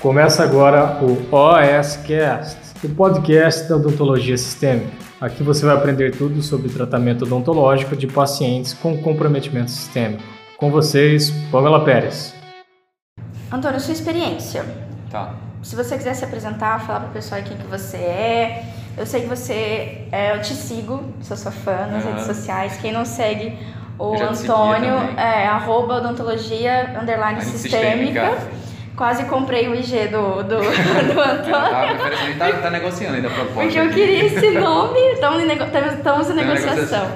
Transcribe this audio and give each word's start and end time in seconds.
Começa 0.00 0.42
agora 0.42 0.98
o 1.02 1.12
OSCast, 1.30 2.56
o 2.82 2.88
podcast 2.88 3.68
da 3.68 3.76
odontologia 3.76 4.34
sistêmica. 4.38 4.90
Aqui 5.20 5.42
você 5.42 5.66
vai 5.66 5.76
aprender 5.76 6.16
tudo 6.16 6.40
sobre 6.40 6.70
tratamento 6.70 7.26
odontológico 7.26 7.94
de 7.94 8.06
pacientes 8.06 8.72
com 8.72 8.96
comprometimento 9.02 9.70
sistêmico. 9.70 10.22
Com 10.56 10.70
vocês, 10.70 11.30
Pamela 11.52 11.84
Pérez. 11.84 12.34
Antônio, 13.52 13.78
sua 13.78 13.92
experiência. 13.92 14.64
Tá. 15.10 15.34
Se 15.62 15.76
você 15.76 15.98
quiser 15.98 16.14
se 16.14 16.24
apresentar, 16.24 16.80
falar 16.80 17.00
pro 17.00 17.10
pessoal 17.10 17.42
quem 17.42 17.58
que 17.58 17.66
você 17.66 17.98
é. 17.98 18.64
Eu 18.96 19.04
sei 19.04 19.20
que 19.20 19.26
você, 19.26 20.08
é, 20.10 20.34
eu 20.34 20.40
te 20.40 20.54
sigo, 20.54 21.04
sou 21.20 21.36
sua 21.36 21.52
fã 21.52 21.86
nas 21.86 22.06
redes 22.06 22.24
sociais. 22.24 22.78
Quem 22.80 22.90
não 22.90 23.04
segue 23.04 23.54
o 23.98 24.14
Antônio, 24.14 24.94
é 25.18 25.46
arroba 25.46 25.96
odontologia 25.96 26.98
underline 26.98 27.36
Mas 27.36 27.48
sistêmica. 27.48 28.38
Quase 29.00 29.24
comprei 29.24 29.66
o 29.66 29.74
IG 29.74 30.08
do, 30.08 30.42
do, 30.42 30.56
do 30.60 31.20
Antônio. 31.22 31.70
Tá, 31.70 31.94
oferecendo, 31.94 32.38
tá, 32.38 32.52
tá 32.52 32.70
negociando 32.70 33.16
ainda 33.16 33.28
a 33.28 33.30
proposta. 33.30 33.62
Porque 33.62 33.78
eu 33.78 33.88
queria 33.88 34.26
esse 34.26 34.50
nome, 34.50 34.98
estamos 35.14 35.40
em, 35.42 35.46
nego... 35.46 35.64
estamos- 35.64 36.28
em 36.28 36.34
negociação. 36.34 37.10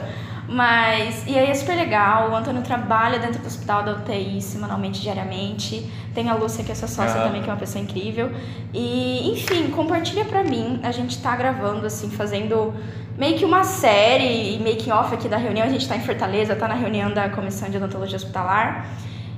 Mas, 0.48 1.24
e 1.26 1.38
aí 1.38 1.50
é 1.50 1.52
super 1.54 1.76
legal, 1.76 2.30
o 2.30 2.34
Antônio 2.36 2.62
trabalha 2.62 3.18
dentro 3.18 3.38
do 3.38 3.46
hospital 3.46 3.82
da 3.82 3.92
UTI 3.92 4.40
semanalmente, 4.40 5.02
diariamente. 5.02 5.86
Tem 6.14 6.30
a 6.30 6.34
Lúcia, 6.34 6.64
que 6.64 6.72
é 6.72 6.74
sua 6.74 6.88
sócia 6.88 7.16
Aham. 7.16 7.26
também, 7.26 7.42
que 7.42 7.50
é 7.50 7.52
uma 7.52 7.58
pessoa 7.58 7.84
incrível. 7.84 8.30
E, 8.72 9.30
enfim, 9.32 9.68
compartilha 9.70 10.24
pra 10.24 10.42
mim. 10.42 10.80
A 10.82 10.90
gente 10.90 11.20
tá 11.20 11.36
gravando, 11.36 11.84
assim, 11.86 12.08
fazendo 12.08 12.72
meio 13.18 13.36
que 13.36 13.44
uma 13.44 13.62
série, 13.62 14.58
making 14.58 14.90
off 14.90 15.14
aqui 15.14 15.28
da 15.28 15.36
reunião. 15.36 15.66
A 15.66 15.70
gente 15.70 15.86
tá 15.86 15.96
em 15.96 16.00
Fortaleza, 16.00 16.56
tá 16.56 16.66
na 16.66 16.74
reunião 16.76 17.12
da 17.12 17.28
Comissão 17.28 17.68
de 17.68 17.76
Odontologia 17.76 18.16
Hospitalar. 18.16 18.86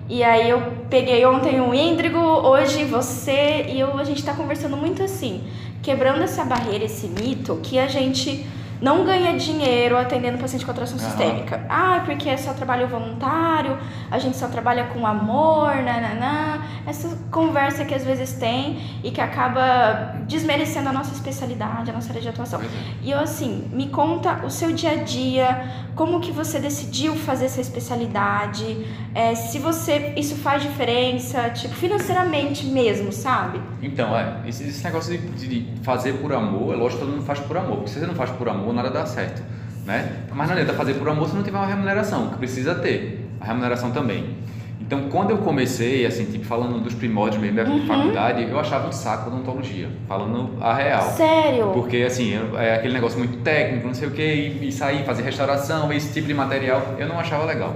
E 0.09 0.23
aí 0.23 0.49
eu 0.49 0.61
peguei 0.89 1.25
ontem 1.27 1.61
o 1.61 1.75
Índrigo, 1.75 2.19
hoje 2.19 2.85
você, 2.85 3.67
e 3.69 3.81
eu, 3.81 3.99
a 3.99 4.05
gente 4.05 4.25
tá 4.25 4.33
conversando 4.35 4.77
muito 4.77 5.03
assim, 5.03 5.43
quebrando 5.83 6.23
essa 6.23 6.45
barreira, 6.45 6.85
esse 6.85 7.09
mito, 7.09 7.59
que 7.61 7.77
a 7.77 7.89
gente 7.89 8.47
não 8.81 9.05
ganha 9.05 9.37
dinheiro 9.37 9.97
atendendo 9.97 10.39
paciente 10.39 10.65
com 10.65 10.71
atração 10.71 10.99
Aham. 10.99 11.09
sistêmica. 11.09 11.67
Ah, 11.69 12.03
porque 12.05 12.29
é 12.29 12.37
só 12.37 12.53
trabalho 12.53 12.89
voluntário, 12.89 13.79
a 14.11 14.19
gente 14.19 14.37
só 14.37 14.49
trabalha 14.49 14.85
com 14.87 15.07
amor, 15.07 15.75
nananã. 15.77 16.63
Essa 16.87 17.17
conversa 17.31 17.85
que 17.85 17.95
às 17.95 18.05
vezes 18.05 18.35
tem 18.35 18.79
e 19.03 19.11
que 19.11 19.21
acaba 19.21 20.17
desmerecendo 20.27 20.89
a 20.89 20.93
nossa 20.93 21.13
especialidade, 21.13 21.91
a 21.91 21.95
nossa 21.95 22.11
área 22.11 22.23
de 22.23 22.29
atuação. 22.29 22.61
É. 22.61 22.67
E 23.03 23.11
eu 23.11 23.19
assim, 23.19 23.69
me 23.73 23.89
conta 23.89 24.45
o 24.45 24.51
seu 24.51 24.73
dia 24.73 24.93
a 24.93 24.97
dia, 24.97 25.87
como 25.95 26.21
que 26.21 26.31
você 26.31 26.59
decidiu 26.59 27.15
fazer 27.17 27.47
essa 27.47 27.61
especialidade, 27.61 28.87
é, 29.15 29.35
se 29.35 29.59
você 29.59 30.13
isso 30.17 30.37
faz 30.37 30.63
diferença, 30.63 31.51
tipo, 31.51 31.75
financeiramente 31.75 32.67
mesmo, 32.67 33.13
sabe? 33.13 33.61
Então, 33.83 34.17
é, 34.17 34.41
esse, 34.47 34.65
esse 34.65 34.85
negócio 34.85 35.17
de, 35.17 35.49
de 35.49 35.83
fazer 35.83 36.15
por 36.15 36.33
amor, 36.33 36.75
é 36.75 36.77
lógico 36.77 37.01
que 37.01 37.07
todo 37.07 37.15
mundo 37.15 37.27
faz 37.27 37.41
por 37.41 37.57
amor, 37.57 37.77
porque 37.77 37.91
se 37.91 37.99
você 37.99 38.07
não 38.07 38.15
faz 38.15 38.31
por 38.31 38.49
amor, 38.49 38.66
nada 38.73 38.91
dá 38.91 39.05
certo, 39.07 39.43
né? 39.85 40.13
Mas 40.33 40.47
não 40.49 40.55
adianta 40.57 40.75
fazer 40.75 40.95
por 40.95 41.09
amor 41.09 41.29
se 41.29 41.35
não 41.35 41.43
tiver 41.43 41.59
uma 41.59 41.67
remuneração, 41.67 42.29
que 42.31 42.37
precisa 42.37 42.75
ter, 42.75 43.27
a 43.41 43.45
remuneração 43.47 43.91
também. 43.91 44.37
Então, 44.81 45.09
quando 45.09 45.31
eu 45.31 45.39
comecei, 45.39 46.07
assim, 46.07 46.27
tipo, 46.27 46.45
falando 46.45 46.79
dos 46.81 46.95
primórdios 46.95 47.43
mesmo 47.43 47.57
da 47.57 47.65
Uhum. 47.69 47.87
faculdade, 47.87 48.45
eu 48.49 48.57
achava 48.61 48.87
um 48.89 48.93
saco 48.93 49.29
a 49.29 49.33
odontologia, 49.33 49.89
falando 50.07 50.51
a 50.61 50.73
real. 50.75 51.03
Sério? 51.11 51.71
Porque, 51.73 51.97
assim, 52.07 52.39
é 52.57 52.75
aquele 52.77 52.95
negócio 52.95 53.19
muito 53.19 53.39
técnico, 53.39 53.87
não 53.89 53.95
sei 53.95 54.07
o 54.07 54.11
que, 54.13 54.23
e, 54.23 54.71
sair, 54.71 55.05
fazer 55.05 55.23
restauração, 55.25 55.93
esse 55.93 56.13
tipo 56.13 56.29
de 56.29 56.35
material, 56.35 56.95
eu 56.99 57.09
não 57.09 57.19
achava 57.19 57.45
legal. 57.47 57.75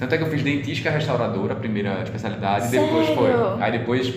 Tanto 0.00 0.14
é 0.14 0.18
que 0.18 0.24
eu 0.24 0.28
fiz 0.30 0.42
dentística 0.42 0.90
restauradora, 0.90 1.52
a 1.52 1.56
primeira 1.56 2.02
especialidade, 2.02 2.68
e 2.68 2.70
depois 2.70 3.06
Sério? 3.06 3.14
foi. 3.20 3.62
Aí 3.62 3.72
depois, 3.72 4.12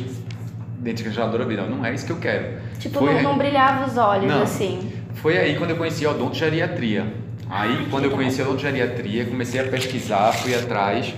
dentística 0.79 1.09
restauradora, 1.09 1.45
não, 1.67 1.77
não 1.77 1.85
é 1.85 1.93
isso 1.93 2.05
que 2.07 2.11
eu 2.11 2.17
quero. 2.17 2.57
Tipo, 2.79 2.99
Foi 2.99 3.13
não, 3.15 3.21
não 3.23 3.37
brilhava 3.37 3.85
os 3.85 3.97
olhos, 3.97 4.25
Não. 4.31 4.41
assim. 4.41 4.91
Foi 5.15 5.37
aí 5.37 5.55
quando 5.57 5.71
eu 5.71 5.77
conheci 5.77 6.05
a 6.05 6.11
odontogeriatria. 6.11 7.13
Aí, 7.49 7.87
quando 7.91 8.05
eu 8.05 8.09
que 8.11 8.15
conheci 8.15 8.41
a 8.41 8.45
odontogeriatria, 8.45 9.25
comecei 9.25 9.59
a 9.59 9.65
pesquisar, 9.65 10.31
fui 10.31 10.55
atrás. 10.55 11.13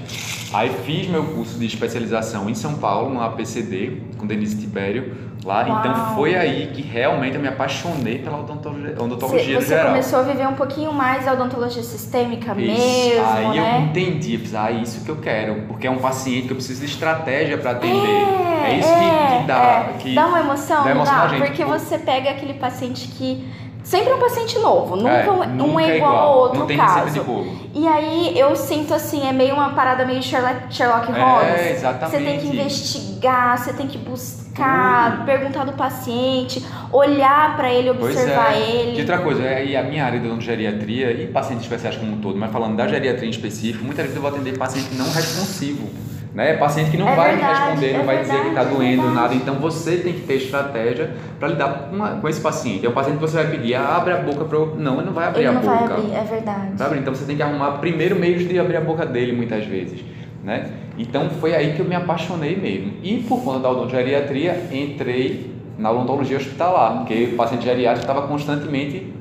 Aí 0.51 0.71
fiz 0.85 1.07
meu 1.07 1.23
curso 1.25 1.57
de 1.59 1.65
especialização 1.65 2.49
em 2.49 2.55
São 2.55 2.75
Paulo, 2.75 3.11
no 3.13 3.21
APCD, 3.21 4.01
com 4.17 4.25
Denise 4.27 4.55
Tibério, 4.55 5.13
lá. 5.43 5.63
Uau. 5.67 5.79
Então 5.79 6.15
foi 6.15 6.35
aí 6.35 6.71
que 6.73 6.81
realmente 6.81 7.35
eu 7.35 7.41
me 7.41 7.47
apaixonei 7.47 8.19
pela 8.19 8.39
odontologia, 8.39 8.93
Você, 8.95 9.01
odontologia 9.03 9.55
no 9.55 9.61
você 9.61 9.67
geral. 9.67 9.87
começou 9.87 10.19
a 10.19 10.23
viver 10.23 10.47
um 10.47 10.53
pouquinho 10.53 10.93
mais 10.93 11.27
a 11.27 11.33
odontologia 11.33 11.81
sistêmica 11.83 12.51
Isso. 12.57 12.71
mesmo, 12.71 13.25
Aí 13.25 13.45
eu 13.57 13.63
né? 13.63 13.87
entendi, 13.89 14.33
eu 14.35 14.39
fiz, 14.39 14.53
ah, 14.55 14.71
isso 14.71 15.03
que 15.03 15.09
eu 15.09 15.17
quero, 15.17 15.63
porque 15.67 15.85
é 15.87 15.91
um 15.91 15.97
paciente 15.97 16.45
que 16.47 16.51
eu 16.53 16.55
preciso 16.55 16.79
de 16.81 16.85
estratégia 16.87 17.57
para 17.57 17.71
atender. 17.71 18.07
É, 18.07 18.71
É, 18.71 18.79
isso 18.79 18.87
que, 18.87 18.93
é, 18.93 19.39
que 19.41 19.47
dá. 19.47 19.89
é. 19.89 19.97
Que 19.99 20.15
Dá 20.15 20.27
uma 20.27 20.39
emoção, 20.39 20.83
dá 20.83 20.91
emoção 20.91 21.15
dá? 21.27 21.35
Porque 21.45 21.65
você 21.65 21.97
pega 21.97 22.29
aquele 22.29 22.53
paciente 22.53 23.07
que 23.07 23.43
sempre 23.83 24.11
é 24.11 24.15
um 24.15 24.19
paciente 24.19 24.57
novo, 24.59 24.95
nunca, 24.95 25.09
é, 25.09 25.29
um- 25.29 25.79
é 25.79 25.97
igual 25.97 26.15
ao 26.15 26.37
outro 26.39 26.59
Não 26.59 26.67
tem 26.67 26.77
caso. 26.77 27.11
de. 27.11 27.79
E 27.79 27.87
aí 27.87 28.37
eu 28.37 28.55
sinto 28.55 28.93
assim, 28.93 29.27
é 29.27 29.31
meio 29.31 29.53
uma 29.55 29.71
parada 29.73 30.05
meio 30.05 30.21
Sherlock, 30.21 30.73
Sherlock 30.73 31.11
Holmes. 31.11 31.59
É, 31.59 31.71
exatamente. 31.71 32.17
Você 32.17 32.23
tem 32.23 32.39
que 32.39 32.47
investigar, 32.47 33.57
você 33.57 33.73
tem 33.73 33.87
que 33.87 33.97
buscar, 33.97 35.25
perguntar 35.25 35.65
do 35.65 35.73
paciente, 35.73 36.63
olhar 36.91 37.55
pra 37.55 37.71
ele, 37.71 37.89
observar 37.89 38.53
é. 38.53 38.59
ele. 38.59 38.97
E 38.97 39.01
outra 39.01 39.19
coisa, 39.19 39.43
é, 39.43 39.65
e 39.65 39.75
a 39.75 39.83
minha 39.83 40.05
área 40.05 40.19
de 40.19 40.27
odontogeriatria 40.27 41.11
e 41.11 41.27
pacientes 41.27 41.63
especiais 41.63 41.95
como 41.97 42.13
um 42.13 42.17
todo, 42.21 42.37
mas 42.37 42.51
falando 42.51 42.75
da 42.77 42.87
geriatria 42.87 43.27
em 43.27 43.31
específico, 43.31 43.83
muitas 43.83 44.03
vezes 44.03 44.15
eu 44.15 44.21
vou 44.21 44.31
atender 44.31 44.57
paciente 44.57 44.93
não 44.95 45.05
responsivo. 45.11 45.89
Né? 46.33 46.53
Paciente 46.57 46.89
que 46.89 46.97
não 46.97 47.07
É 47.07 47.15
vai 47.15 47.31
verdade, 47.33 47.59
responder, 47.59 47.89
é 47.93 47.97
não 47.99 48.05
vai 48.05 48.19
dizer 48.21 48.31
que 48.31 48.37
está 48.47 48.63
verdade, 48.63 48.69
é 48.73 48.77
doendo 48.77 49.01
verdade. 49.03 49.15
nada. 49.21 49.35
Então 49.35 49.55
você 49.55 49.97
tem 49.97 50.13
que 50.13 50.21
ter 50.21 50.33
estratégia 50.37 51.11
para 51.39 51.49
lidar 51.49 51.89
com, 51.91 52.03
a- 52.03 52.09
com 52.09 52.27
esse 52.27 52.41
paciente. 52.41 52.83
É 52.85 52.89
um 52.89 52.93
paciente 52.93 53.15
que 53.17 53.21
você 53.21 53.35
vai 53.43 53.51
pedir, 53.51 53.75
ah, 53.75 53.97
abre 53.97 54.13
a 54.13 54.17
boca 54.17 54.43
para 54.45 54.57
eu. 54.57 54.75
Não, 54.75 54.95
ele 54.95 55.05
não 55.05 55.13
vai 55.13 55.27
abrir 55.27 55.41
Ele 55.41 55.47
a 55.49 55.51
não 55.51 55.61
boca. 55.61 55.73
vai 55.75 55.83
abrir, 55.99 56.11
é 56.15 56.23
verdade. 56.23 56.71
Sabe? 56.77 56.97
Então 56.97 57.13
você 57.13 57.25
tem 57.25 57.35
que 57.35 57.43
arrumar 57.43 57.73
primeiro 57.73 58.15
meios 58.15 58.47
de 58.47 58.57
abrir 58.59 58.77
a 58.77 58.81
boca 58.81 59.05
dele 59.05 59.31
muitas 59.31 59.63
vezes, 59.65 59.99
né? 60.43 60.71
Então 60.97 61.29
foi 61.39 61.53
aí 61.55 61.73
que 61.73 61.79
eu 61.81 61.85
me 61.85 61.95
apaixonei 61.95 62.55
mesmo. 62.55 62.93
E 63.03 63.17
por 63.27 63.43
conta 63.43 63.59
da 63.59 63.69
odontogeriatria, 63.69 64.69
entrei 64.71 65.53
na 65.77 65.91
odontologia 65.91 66.37
hospitalar, 66.37 66.97
porque 66.99 67.29
o 67.33 67.35
paciente 67.35 67.63
geriátrico 67.63 68.09
estava 68.09 68.27
constantemente 68.27 69.11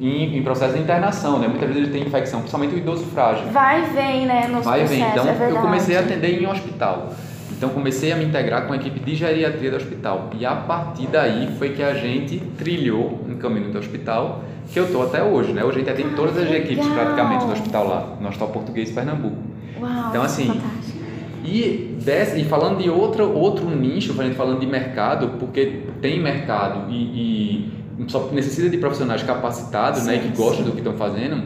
em, 0.00 0.36
em 0.36 0.42
processo 0.42 0.74
de 0.74 0.80
internação, 0.80 1.38
né? 1.38 1.48
Muitas 1.48 1.68
vezes 1.68 1.82
ele 1.84 1.92
tem 1.92 2.02
infecção, 2.06 2.40
principalmente 2.40 2.74
o 2.74 2.78
idoso 2.78 3.04
frágil. 3.06 3.46
Vai 3.52 3.82
e 3.84 3.86
vem, 3.94 4.26
né, 4.26 4.48
nos 4.48 4.64
Vai 4.64 4.82
e 4.82 4.86
vem. 4.86 5.00
Então 5.02 5.26
é 5.28 5.50
eu 5.50 5.56
comecei 5.56 5.96
a 5.96 6.00
atender 6.00 6.40
em 6.42 6.46
um 6.46 6.50
hospital. 6.50 7.12
Então 7.52 7.68
comecei 7.70 8.10
a 8.10 8.16
me 8.16 8.24
integrar 8.24 8.66
com 8.66 8.72
a 8.72 8.76
equipe 8.76 8.98
de 8.98 9.14
geriatria 9.14 9.70
do 9.70 9.76
hospital. 9.76 10.30
E 10.38 10.44
a 10.44 10.56
partir 10.56 11.06
daí 11.06 11.48
foi 11.58 11.70
que 11.70 11.82
a 11.82 11.94
gente 11.94 12.38
trilhou 12.58 13.20
um 13.28 13.36
caminho 13.36 13.70
do 13.70 13.78
hospital 13.78 14.42
que 14.72 14.80
eu 14.80 14.90
tô 14.90 15.02
até 15.02 15.22
hoje, 15.22 15.52
né? 15.52 15.62
Hoje 15.62 15.76
a 15.76 15.78
gente 15.80 15.90
atende 15.90 16.08
Ah, 16.12 16.16
todas 16.16 16.36
as 16.38 16.48
que 16.48 16.54
equipes 16.56 16.84
legal. 16.88 17.04
praticamente 17.04 17.44
do 17.46 17.52
hospital 17.52 17.86
lá, 17.86 18.16
no 18.20 18.26
Hospital 18.28 18.48
Português 18.48 18.88
de 18.88 18.94
Pernambuco. 18.94 19.36
Uau, 19.80 20.08
Então, 20.08 20.22
assim, 20.22 20.46
fantástico. 20.46 20.98
E, 21.44 21.96
desse, 22.02 22.40
e 22.40 22.44
falando 22.44 22.78
de 22.82 22.88
outro, 22.88 23.32
outro 23.36 23.68
nicho, 23.68 24.14
a 24.18 24.24
gente 24.24 24.36
falando 24.36 24.58
de 24.60 24.66
mercado, 24.66 25.32
porque 25.38 25.82
tem 26.00 26.20
mercado 26.20 26.90
e, 26.90 26.94
e 26.94 27.72
só 28.08 28.28
necessita 28.32 28.68
de 28.68 28.78
profissionais 28.78 29.22
capacitados 29.22 30.04
né, 30.04 30.16
e 30.16 30.22
Sim, 30.22 30.30
que 30.30 30.36
gostam 30.36 30.58
sim. 30.58 30.64
do 30.64 30.72
que 30.72 30.78
estão 30.78 30.94
fazendo, 30.94 31.42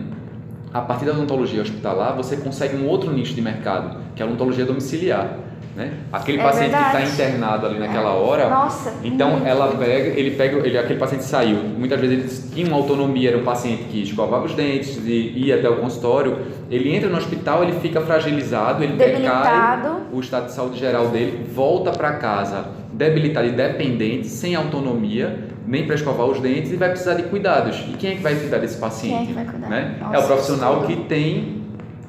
a 0.72 0.80
partir 0.80 1.04
da 1.04 1.12
odontologia 1.12 1.62
hospitalar, 1.62 2.14
você 2.16 2.36
consegue 2.36 2.76
um 2.76 2.86
outro 2.86 3.12
nicho 3.12 3.34
de 3.34 3.40
mercado, 3.42 3.98
que 4.14 4.22
é 4.22 4.24
a 4.24 4.28
odontologia 4.28 4.64
domiciliar. 4.64 5.38
Né? 5.74 5.92
Aquele 6.10 6.38
É 6.38 6.42
paciente 6.42 6.70
que 6.70 6.76
está 6.76 6.92
verdade. 6.92 7.12
internado 7.12 7.66
ali 7.66 7.78
naquela 7.78 8.12
hora, 8.12 8.48
Nossa. 8.48 8.94
então 9.04 9.32
muito. 9.32 9.46
ela 9.46 9.68
pega, 9.76 10.18
ele 10.18 10.30
pega, 10.30 10.66
ele, 10.66 10.78
aquele 10.78 10.98
paciente 10.98 11.24
saiu. 11.24 11.58
Muitas 11.58 12.00
vezes 12.00 12.44
ele 12.44 12.54
tinha 12.54 12.66
uma 12.66 12.78
autonomia, 12.78 13.28
era 13.28 13.38
um 13.38 13.44
paciente 13.44 13.84
que 13.84 14.02
escovava 14.02 14.46
os 14.46 14.54
dentes 14.54 14.96
e 15.04 15.32
ia 15.36 15.56
até 15.56 15.68
o 15.68 15.76
consultório. 15.76 16.38
Ele 16.70 16.96
entra 16.96 17.10
no 17.10 17.18
hospital, 17.18 17.62
ele 17.62 17.78
fica 17.80 18.00
fragilizado, 18.00 18.82
ele 18.82 18.94
decai, 18.94 19.82
o 20.10 20.18
estado 20.18 20.46
de 20.46 20.52
saúde 20.52 20.78
geral 20.78 21.08
dele 21.08 21.46
volta 21.54 21.90
para 21.90 22.14
casa 22.14 22.64
debilitado 22.90 23.46
e 23.46 23.50
dependente, 23.52 24.28
sem 24.28 24.54
autonomia, 24.54 25.45
nem 25.66 25.86
para 25.86 25.94
escovar 25.94 26.26
os 26.26 26.40
dentes 26.40 26.72
e 26.72 26.76
vai 26.76 26.90
precisar 26.90 27.14
de 27.14 27.24
cuidados. 27.24 27.84
E 27.88 27.94
quem 27.94 28.12
é 28.12 28.16
que 28.16 28.22
vai 28.22 28.34
cuidar 28.34 28.58
desse 28.58 28.78
paciente? 28.78 29.14
Quem 29.14 29.22
é 29.22 29.26
que 29.26 29.32
vai 29.32 29.44
cuidar? 29.44 29.68
Né? 29.68 29.96
Nossa, 30.00 30.16
é 30.16 30.18
o 30.18 30.26
profissional 30.26 30.82
que 30.86 30.96
tem 30.96 31.66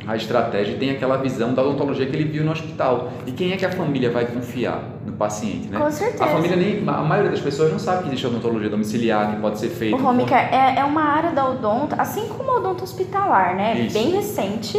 a 0.07 0.15
estratégia 0.15 0.77
tem 0.77 0.89
aquela 0.89 1.17
visão 1.17 1.53
da 1.53 1.61
odontologia 1.61 2.05
que 2.05 2.15
ele 2.15 2.23
viu 2.23 2.45
no 2.45 2.51
hospital. 2.51 3.11
E 3.25 3.31
quem 3.33 3.51
é 3.51 3.57
que 3.57 3.65
a 3.65 3.71
família 3.71 4.09
vai 4.09 4.25
confiar 4.25 4.96
no 5.07 5.13
paciente, 5.13 5.67
né? 5.69 5.79
Com 5.79 5.89
certeza. 5.89 6.25
A 6.25 6.27
família 6.27 6.57
nem, 6.57 6.87
a 6.87 7.01
maioria 7.01 7.31
das 7.31 7.39
pessoas 7.39 7.71
não 7.71 7.79
sabe 7.79 8.03
que 8.03 8.09
existe 8.09 8.27
odontologia 8.27 8.69
domiciliar 8.69 9.33
que 9.33 9.41
pode 9.41 9.57
ser 9.57 9.69
feita. 9.69 9.95
O 9.95 10.05
home 10.05 10.25
care 10.25 10.53
é, 10.53 10.79
é 10.79 10.83
uma 10.83 11.01
área 11.01 11.31
da 11.31 11.49
odonto, 11.49 11.95
assim 11.97 12.27
como 12.27 12.51
a 12.51 12.55
odonto 12.57 12.83
hospitalar, 12.83 13.55
né? 13.55 13.79
Isso. 13.79 13.93
Bem 13.93 14.11
recente. 14.11 14.77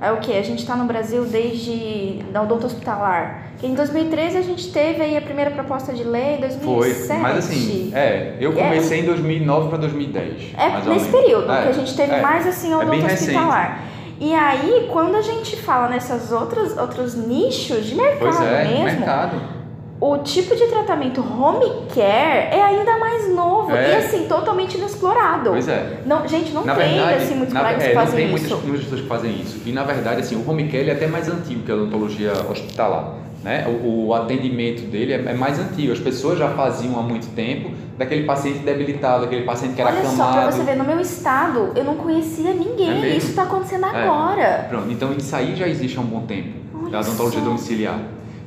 É. 0.00 0.08
É 0.08 0.12
o 0.12 0.18
que? 0.18 0.36
A 0.36 0.42
gente 0.42 0.58
está 0.58 0.74
no 0.74 0.84
Brasil 0.84 1.24
desde 1.24 2.18
da 2.32 2.42
odonto 2.42 2.66
hospitalar. 2.66 3.44
Em 3.62 3.74
2013 3.74 4.38
a 4.38 4.42
gente 4.42 4.72
teve 4.72 5.02
aí 5.02 5.16
a 5.16 5.20
primeira 5.20 5.50
proposta 5.50 5.92
de 5.92 6.02
lei, 6.02 6.38
2007. 6.38 7.06
Foi, 7.06 7.16
mas 7.18 7.38
assim, 7.38 7.92
é, 7.94 8.36
eu 8.40 8.52
É. 8.52 8.54
comecei 8.54 9.00
em 9.00 9.04
2009 9.04 9.68
para 9.68 9.78
2010. 9.78 10.54
É 10.56 10.88
nesse 10.88 11.08
período 11.10 11.52
É, 11.52 11.62
que 11.62 11.68
a 11.68 11.72
gente 11.72 11.94
teve 11.94 12.14
é. 12.14 12.20
mais 12.22 12.46
assim 12.46 12.72
a 12.72 12.76
É 12.76 12.76
odonto 12.78 13.06
hospitalar. 13.06 13.84
E 14.18 14.34
aí, 14.34 14.86
quando 14.92 15.14
a 15.14 15.22
gente 15.22 15.56
fala 15.56 15.88
nessas 15.88 16.30
outras 16.30 16.76
outros 16.76 17.14
nichos 17.14 17.86
de 17.86 17.94
mercado 17.94 18.18
Pois 18.18 18.40
é, 18.42 18.64
mesmo, 18.64 18.84
mercado. 18.84 19.59
O 20.00 20.18
tipo 20.18 20.56
de 20.56 20.66
tratamento 20.66 21.20
home 21.20 21.86
care 21.94 22.48
é 22.56 22.62
ainda 22.62 22.98
mais 22.98 23.28
novo 23.34 23.70
É. 23.76 23.90
e 23.90 23.94
assim, 23.96 24.26
totalmente 24.26 24.78
inexplorado. 24.78 25.50
Pois 25.50 25.68
é. 25.68 26.00
Não, 26.06 26.26
gente, 26.26 26.52
não 26.52 26.64
na 26.64 26.74
tem 26.74 26.94
verdade, 26.94 27.22
assim 27.22 27.34
muitos 27.34 27.54
colegas 27.54 27.84
é, 27.84 27.88
que 27.88 27.94
não 27.94 28.00
fazem 28.02 28.16
tem 28.26 28.34
isso. 28.34 28.44
muitas, 28.48 28.64
muitas 28.64 28.82
pessoas 28.84 29.00
que 29.02 29.06
fazem 29.06 29.40
isso. 29.40 29.60
E 29.66 29.72
na 29.72 29.82
verdade, 29.84 30.20
assim, 30.20 30.36
o 30.36 30.48
home 30.50 30.68
care 30.68 30.88
é 30.88 30.92
até 30.92 31.06
mais 31.06 31.28
antigo 31.28 31.62
que 31.62 31.70
a 31.70 31.74
odontologia 31.74 32.32
hospitalar. 32.50 33.16
Né? 33.42 33.66
O, 33.82 34.08
o 34.08 34.14
atendimento 34.14 34.82
dele 34.82 35.14
é, 35.14 35.16
é 35.16 35.34
mais 35.34 35.58
antigo. 35.58 35.92
As 35.92 35.98
pessoas 35.98 36.38
já 36.38 36.48
faziam 36.50 36.98
há 36.98 37.02
muito 37.02 37.26
tempo 37.34 37.70
daquele 37.96 38.24
paciente 38.24 38.58
debilitado, 38.58 39.24
aquele 39.24 39.44
paciente 39.44 39.74
que 39.74 39.80
era 39.80 39.90
Olha 39.90 40.02
só, 40.04 40.10
acamado. 40.24 40.32
pra 40.42 40.50
você 40.52 40.62
ver, 40.62 40.76
no 40.76 40.84
meu 40.84 41.00
estado, 41.00 41.72
eu 41.74 41.84
não 41.84 41.94
conhecia 41.96 42.50
É 42.50 42.54
ninguém. 42.54 43.00
mesmo? 43.00 43.18
isso 43.18 43.34
tá 43.34 43.42
acontecendo 43.44 43.86
É. 43.86 44.02
agora. 44.04 44.66
Pronto, 44.68 44.90
então 44.90 45.12
isso 45.12 45.34
aí 45.34 45.54
já 45.56 45.66
existe 45.66 45.96
há 45.96 46.00
um 46.02 46.04
bom 46.04 46.20
tempo, 46.26 46.48
Olha 46.82 46.90
da 46.90 47.00
odontologia 47.00 47.38
só. 47.40 47.44
domiciliar. 47.46 47.98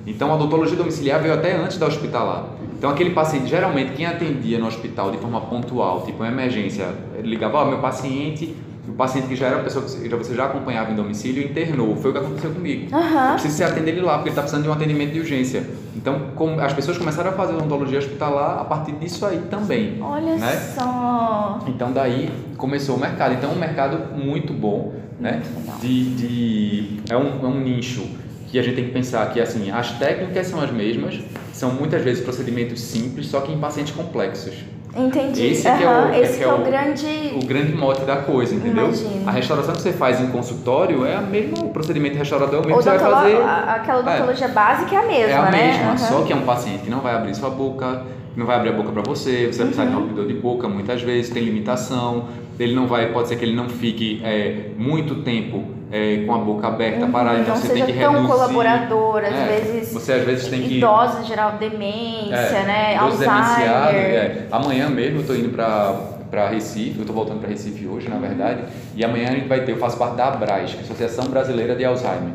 Então 0.06 0.32
a 0.32 0.36
odontologia 0.36 0.76
domiciliar 0.76 1.22
veio 1.22 1.34
até 1.34 1.56
antes 1.56 1.78
da 1.78 1.86
hospitalar. 1.88 2.46
Então 2.78 2.90
aquele 2.90 3.12
paciente, 3.12 3.48
geralmente 3.48 3.94
quem 3.94 4.06
atendia 4.06 4.60
no 4.60 4.68
hospital 4.68 5.12
de 5.12 5.18
forma 5.18 5.40
pontual, 5.42 6.02
tipo 6.06 6.22
uma 6.22 6.28
emergência, 6.32 6.88
ligava, 7.24 7.60
ó, 7.60 7.66
meu 7.66 7.80
paciente, 7.80 8.54
o 8.86 8.92
paciente 8.92 9.28
que 9.30 9.36
já 9.38 9.46
era 9.48 9.56
uma 9.56 9.64
pessoa 9.64 9.86
que 9.86 10.10
já- 10.10 10.18
você 10.18 10.36
já 10.36 10.44
acompanhava 10.46 10.92
em 10.92 10.96
domicílio, 10.96 11.42
internou. 11.42 11.96
Foi 11.96 12.10
o 12.12 12.14
que 12.14 12.20
aconteceu 12.20 12.52
comigo. 12.52 12.90
Eu 12.92 12.98
Aham. 12.98 13.32
preciso 13.34 13.56
você 13.56 13.64
atender 13.64 13.92
ele 13.92 14.02
lá, 14.02 14.16
porque 14.16 14.28
ele 14.28 14.32
está 14.32 14.42
precisando 14.42 14.64
de 14.64 14.70
um 14.70 14.74
atendimento 14.74 15.14
de 15.14 15.20
urgência. 15.22 15.66
Então, 15.96 16.20
como 16.36 16.60
as 16.60 16.74
pessoas 16.74 16.98
começaram 16.98 17.30
a 17.30 17.34
fazer 17.34 17.54
odontologia 17.54 17.98
hospitalar 18.00 18.60
a 18.60 18.66
partir 18.66 18.92
disso 18.94 19.26
aí 19.26 19.38
também. 19.50 20.00
Olha 20.02 20.36
Né? 20.36 20.52
só. 20.78 21.60
Então 21.66 21.94
daí 21.94 22.30
começou 22.58 22.98
o 22.98 23.00
mercado. 23.00 23.36
Então 23.36 23.52
é 23.52 23.54
um 23.54 23.60
mercado 23.60 24.18
muito 24.18 24.52
bom, 24.52 24.94
né? 25.18 25.42
Muito. 25.56 25.80
De, 25.80 26.04
de 26.16 27.00
é, 27.10 27.16
um, 27.16 27.40
é 27.42 27.48
um 27.48 27.62
nicho 27.62 28.06
que 28.54 28.60
a 28.60 28.62
gente 28.62 28.76
tem 28.76 28.86
que 28.86 28.92
pensar 28.92 29.26
que 29.34 29.42
assim 29.42 29.72
as 29.72 29.94
técnicas 29.94 30.46
são 30.46 30.62
as 30.62 30.70
mesmas, 30.70 31.20
são 31.52 31.72
muitas 31.72 32.04
vezes 32.04 32.24
procedimentos 32.24 32.80
simples, 32.82 33.26
só 33.26 33.42
que 33.42 33.52
em 33.52 33.58
pacientes 33.58 33.96
complexos. 33.96 34.54
Entendi. 34.96 35.44
Esse 35.48 35.64
que 35.64 35.84
é 35.84 35.90
o- 35.90 36.14
Esse 36.14 36.34
que 36.34 36.38
que 36.38 36.44
é 36.44 36.48
é 36.48 36.54
o 36.54 36.62
o- 36.62 36.64
grande. 36.64 37.32
O 37.36 37.46
grande 37.48 37.74
mote 37.74 38.02
da 38.06 38.18
coisa, 38.18 38.54
entendeu? 38.54 38.86
Imagino. 38.90 39.28
A 39.28 39.32
restauração 39.32 39.74
que 39.74 39.82
você 39.82 39.92
faz 39.92 40.22
em 40.22 40.28
consultório 40.28 41.04
é 41.04 41.18
o 41.18 41.26
mesmo 41.26 41.70
procedimento 41.70 42.16
restaurador, 42.16 42.58
é 42.58 42.58
o 42.60 42.66
mesmo 42.68 42.78
que 42.78 42.84
você 42.84 42.90
vai 42.92 43.00
fazer. 43.00 43.36
a- 43.38 43.74
Aquela 43.74 44.00
odontologia 44.02 44.48
básica 44.50 44.96
é 44.96 45.00
a 45.00 45.08
mesma, 45.08 45.32
É 45.32 45.36
a 45.36 45.50
né? 45.50 45.68
mesma, 45.68 45.86
Aham. 45.88 45.98
só 45.98 46.22
que 46.22 46.32
é 46.32 46.36
um 46.36 46.44
paciente 46.46 46.84
que 46.84 46.92
não 46.92 47.00
vai 47.00 47.16
abrir 47.16 47.34
sua 47.34 47.50
boca, 47.50 48.04
não 48.38 48.46
vai 48.46 48.58
abrir 48.58 48.70
a 48.70 48.74
boca 48.74 48.92
para 48.92 49.02
você, 49.02 49.48
você 49.52 49.58
vai 49.64 49.68
precisar 49.70 49.86
Uhum. 49.86 49.90
de 49.90 49.96
um 49.96 50.00
abridor 50.04 50.28
de 50.28 50.34
boca 50.36 50.70
muitas 50.70 51.02
vezes, 51.02 51.32
tem 51.32 51.44
limitação, 51.44 52.26
ele 52.60 52.74
não 52.76 52.88
vai, 52.88 53.12
pode 53.12 53.28
ser 53.30 53.36
que 53.38 53.46
ele 53.46 53.56
não 53.56 53.68
fique 53.70 54.22
é, 54.24 54.70
muito 54.78 55.16
tempo 55.24 55.64
é, 55.92 56.24
com 56.26 56.34
a 56.34 56.38
boca 56.40 56.68
aberta, 56.68 57.06
parada, 57.08 57.40
então 57.40 57.56
você 57.56 57.70
tem 57.74 57.86
que 57.86 57.94
tão 57.94 58.14
reduzir. 58.14 58.28
colaborador, 58.32 59.18
às 59.24 59.34
É, 59.34 59.46
vezes. 59.48 59.94
Você 59.94 60.14
às 60.14 60.24
vezes 60.24 60.48
tem 60.48 60.62
que... 60.64 60.78
Idosos, 60.78 61.22
em 61.22 61.26
geral, 61.26 61.54
demência, 61.60 62.36
É, 62.36 62.64
né? 62.66 62.96
Alzheimer. 62.98 63.36
é. 63.36 64.48
Amanhã 64.52 64.90
mesmo 64.90 65.20
eu 65.22 65.26
tô 65.28 65.34
indo 65.36 65.50
para 65.50 66.12
para 66.34 66.50
Recife, 66.50 66.98
eu 66.98 67.06
tô 67.06 67.14
voltando 67.14 67.42
para 67.42 67.50
Recife 67.50 67.86
hoje, 67.86 68.10
na 68.10 68.18
verdade, 68.18 68.64
e 68.96 69.06
amanhã 69.06 69.28
a 69.30 69.32
gente 69.34 69.48
vai 69.48 69.62
ter, 69.62 69.74
eu 69.74 69.78
faço 69.78 69.98
parte 70.00 70.16
da 70.16 70.30
ABRAS, 70.30 70.72
que 70.72 70.78
é 70.78 70.80
a 70.80 70.82
Associação 70.82 71.26
Brasileira 71.26 71.76
de 71.76 71.86
Alzheimer. 71.86 72.34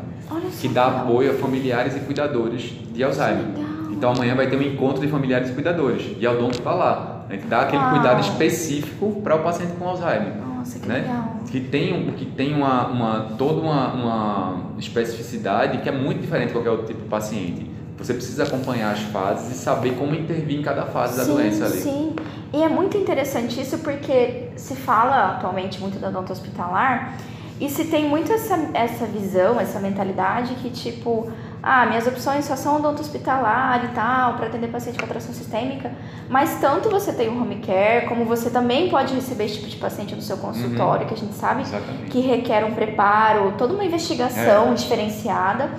Que 0.61 0.69
dá 0.69 0.85
apoio 0.87 1.31
a 1.31 1.33
familiares 1.33 1.97
e 1.97 1.99
cuidadores 1.99 2.71
de 2.93 3.03
Alzheimer. 3.03 3.43
legal. 3.43 3.91
Então 3.91 4.11
amanhã 4.13 4.35
vai 4.35 4.47
ter 4.47 4.55
um 4.55 4.61
encontro 4.61 5.01
de 5.01 5.07
familiares 5.09 5.49
e 5.49 5.51
cuidadores 5.51 6.15
e 6.17 6.25
a 6.25 6.31
Odonto 6.31 6.59
está 6.59 6.71
lá. 6.73 7.18
A 7.29 7.33
gente 7.33 7.45
dá 7.45 7.61
aquele 7.61 7.81
Uau. 7.81 7.91
cuidado 7.91 8.21
específico 8.21 9.21
para 9.23 9.35
o 9.35 9.43
paciente 9.43 9.73
com 9.73 9.87
Alzheimer. 9.87 10.35
Nossa, 10.35 10.79
que 10.79 10.87
né? 10.87 10.95
legal. 10.95 11.35
Que 11.49 11.59
tem, 11.61 12.11
que 12.13 12.25
tem 12.25 12.55
uma, 12.55 12.87
uma, 12.87 13.19
toda 13.37 13.61
uma, 13.61 13.93
uma 13.93 14.61
especificidade 14.79 15.77
que 15.77 15.87
é 15.87 15.91
muito 15.91 16.21
diferente 16.21 16.47
de 16.47 16.53
qualquer 16.53 16.71
outro 16.71 16.87
tipo 16.87 17.03
de 17.03 17.07
paciente. 17.07 17.69
Você 17.99 18.13
precisa 18.13 18.43
acompanhar 18.43 18.93
as 18.93 19.01
fases 19.01 19.51
e 19.51 19.59
saber 19.59 19.91
como 19.95 20.15
intervir 20.15 20.57
em 20.57 20.63
cada 20.63 20.85
fase 20.85 21.17
da 21.17 21.25
sim, 21.25 21.33
doença 21.33 21.65
ali. 21.65 21.77
Sim, 21.77 22.15
e 22.51 22.63
é 22.63 22.69
muito 22.69 22.97
interessante 22.97 23.61
isso 23.61 23.77
porque 23.79 24.47
se 24.55 24.75
fala 24.75 25.35
atualmente 25.35 25.79
muito 25.79 25.99
da 25.99 26.07
odonto 26.07 26.31
hospitalar 26.31 27.17
e 27.59 27.69
se 27.69 27.85
tem 27.85 28.07
muito 28.07 28.31
essa, 28.31 28.57
essa 28.73 29.05
visão, 29.05 29.59
essa 29.59 29.79
mentalidade 29.79 30.55
que 30.55 30.69
tipo, 30.69 31.29
ah, 31.61 31.85
minhas 31.85 32.07
opções 32.07 32.45
só 32.45 32.55
são 32.55 32.77
odonto 32.77 33.01
hospitalar 33.01 33.83
e 33.85 33.87
tal, 33.89 34.35
para 34.35 34.47
atender 34.47 34.67
paciente 34.67 34.97
com 34.97 35.05
atração 35.05 35.33
sistêmica, 35.33 35.91
mas 36.29 36.59
tanto 36.61 36.89
você 36.89 37.11
tem 37.11 37.27
o 37.27 37.41
home 37.41 37.57
care, 37.57 38.07
como 38.07 38.23
você 38.23 38.49
também 38.49 38.89
pode 38.89 39.13
receber 39.13 39.45
esse 39.45 39.55
tipo 39.55 39.67
de 39.67 39.77
paciente 39.77 40.15
no 40.15 40.21
seu 40.21 40.37
consultório, 40.37 41.05
que 41.05 41.13
a 41.13 41.17
gente 41.17 41.33
sabe 41.33 41.61
Exatamente. 41.61 42.11
que 42.11 42.21
requer 42.21 42.63
um 42.63 42.73
preparo, 42.73 43.53
toda 43.57 43.73
uma 43.73 43.83
investigação 43.83 44.73
diferenciada. 44.73 45.69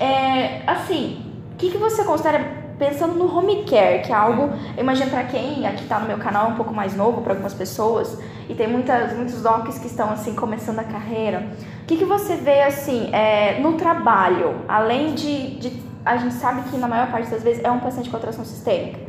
É, 0.00 0.62
assim, 0.66 1.24
o 1.52 1.56
que, 1.56 1.70
que 1.70 1.78
você 1.78 2.04
considera 2.04 2.64
pensando 2.78 3.14
no 3.14 3.36
home 3.36 3.64
care, 3.64 4.02
que 4.02 4.12
é 4.12 4.14
algo, 4.14 4.52
eu 4.76 4.82
imagino 4.82 5.10
para 5.10 5.24
quem 5.24 5.66
aqui 5.66 5.84
tá 5.86 5.98
no 5.98 6.06
meu 6.06 6.18
canal 6.18 6.46
é 6.46 6.52
um 6.52 6.56
pouco 6.56 6.74
mais 6.74 6.96
novo 6.96 7.22
para 7.22 7.32
algumas 7.32 7.54
pessoas 7.54 8.18
e 8.48 8.54
tem 8.54 8.66
muitas 8.66 9.14
muitos 9.14 9.40
docs 9.40 9.78
que 9.78 9.86
estão 9.86 10.10
assim 10.10 10.34
começando 10.34 10.78
a 10.80 10.84
carreira. 10.84 11.48
O 11.84 11.86
que, 11.86 11.98
que 11.98 12.04
você 12.06 12.36
vê 12.36 12.62
assim 12.62 13.10
é, 13.12 13.60
no 13.60 13.74
trabalho, 13.74 14.54
além 14.66 15.14
de, 15.14 15.56
de 15.56 15.82
a 16.02 16.16
gente 16.16 16.34
sabe 16.34 16.62
que 16.70 16.78
na 16.78 16.88
maior 16.88 17.10
parte 17.10 17.30
das 17.30 17.42
vezes 17.42 17.62
é 17.62 17.70
um 17.70 17.78
paciente 17.78 18.08
com 18.08 18.16
atração 18.16 18.42
sistêmica. 18.42 19.00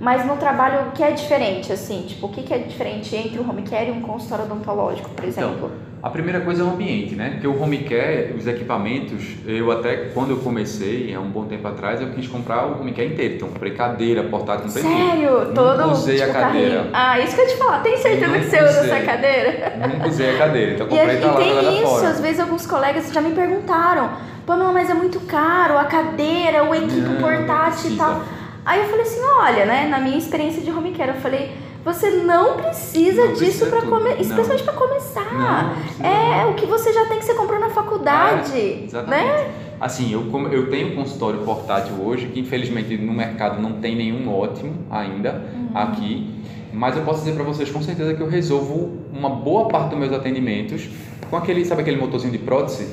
Mas 0.00 0.26
no 0.26 0.36
trabalho, 0.36 0.88
o 0.88 0.92
que 0.92 1.02
é 1.02 1.10
diferente, 1.10 1.70
assim? 1.70 2.04
Tipo, 2.08 2.26
o 2.26 2.28
que, 2.30 2.42
que 2.42 2.54
é 2.54 2.58
diferente 2.58 3.14
entre 3.14 3.38
um 3.38 3.48
home 3.48 3.62
care 3.62 3.88
e 3.88 3.92
um 3.92 4.00
consultório 4.00 4.46
odontológico, 4.46 5.10
por 5.10 5.24
exemplo? 5.26 5.56
Então, 5.56 5.70
a 6.02 6.08
primeira 6.08 6.40
coisa 6.40 6.62
é 6.62 6.64
o 6.64 6.70
ambiente, 6.70 7.14
né? 7.14 7.32
Porque 7.32 7.46
o 7.46 7.62
home 7.62 7.80
care, 7.84 8.32
os 8.34 8.46
equipamentos, 8.46 9.22
eu 9.46 9.70
até, 9.70 9.96
quando 10.14 10.30
eu 10.30 10.38
comecei, 10.38 11.14
há 11.14 11.20
um 11.20 11.28
bom 11.28 11.44
tempo 11.44 11.68
atrás, 11.68 12.00
eu 12.00 12.08
quis 12.12 12.26
comprar 12.26 12.66
o 12.66 12.80
home 12.80 12.92
care 12.92 13.08
inteiro. 13.08 13.34
Então, 13.34 13.48
comprei 13.48 13.74
cadeira, 13.74 14.22
portátil, 14.24 14.64
comprei 14.68 14.82
tudo. 14.82 14.96
Sério? 14.96 15.54
Todo 15.54 15.76
Nunca 15.82 15.92
usei 15.92 16.16
tipo, 16.16 16.30
a 16.30 16.32
cadeira. 16.32 16.74
carrinho. 16.76 16.90
Ah, 16.94 17.20
isso 17.20 17.34
que 17.34 17.40
eu 17.42 17.44
ia 17.46 17.50
te 17.52 17.58
falar. 17.58 17.82
Tem 17.82 17.96
certeza 17.98 18.38
que 18.38 18.44
você 18.46 18.56
usa 18.64 18.80
essa 18.80 19.04
cadeira? 19.04 19.72
Nunca 19.86 20.08
usei 20.08 20.34
a 20.34 20.38
cadeira, 20.38 20.72
então 20.72 20.86
E, 20.88 20.90
comprei 20.90 21.16
e 21.16 21.20
tá 21.20 21.26
lá 21.26 21.36
tem 21.36 21.48
jogada 21.50 21.72
isso, 21.72 21.86
fora. 21.86 22.08
às 22.08 22.20
vezes 22.20 22.40
alguns 22.40 22.66
colegas 22.66 23.12
já 23.12 23.20
me 23.20 23.32
perguntaram, 23.34 24.10
Pamela, 24.46 24.72
mas 24.72 24.88
é 24.88 24.94
muito 24.94 25.20
caro, 25.20 25.76
a 25.76 25.84
cadeira, 25.84 26.64
o 26.64 26.74
equipe 26.74 26.96
Não, 27.02 27.12
não 27.12 27.20
portátil 27.20 27.90
e 27.90 27.96
tal. 27.96 28.22
Aí 28.70 28.82
eu 28.82 28.86
falei 28.88 29.02
assim, 29.02 29.20
olha, 29.40 29.66
né, 29.66 29.88
na 29.88 29.98
minha 29.98 30.16
experiência 30.16 30.62
de 30.62 30.70
home 30.70 30.92
care, 30.92 31.08
eu 31.10 31.16
falei, 31.20 31.50
você 31.84 32.08
não 32.08 32.56
precisa 32.58 33.24
Não 33.24 33.32
disso 33.32 33.66
para 33.66 33.82
começar, 33.82 34.20
especialmente 34.20 34.62
para 34.62 34.72
começar. 34.74 35.74
Não, 35.98 36.06
é 36.08 36.46
o 36.46 36.54
que 36.54 36.66
você 36.66 36.92
já 36.92 37.04
tem 37.06 37.18
que 37.18 37.24
você 37.24 37.34
comprou 37.34 37.58
na 37.58 37.70
faculdade, 37.70 38.52
É, 38.56 38.84
exatamente. 38.84 39.24
né? 39.24 39.50
Assim, 39.80 40.12
eu, 40.12 40.22
eu 40.52 40.70
tenho 40.70 40.92
um 40.92 40.94
consultório 40.94 41.40
portátil 41.40 41.94
hoje, 42.00 42.28
que 42.28 42.38
infelizmente 42.38 42.96
no 42.96 43.12
mercado 43.12 43.60
não 43.60 43.72
tem 43.80 43.96
nenhum 43.96 44.32
ótimo 44.32 44.72
ainda 44.88 45.42
Uhum. 45.52 45.70
aqui, 45.74 46.32
mas 46.72 46.96
eu 46.96 47.02
posso 47.02 47.24
dizer 47.24 47.32
para 47.34 47.42
vocês 47.42 47.68
com 47.72 47.82
certeza 47.82 48.14
que 48.14 48.20
eu 48.20 48.28
resolvo 48.28 48.98
uma 49.12 49.30
boa 49.30 49.66
parte 49.66 49.88
dos 49.90 49.98
meus 49.98 50.12
atendimentos 50.12 50.88
com 51.28 51.36
aquele, 51.36 51.64
sabe 51.64 51.80
aquele 51.82 51.96
motorzinho 51.96 52.30
de 52.30 52.38
prótese? 52.38 52.86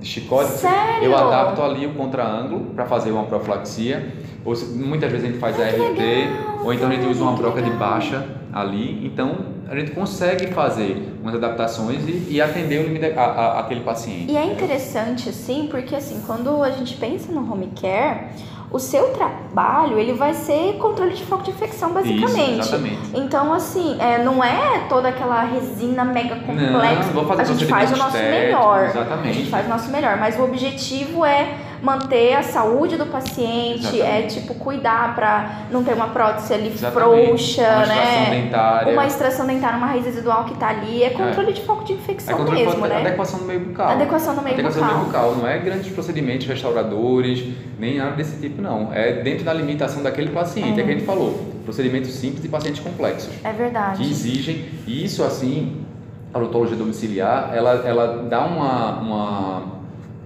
De 0.00 0.06
chicote? 0.06 0.50
Sério? 0.52 1.04
Eu 1.04 1.16
adapto 1.16 1.60
ali 1.62 1.86
o 1.86 1.94
contra-ângulo 1.94 2.66
para 2.74 2.86
fazer 2.86 3.10
uma 3.10 3.24
profilaxia. 3.24 4.12
Ou 4.44 4.54
se- 4.54 4.66
muitas 4.78 5.10
vezes 5.10 5.26
a 5.26 5.28
gente 5.30 5.40
faz 5.40 5.58
ART, 5.60 5.76
legal, 5.76 6.60
ou 6.64 6.72
então 6.72 6.88
a 6.88 6.92
gente 6.94 7.06
usa 7.06 7.22
uma 7.22 7.32
broca 7.32 7.60
de 7.60 7.70
baixa 7.70 8.24
ali. 8.52 9.04
Então 9.04 9.36
a 9.68 9.74
gente 9.76 9.90
consegue 9.90 10.46
fazer 10.48 11.14
umas 11.20 11.34
adaptações 11.34 12.02
e, 12.08 12.26
e 12.30 12.40
atender 12.40 12.80
o 12.80 12.84
limite, 12.84 13.06
a, 13.18 13.22
a- 13.22 13.60
aquele 13.60 13.80
paciente. 13.80 14.30
E 14.30 14.36
é 14.36 14.44
interessante, 14.46 15.28
assim, 15.28 15.66
porque 15.70 15.94
assim, 15.96 16.22
quando 16.26 16.62
a 16.62 16.70
gente 16.70 16.94
pensa 16.96 17.30
no 17.32 17.40
home 17.52 17.70
care, 17.78 18.28
o 18.70 18.78
seu 18.78 19.08
trabalho, 19.14 19.98
ele 19.98 20.12
vai 20.12 20.34
ser 20.34 20.74
controle 20.74 21.14
de 21.14 21.24
foco 21.24 21.42
de 21.42 21.50
infecção, 21.50 21.92
basicamente. 21.92 22.60
Isso, 22.60 22.74
exatamente. 22.74 22.98
Então, 23.14 23.52
assim, 23.52 23.96
é, 23.98 24.22
não 24.22 24.44
é 24.44 24.86
toda 24.88 25.08
aquela 25.08 25.42
resina 25.42 26.04
mega 26.04 26.36
complexa. 26.36 27.04
Não, 27.06 27.12
vou 27.12 27.26
fazer 27.26 27.42
a 27.42 27.44
gente 27.46 27.66
faz 27.66 27.92
o 27.92 27.96
nosso 27.96 28.18
melhor. 28.18 28.84
exatamente. 28.84 29.28
A 29.28 29.32
gente 29.32 29.50
faz 29.50 29.66
o 29.66 29.68
nosso 29.70 29.90
melhor, 29.90 30.18
mas 30.18 30.38
o 30.38 30.44
objetivo 30.44 31.24
é 31.24 31.54
manter 31.82 32.34
a 32.34 32.42
saúde 32.42 32.96
do 32.96 33.06
paciente, 33.06 34.00
é 34.00 34.20
Exatamente. 34.20 34.40
tipo 34.40 34.54
cuidar 34.54 35.14
pra 35.14 35.66
não 35.70 35.84
ter 35.84 35.94
uma 35.94 36.08
prótese 36.08 36.52
ali 36.54 36.68
Exatamente. 36.68 37.26
frouxa, 37.26 37.62
uma 37.62 37.82
extração 37.82 38.20
né? 38.20 38.42
dentária. 38.42 38.92
Uma 38.92 39.06
extração 39.06 39.46
dentária, 39.46 39.78
uma 39.78 39.86
raiz 39.86 40.04
residual 40.04 40.44
que 40.44 40.54
tá 40.56 40.68
ali, 40.68 41.02
é 41.02 41.10
controle 41.10 41.52
de 41.52 41.62
foco 41.62 41.84
de 41.84 41.92
é 41.92 41.96
infecção 41.96 42.36
controle 42.36 42.64
mesmo, 42.64 42.82
de 42.82 42.88
né? 42.88 43.00
adequação 43.00 43.38
do 43.40 43.44
meio 43.44 43.60
bucal. 43.60 43.88
Adequação 43.88 44.34
do 44.34 44.42
meio 44.42 44.54
Adequação 44.54 44.82
do 44.82 44.86
meio 44.86 45.04
bucal. 45.04 45.28
bucal. 45.30 45.42
Não 45.42 45.48
é 45.48 45.58
grandes 45.58 45.92
procedimentos 45.92 46.46
restauradores, 46.46 47.44
nem 47.78 47.98
nada 47.98 48.16
desse 48.16 48.40
tipo, 48.40 48.60
não. 48.60 48.92
É 48.92 49.22
dentro 49.22 49.44
da 49.44 49.52
limitação 49.52 50.02
daquele 50.02 50.30
paciente. 50.30 50.80
É, 50.80 50.84
que 50.84 50.90
a 50.90 50.94
gente 50.94 51.04
falou. 51.04 51.58
Procedimentos 51.64 52.10
simples 52.12 52.44
e 52.44 52.48
pacientes 52.48 52.80
complexos. 52.80 53.32
É 53.44 53.52
verdade. 53.52 54.02
que 54.02 54.10
exigem 54.10 54.64
e 54.86 55.04
isso 55.04 55.22
assim 55.22 55.84
a 56.32 56.38
odontologia 56.38 56.76
domiciliar 56.76 57.52
ela, 57.54 57.82
ela 57.86 58.24
dá 58.28 58.44
uma, 58.44 59.00
uma 59.00 59.77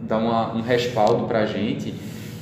dá 0.03 0.19
uma, 0.19 0.53
um 0.55 0.61
respaldo 0.61 1.25
para 1.27 1.41
a 1.41 1.47
gente 1.47 1.95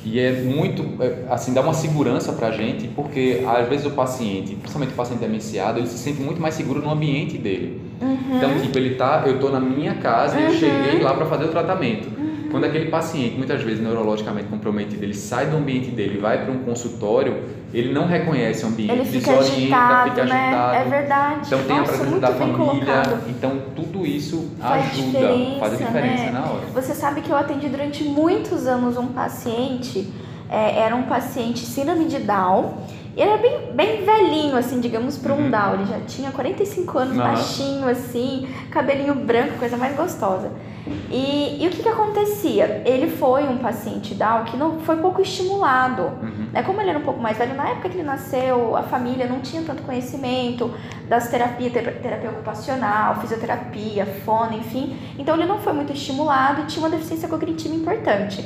e 0.03 0.19
é 0.19 0.31
muito 0.31 0.83
é, 1.01 1.25
assim 1.29 1.53
dá 1.53 1.61
uma 1.61 1.73
segurança 1.75 2.33
para 2.33 2.47
a 2.47 2.51
gente 2.51 2.87
porque 2.87 3.43
às 3.47 3.67
vezes 3.69 3.85
o 3.85 3.91
paciente 3.91 4.55
principalmente 4.55 4.93
o 4.93 4.95
paciente 4.95 5.19
demenciado 5.19 5.77
ele 5.79 5.87
se 5.87 5.97
sente 5.97 6.19
muito 6.19 6.41
mais 6.41 6.55
seguro 6.55 6.81
no 6.81 6.89
ambiente 6.89 7.37
dele 7.37 7.79
Uhum. 8.01 8.17
então 8.37 8.59
tipo 8.61 8.75
ele 8.79 8.95
tá 8.95 9.23
eu 9.27 9.39
tô 9.39 9.49
na 9.49 9.59
minha 9.59 9.93
casa 9.93 10.39
e 10.39 10.43
eu 10.43 10.49
Uhum. 10.49 10.55
cheguei 10.57 11.01
lá 11.03 11.13
para 11.13 11.27
fazer 11.27 11.45
o 11.45 11.49
tratamento 11.49 12.09
Quando 12.51 12.65
aquele 12.65 12.89
paciente, 12.91 13.35
muitas 13.37 13.61
vezes 13.63 13.81
neurologicamente 13.81 14.47
comprometido, 14.47 15.03
ele 15.03 15.13
sai 15.13 15.47
do 15.47 15.57
ambiente 15.57 15.89
dele 15.91 16.17
e 16.17 16.21
vai 16.21 16.43
para 16.43 16.51
um 16.53 16.59
consultório, 16.59 17.43
ele 17.73 17.93
não 17.93 18.05
reconhece 18.05 18.65
o 18.65 18.67
ambiente, 18.67 18.91
Ele 18.91 19.05
fica 19.05 19.31
desorienta, 19.31 19.75
agitado, 19.77 20.09
fica 20.09 20.25
né? 20.25 20.47
agitado. 20.47 20.75
É 20.75 20.83
verdade. 20.89 21.41
Então 21.47 21.63
tem 21.63 21.75
a 21.75 21.79
Nossa, 21.79 21.91
presença 21.91 22.09
muito 22.09 22.21
da 22.21 22.33
família, 22.33 22.65
colocado. 22.65 23.29
então 23.29 23.61
tudo 23.75 24.05
isso 24.05 24.51
Faz 24.59 24.85
ajuda, 24.91 25.07
diferença, 25.19 25.59
faz 25.59 25.73
a 25.73 25.75
diferença 25.77 26.23
né? 26.23 26.31
na 26.31 26.39
hora. 26.41 26.65
Você 26.73 26.93
sabe 26.93 27.21
que 27.21 27.29
eu 27.29 27.37
atendi 27.37 27.69
durante 27.69 28.03
muitos 28.03 28.67
anos 28.67 28.97
um 28.97 29.07
paciente, 29.07 30.11
é, 30.49 30.79
era 30.81 30.95
um 30.95 31.03
paciente 31.03 31.59
síndrome 31.59 32.05
de 32.05 32.19
Down, 32.19 32.73
ele 33.15 33.29
era 33.29 33.37
bem, 33.37 33.73
bem 33.73 34.05
velhinho, 34.05 34.55
assim, 34.55 34.79
digamos, 34.79 35.17
para 35.17 35.33
um 35.33 35.43
Uhum. 35.45 35.51
Down. 35.51 35.73
Ele 35.75 35.85
já 35.85 35.99
tinha 36.07 36.31
45 36.31 36.97
anos, 36.97 37.17
baixinho, 37.17 37.87
assim, 37.87 38.47
cabelinho 38.69 39.13
branco, 39.15 39.57
coisa 39.59 39.75
mais 39.77 39.95
gostosa. 39.95 40.51
E, 41.11 41.57
e 41.63 41.67
o 41.67 41.69
que 41.69 41.83
que 41.83 41.89
acontecia? 41.89 42.81
Ele 42.85 43.07
foi 43.09 43.43
um 43.47 43.57
paciente 43.57 44.15
Down 44.15 44.45
que 44.45 44.57
não 44.57 44.79
foi 44.79 44.95
pouco 44.97 45.21
estimulado. 45.21 46.03
Uhum. 46.03 46.47
Né? 46.51 46.63
Como 46.63 46.81
ele 46.81 46.89
era 46.89 46.99
um 46.99 47.03
pouco 47.03 47.19
mais 47.19 47.37
velho, 47.37 47.53
na 47.55 47.69
época 47.69 47.89
que 47.89 47.95
ele 47.97 48.03
nasceu, 48.03 48.75
a 48.75 48.83
família 48.83 49.27
não 49.27 49.41
tinha 49.41 49.61
tanto 49.61 49.83
conhecimento 49.83 50.71
das 51.07 51.27
terapias, 51.29 51.71
ter- 51.71 51.99
terapia 52.01 52.29
ocupacional, 52.29 53.15
fisioterapia, 53.21 54.05
fono, 54.25 54.57
enfim. 54.57 54.97
Então 55.19 55.35
ele 55.35 55.45
não 55.45 55.59
foi 55.59 55.73
muito 55.73 55.93
estimulado 55.93 56.61
e 56.61 56.65
tinha 56.65 56.83
uma 56.83 56.89
deficiência 56.89 57.27
cognitiva 57.29 57.75
importante. 57.75 58.43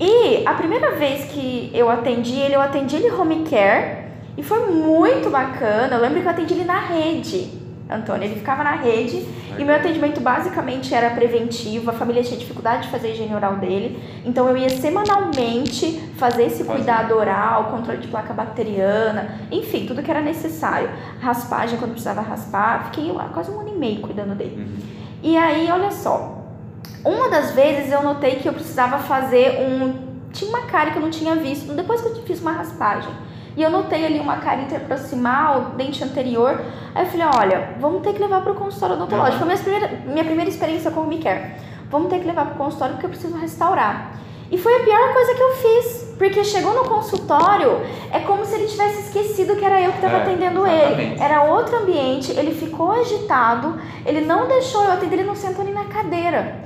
E 0.00 0.46
a 0.46 0.54
primeira 0.54 0.92
vez 0.92 1.24
que 1.24 1.70
eu 1.74 1.90
atendi 1.90 2.38
ele, 2.38 2.54
eu 2.54 2.60
atendi 2.60 2.96
ele 2.96 3.10
home 3.10 3.44
care 3.48 4.06
e 4.36 4.42
foi 4.42 4.70
muito 4.70 5.28
bacana. 5.28 5.96
Eu 5.96 6.00
lembro 6.00 6.20
que 6.20 6.26
eu 6.26 6.30
atendi 6.30 6.54
ele 6.54 6.64
na 6.64 6.78
rede, 6.78 7.50
Antônio. 7.90 8.24
Ele 8.24 8.36
ficava 8.36 8.62
na 8.62 8.76
rede 8.76 9.26
e 9.58 9.64
meu 9.64 9.74
atendimento 9.74 10.20
basicamente 10.20 10.94
era 10.94 11.10
preventivo. 11.10 11.90
A 11.90 11.92
família 11.92 12.22
tinha 12.22 12.38
dificuldade 12.38 12.82
de 12.82 12.90
fazer 12.90 13.08
a 13.08 13.10
higiene 13.10 13.34
oral 13.34 13.56
dele, 13.56 14.00
então 14.24 14.48
eu 14.48 14.56
ia 14.56 14.70
semanalmente 14.70 15.98
fazer 16.16 16.44
esse 16.44 16.62
cuidado 16.62 17.16
oral, 17.16 17.64
controle 17.64 17.98
de 17.98 18.06
placa 18.06 18.32
bacteriana, 18.32 19.40
enfim, 19.50 19.84
tudo 19.84 20.00
que 20.00 20.10
era 20.10 20.20
necessário. 20.20 20.88
Raspagem 21.20 21.76
quando 21.76 21.92
precisava 21.92 22.20
raspar. 22.20 22.84
Fiquei 22.86 23.10
lá 23.10 23.30
quase 23.34 23.50
um 23.50 23.58
ano 23.58 23.70
e 23.74 23.78
meio 23.78 24.00
cuidando 24.00 24.36
dele. 24.36 24.56
Uhum. 24.56 24.76
E 25.24 25.36
aí, 25.36 25.68
olha 25.72 25.90
só. 25.90 26.37
Uma 27.04 27.28
das 27.28 27.52
vezes 27.52 27.92
eu 27.92 28.02
notei 28.02 28.36
que 28.36 28.48
eu 28.48 28.52
precisava 28.52 28.98
fazer 28.98 29.60
um. 29.60 30.08
Tinha 30.32 30.50
uma 30.50 30.62
cárie 30.62 30.92
que 30.92 30.98
eu 30.98 31.02
não 31.02 31.10
tinha 31.10 31.34
visto. 31.34 31.72
Depois 31.72 32.00
que 32.00 32.08
eu 32.08 32.14
fiz 32.22 32.40
uma 32.40 32.52
raspagem. 32.52 33.10
E 33.56 33.62
eu 33.62 33.70
notei 33.70 34.04
ali 34.06 34.20
uma 34.20 34.36
cárie 34.36 34.64
interproximal, 34.64 35.72
dente 35.76 36.02
anterior. 36.04 36.60
Aí 36.94 37.04
eu 37.04 37.10
falei: 37.10 37.26
olha, 37.36 37.70
vamos 37.80 38.02
ter 38.02 38.12
que 38.12 38.20
levar 38.20 38.42
para 38.42 38.52
o 38.52 38.54
consultório 38.54 38.96
odontológico. 38.96 39.38
Foi 39.38 39.46
minha 39.46 39.58
primeira, 39.58 39.88
minha 40.06 40.24
primeira 40.24 40.50
experiência 40.50 40.90
com 40.90 41.00
o 41.00 41.18
care. 41.22 41.54
Vamos 41.90 42.08
ter 42.10 42.20
que 42.20 42.26
levar 42.26 42.44
para 42.46 42.54
o 42.54 42.58
consultório 42.58 42.94
porque 42.94 43.06
eu 43.06 43.10
preciso 43.10 43.36
restaurar. 43.36 44.12
E 44.50 44.56
foi 44.56 44.74
a 44.76 44.80
pior 44.80 45.12
coisa 45.12 45.34
que 45.34 45.42
eu 45.42 45.50
fiz. 45.56 46.08
Porque 46.18 46.42
chegou 46.42 46.74
no 46.74 46.84
consultório, 46.88 47.80
é 48.12 48.18
como 48.20 48.44
se 48.44 48.54
ele 48.56 48.66
tivesse 48.66 49.02
esquecido 49.02 49.54
que 49.54 49.64
era 49.64 49.80
eu 49.80 49.92
que 49.92 49.98
estava 49.98 50.16
É, 50.16 50.22
atendendo 50.22 50.66
exatamente. 50.66 51.00
ele. 51.12 51.20
Era 51.22 51.42
outro 51.44 51.76
ambiente, 51.78 52.32
ele 52.32 52.52
ficou 52.52 52.90
agitado, 52.90 53.78
ele 54.04 54.22
não 54.22 54.48
deixou 54.48 54.82
eu 54.84 54.92
atender, 54.92 55.20
ele 55.20 55.28
não 55.28 55.36
sentou 55.36 55.64
nem 55.64 55.72
na 55.72 55.84
cadeira. 55.84 56.56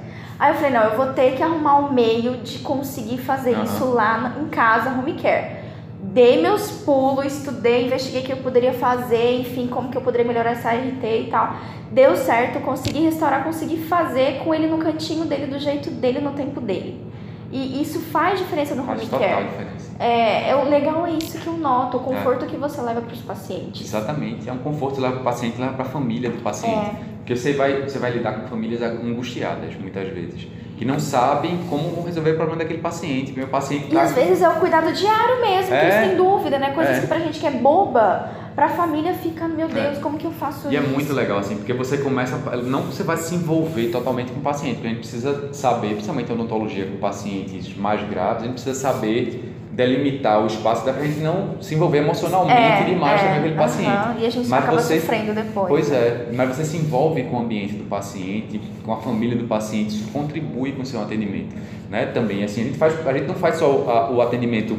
Aí 0.43 0.51
eu 0.51 0.55
falei, 0.57 0.71
não, 0.73 0.83
eu 0.83 0.97
vou 0.97 1.07
ter 1.13 1.37
que 1.37 1.43
arrumar 1.43 1.79
um 1.79 1.93
meio 1.93 2.39
de 2.39 2.59
conseguir 2.59 3.19
fazer 3.19 3.55
Aham. 3.55 3.63
isso 3.63 3.85
lá 3.85 4.35
em 4.43 4.49
casa, 4.49 4.91
home 4.91 5.13
care. 5.13 5.59
Dei 6.03 6.43
meus 6.43 6.69
pulos, 6.85 7.27
estudei, 7.27 7.87
investiguei 7.87 8.23
o 8.23 8.25
que 8.25 8.33
eu 8.33 8.39
poderia 8.39 8.73
fazer, 8.73 9.39
enfim, 9.39 9.69
como 9.69 9.89
que 9.89 9.97
eu 9.97 10.03
poderia 10.03 10.27
melhorar 10.27 10.51
essa 10.51 10.73
RT 10.73 11.05
e 11.05 11.29
tal. 11.31 11.55
Deu 11.93 12.17
certo, 12.17 12.59
consegui 12.59 13.05
restaurar, 13.05 13.45
consegui 13.45 13.85
fazer 13.85 14.41
com 14.43 14.53
ele 14.53 14.67
no 14.67 14.79
cantinho 14.79 15.27
dele, 15.27 15.47
do 15.47 15.61
jeito 15.61 15.93
dele, 15.93 16.19
no 16.19 16.33
tempo 16.33 16.61
dele. 16.61 17.07
E 17.53 17.81
isso 17.81 18.01
faz 18.01 18.41
diferença 18.41 18.75
no 18.75 18.83
Faz 18.83 18.99
home 18.99 19.11
total 19.11 19.29
care. 19.29 19.45
diferença. 19.45 19.93
É, 20.01 20.49
é 20.51 20.57
o 20.57 20.69
legal 20.69 21.07
é 21.07 21.13
isso 21.13 21.39
que 21.39 21.47
eu 21.47 21.53
noto, 21.53 21.99
o 21.99 22.01
conforto 22.01 22.47
que 22.47 22.57
você 22.57 22.81
leva 22.81 23.01
para 23.01 23.13
os 23.13 23.21
pacientes. 23.21 23.87
Exatamente, 23.87 24.49
é 24.49 24.53
um 24.53 24.59
conforto 24.59 25.01
leva 25.01 25.13
para 25.13 25.21
o 25.21 25.25
paciente, 25.25 25.61
leva 25.61 25.75
para 25.75 25.85
a 25.85 25.89
família 25.89 26.31
do 26.31 26.43
paciente. 26.43 26.75
É. 26.75 27.12
Porque 27.23 27.37
você 27.37 27.53
vai, 27.53 27.83
você 27.83 27.99
vai 27.99 28.11
lidar 28.11 28.33
com 28.33 28.49
famílias 28.49 28.83
angustiadas, 28.83 29.75
muitas 29.81 30.09
vezes, 30.09 30.49
que 30.77 30.85
não 30.85 30.99
sabem 30.99 31.57
como 31.71 32.03
resolver 32.03 32.33
o 32.33 32.37
problema 32.37 32.59
daquele 32.59 32.81
paciente. 32.81 33.33
Meu 33.33 33.47
paciente 33.47 33.87
E 33.91 33.95
tá 33.95 34.03
às 34.03 34.13
vezes 34.13 34.43
é 34.43 34.49
o 34.49 34.55
cuidado 34.57 34.93
diário 34.93 35.41
mesmo, 35.41 35.73
É. 35.73 35.79
que 35.79 35.87
eles 35.87 36.09
têm 36.09 36.17
dúvida, 36.17 36.59
né? 36.59 36.73
Coisas 36.73 36.99
É. 36.99 37.01
que 37.01 37.07
pra 37.07 37.21
gente 37.21 37.39
que 37.39 37.47
é 37.47 37.53
boba, 37.53 38.29
pra 38.57 38.69
família 38.69 39.15
fica, 39.15 39.47
meu 39.47 39.69
Deus, 39.69 39.99
É. 39.99 40.01
como 40.01 40.19
que 40.19 40.25
eu 40.25 40.33
faço 40.33 40.69
E 40.69 40.77
é 40.77 40.81
isso? 40.81 40.89
muito 40.91 41.13
legal, 41.13 41.39
assim, 41.39 41.55
porque 41.57 41.73
você 41.73 41.99
começa. 41.99 42.37
Não 42.65 42.83
você 42.83 43.05
vai 43.05 43.17
se 43.17 43.37
envolver 43.37 43.91
totalmente 43.93 44.33
com 44.33 44.41
o 44.41 44.43
paciente, 44.43 44.75
porque 44.75 44.89
a 44.89 44.91
gente 44.91 44.99
precisa 45.01 45.53
saber, 45.53 45.91
principalmente 45.93 46.29
em 46.29 46.35
odontologia 46.35 46.87
com 46.87 46.97
pacientes 46.97 47.77
mais 47.77 48.03
graves, 48.11 48.43
a 48.43 48.47
gente 48.47 48.55
precisa 48.55 48.75
saber 48.75 49.52
delimitar 49.73 50.43
o 50.43 50.47
espaço 50.47 50.85
da 50.85 50.93
pra 50.93 51.03
gente 51.05 51.21
não 51.21 51.57
se 51.61 51.75
envolver 51.75 51.99
emocionalmente 51.99 52.85
demais 52.85 53.21
também 53.21 53.35
com 53.35 53.41
aquele 53.41 53.55
paciente. 53.57 53.89
É, 53.89 53.93
aham, 53.95 54.15
E 54.21 54.27
a 54.27 54.31
gente 54.31 54.49
Mas 54.49 54.63
acaba 54.63 54.81
você- 54.81 55.01
sofrendo 55.01 55.35
depois. 55.35 55.69
Pois 55.69 55.91
é, 55.93 56.29
mas 56.35 56.55
você 56.57 56.65
se 56.65 56.77
envolve 56.77 57.23
com 57.25 57.37
o 57.37 57.41
ambiente 57.41 57.75
do 57.75 57.85
paciente, 57.85 58.61
com 58.85 58.93
a 58.93 58.99
família 58.99 59.37
do 59.37 59.45
paciente, 59.45 59.89
isso 59.97 60.11
contribui 60.13 60.73
com 60.73 60.83
o 60.83 60.87
seu 60.87 61.01
atendimento, 61.01 61.55
né? 61.91 62.07
Também 62.07 62.45
assim, 62.45 62.61
a 62.61 62.65
gente 62.65 62.77
faz, 62.79 63.07
a 63.07 63.13
gente 63.15 63.27
não 63.27 63.35
faz 63.35 63.57
só 63.57 63.67
a- 63.89 64.11
o 64.11 64.21
atendimento 64.21 64.77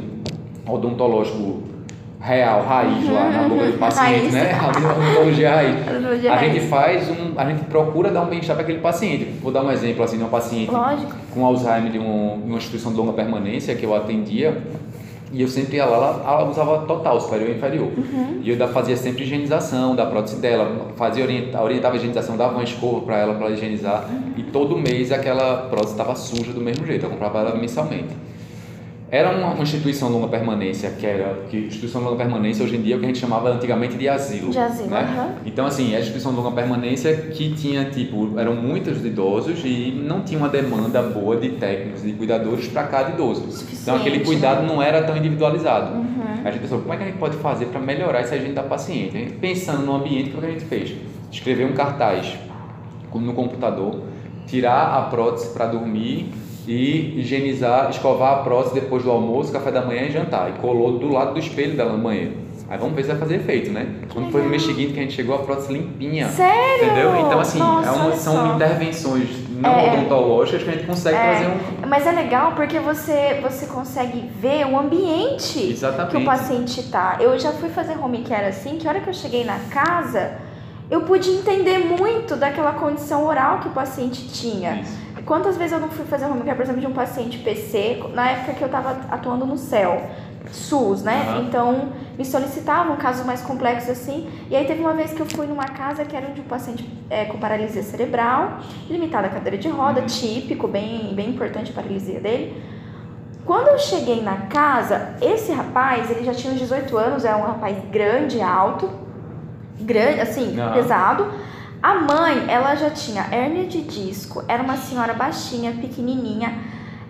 odontológico 0.68 1.64
real, 2.24 2.64
raiz 2.64 3.10
lá 3.10 3.30
na 3.30 3.50
boca 3.50 3.66
do 3.66 3.78
paciente, 3.78 4.32
Raiz. 4.32 4.34
né? 4.34 4.52
A 4.60 4.68
odontologia 4.70 5.50
raiz. 5.56 5.88
Odontologia 5.88 6.32
A 6.32 6.36
raiz. 6.38 6.54
gente 6.54 6.68
faz 6.68 7.10
um, 7.10 7.34
a 7.38 7.46
gente 7.50 7.66
procura 7.66 8.10
dar 8.10 8.22
um 8.22 8.28
bem-estar 8.28 8.56
para 8.56 8.64
aquele 8.64 8.80
paciente. 8.80 9.26
Vou 9.42 9.52
dar 9.52 9.62
um 9.64 9.72
exemplo 9.72 10.04
assim 10.04 10.18
de 10.18 10.24
uma 10.24 10.30
paciente 10.30 10.72
Lógico. 10.72 11.12
com 11.34 11.46
Alzheimer 11.46 11.92
de, 11.92 12.00
um, 12.00 12.40
de 12.42 12.50
uma 12.50 12.58
instituição 12.58 12.92
de 12.94 12.98
longa 12.98 13.12
permanência 13.12 13.76
que 13.76 13.86
eu 13.86 13.94
atendia 13.94 14.58
e 15.34 15.42
eu 15.42 15.48
sempre 15.48 15.78
ia 15.78 15.86
lá, 15.86 15.98
ela, 15.98 16.24
ela 16.42 16.50
usava 16.50 16.86
total, 16.86 17.20
superior 17.20 17.50
e 17.50 17.54
inferior. 17.54 17.88
Uhum. 17.98 18.40
E 18.44 18.50
eu 18.52 18.68
fazia 18.68 18.96
sempre 18.96 19.24
higienização 19.24 19.96
da 19.96 20.06
prótese 20.06 20.36
dela, 20.40 20.90
fazia 20.96 21.24
orienta, 21.24 21.60
orientava 21.60 21.96
a 21.96 21.98
higienização, 21.98 22.38
dava 22.38 22.54
uma 22.54 22.64
escova 22.64 23.02
para 23.02 23.18
ela 23.18 23.34
para 23.34 23.50
higienizar 23.50 24.06
Uhum. 24.10 24.34
e 24.38 24.44
todo 24.44 24.78
mês 24.78 25.12
aquela 25.12 25.68
prótese 25.70 25.94
estava 25.94 26.14
suja 26.16 26.54
do 26.54 26.62
mesmo 26.62 26.86
jeito, 26.86 27.06
eu 27.06 27.10
comprava 27.10 27.40
ela 27.40 27.56
mensalmente. 27.56 28.14
Era 29.14 29.30
uma, 29.30 29.54
instituição 29.62 30.08
de 30.08 30.16
longa 30.16 30.28
permanência, 30.28 30.90
que 30.90 31.06
era 31.06 31.44
que 31.48 31.56
instituição 31.68 32.02
de 32.02 32.08
longa 32.08 32.18
permanência 32.18 32.66
hoje 32.66 32.78
em 32.78 32.82
dia 32.82 32.96
é 32.96 32.98
o 32.98 33.00
que 33.00 33.06
a 33.06 33.10
gente 33.10 33.20
chamava 33.20 33.48
antigamente 33.52 33.96
de 33.96 34.10
asilo. 34.10 34.50
De 34.50 34.58
asilo, 34.58 34.90
né? 34.90 35.02
aham. 35.02 35.36
Então 35.46 35.68
assim, 35.68 35.94
é 35.94 35.98
a 35.98 36.00
instituição 36.00 36.32
de 36.32 36.38
longa 36.40 36.50
permanência 36.50 37.16
que 37.16 37.54
tinha 37.54 37.86
tipo, 37.92 38.40
eram 38.40 38.56
muitos 38.56 39.06
idosos 39.06 39.62
e 39.64 39.92
não 39.92 40.22
tinha 40.22 40.40
uma 40.40 40.50
demanda 40.50 41.00
boa 41.04 41.36
de 41.36 41.50
técnicos 41.50 42.04
e 42.04 42.08
de 42.08 42.14
cuidadores 42.14 42.68
para 42.70 42.88
cada 42.88 43.12
idoso. 43.12 43.44
Então 43.44 43.98
aquele 43.98 44.16
Suficiente, 44.16 44.26
cuidado 44.26 44.64
né? 44.64 44.68
não 44.68 44.82
era 44.82 45.04
tão 45.04 45.16
individualizado. 45.16 45.96
Uhum. 45.96 46.24
A 46.44 46.50
gente 46.50 46.62
pensou, 46.62 46.80
como 46.80 46.92
é 46.96 46.98
que 46.98 47.04
a 47.04 47.06
gente 47.06 47.20
pode 47.20 47.38
fazer 47.38 47.66
para 47.66 47.80
melhorar 47.80 48.22
essa 48.22 48.36
higiene 48.36 48.56
da 48.56 48.64
paciente? 48.64 49.12
Gente 49.12 49.34
pensando 49.34 49.86
no 49.86 49.94
ambiente, 49.94 50.36
o 50.36 50.40
que 50.40 50.46
a 50.48 50.50
gente 50.50 50.66
fez? 50.66 50.92
Escrever 51.32 51.68
um 51.68 51.74
cartaz 51.74 52.36
no 53.14 53.34
computador, 53.34 54.02
tirar 54.48 54.98
a 54.98 55.02
prótese 55.04 55.54
para 55.54 55.68
dormir 55.68 56.34
e 56.68 57.20
higienizar, 57.20 57.90
escovar 57.90 58.34
a 58.34 58.44
prótese 58.44 58.76
depois 58.76 59.04
do 59.04 59.12
almoço, 59.12 59.52
café 59.52 59.72
da 59.72 59.82
manhã 59.82 60.04
e 60.04 60.12
jantar. 60.12 60.50
E 60.50 60.54
colou 60.62 60.98
do 60.98 61.10
lado 61.12 61.34
do 61.34 61.40
espelho 61.40 61.76
dela 61.76 61.92
na 61.92 61.98
manhã. 61.98 62.30
Aí 62.70 62.78
vamos 62.78 62.96
ver 62.96 63.04
se 63.04 63.10
vai 63.10 63.18
fazer 63.18 63.36
efeito, 63.36 63.72
né? 63.72 63.86
Quando 64.12 64.32
foi 64.32 64.42
no 64.42 64.50
mês 64.50 64.64
seguinte 64.64 64.94
que 64.94 65.00
a 65.00 65.04
gente 65.04 65.14
chegou, 65.14 65.36
a 65.36 65.40
prótese 65.40 65.74
limpinha. 65.74 66.28
Sério? 66.30 66.86
Entendeu? 66.86 67.16
Então, 67.18 67.40
assim, 67.40 67.60
Nossa, 67.60 67.88
é 67.90 67.92
uma- 67.92 68.12
são 68.16 68.56
intervenções 68.56 69.30
não 69.60 69.70
É. 69.70 69.94
odontológicas 69.94 70.64
que 70.64 70.70
a 70.70 70.74
gente 70.74 70.86
consegue 70.86 71.16
É. 71.18 71.22
trazer 71.22 71.46
um. 71.48 71.88
Mas 71.88 72.08
é 72.08 72.12
legal 72.12 72.54
porque 72.56 72.80
você, 72.80 73.40
você 73.44 73.68
consegue 73.68 74.24
ver 74.42 74.66
o 74.66 74.80
ambiente 74.80 75.60
Exatamente. 75.72 76.12
que 76.16 76.18
o 76.22 76.26
paciente 76.26 76.84
tá. 76.84 77.18
Eu 77.20 77.38
já 77.38 77.52
fui 77.52 77.70
fazer 77.70 77.98
home 78.02 78.20
care 78.24 78.46
assim, 78.48 78.78
que 78.78 78.88
a 78.88 78.92
hora 78.92 79.02
que 79.02 79.10
eu 79.10 79.14
cheguei 79.14 79.44
na 79.44 79.60
casa, 79.70 80.32
eu 80.90 81.02
pude 81.02 81.30
entender 81.30 81.78
muito 81.80 82.36
daquela 82.36 82.72
condição 82.74 83.26
oral 83.28 83.60
que 83.60 83.68
o 83.68 83.72
paciente 83.72 84.28
tinha. 84.30 84.80
Isso. 84.82 85.04
Quantas 85.26 85.56
vezes 85.58 85.72
eu 85.74 85.80
não 85.80 85.90
fui 85.90 86.06
fazer 86.06 86.26
home 86.26 86.42
care, 86.42 86.56
por 86.56 86.64
exemplo, 86.64 86.82
de 86.82 86.88
um 86.88 86.92
paciente 86.94 87.38
PC, 87.40 88.04
na 88.14 88.30
época 88.30 88.54
que 88.54 88.62
eu 88.62 88.66
estava 88.66 88.90
atuando 89.10 89.46
no 89.46 89.58
CEL, 89.58 90.02
SUS, 90.52 91.02
né? 91.02 91.30
Aham. 91.30 91.42
Então, 91.48 91.90
me 92.18 92.26
solicitavam 92.26 92.98
casos 92.98 93.26
mais 93.26 93.42
complexos 93.42 93.90
assim. 93.90 94.30
E 94.50 94.56
aí 94.56 94.66
teve 94.66 94.82
uma 94.82 94.94
vez 94.94 95.14
que 95.14 95.22
eu 95.22 95.26
fui 95.26 95.46
numa 95.48 95.66
casa 95.66 96.04
que 96.04 96.16
era 96.16 96.28
de 96.28 96.42
um 96.42 96.44
paciente 96.44 96.88
é, 97.10 97.24
com 97.26 97.38
paralisia 97.38 97.82
cerebral, 97.82 98.60
limitada 98.90 99.28
à 99.28 99.30
cadeira 99.30 99.58
de 99.58 99.70
roda, 99.70 100.02
Uhum. 100.02 100.06
típico, 100.08 100.68
bem, 100.68 101.14
bem 101.16 101.30
importante 101.30 101.72
a 101.72 101.74
paralisia 101.74 102.20
dele. 102.20 102.62
Quando 103.46 103.70
eu 103.70 103.78
cheguei 103.80 104.22
na 104.22 104.38
casa, 104.48 105.16
esse 105.22 105.52
rapaz, 105.54 106.10
ele 106.12 106.24
já 106.26 106.34
tinha 106.34 106.54
uns 106.54 106.60
18 106.60 106.98
anos, 106.98 107.24
é 107.26 107.34
um 107.36 107.42
rapaz 107.42 107.78
grande, 107.92 108.42
alto, 108.42 108.90
grande, 109.80 110.20
assim, 110.22 110.60
Aham. 110.60 110.74
pesado. 110.74 111.28
A 111.84 111.96
mãe, 111.96 112.46
ela 112.48 112.76
já 112.76 112.90
tinha 112.90 113.24
hérnia 113.30 113.66
de 113.68 113.82
disco, 113.82 114.42
era 114.48 114.64
uma 114.64 114.78
senhora 114.78 115.14
baixinha, 115.14 115.74
pequenininha. 115.74 116.58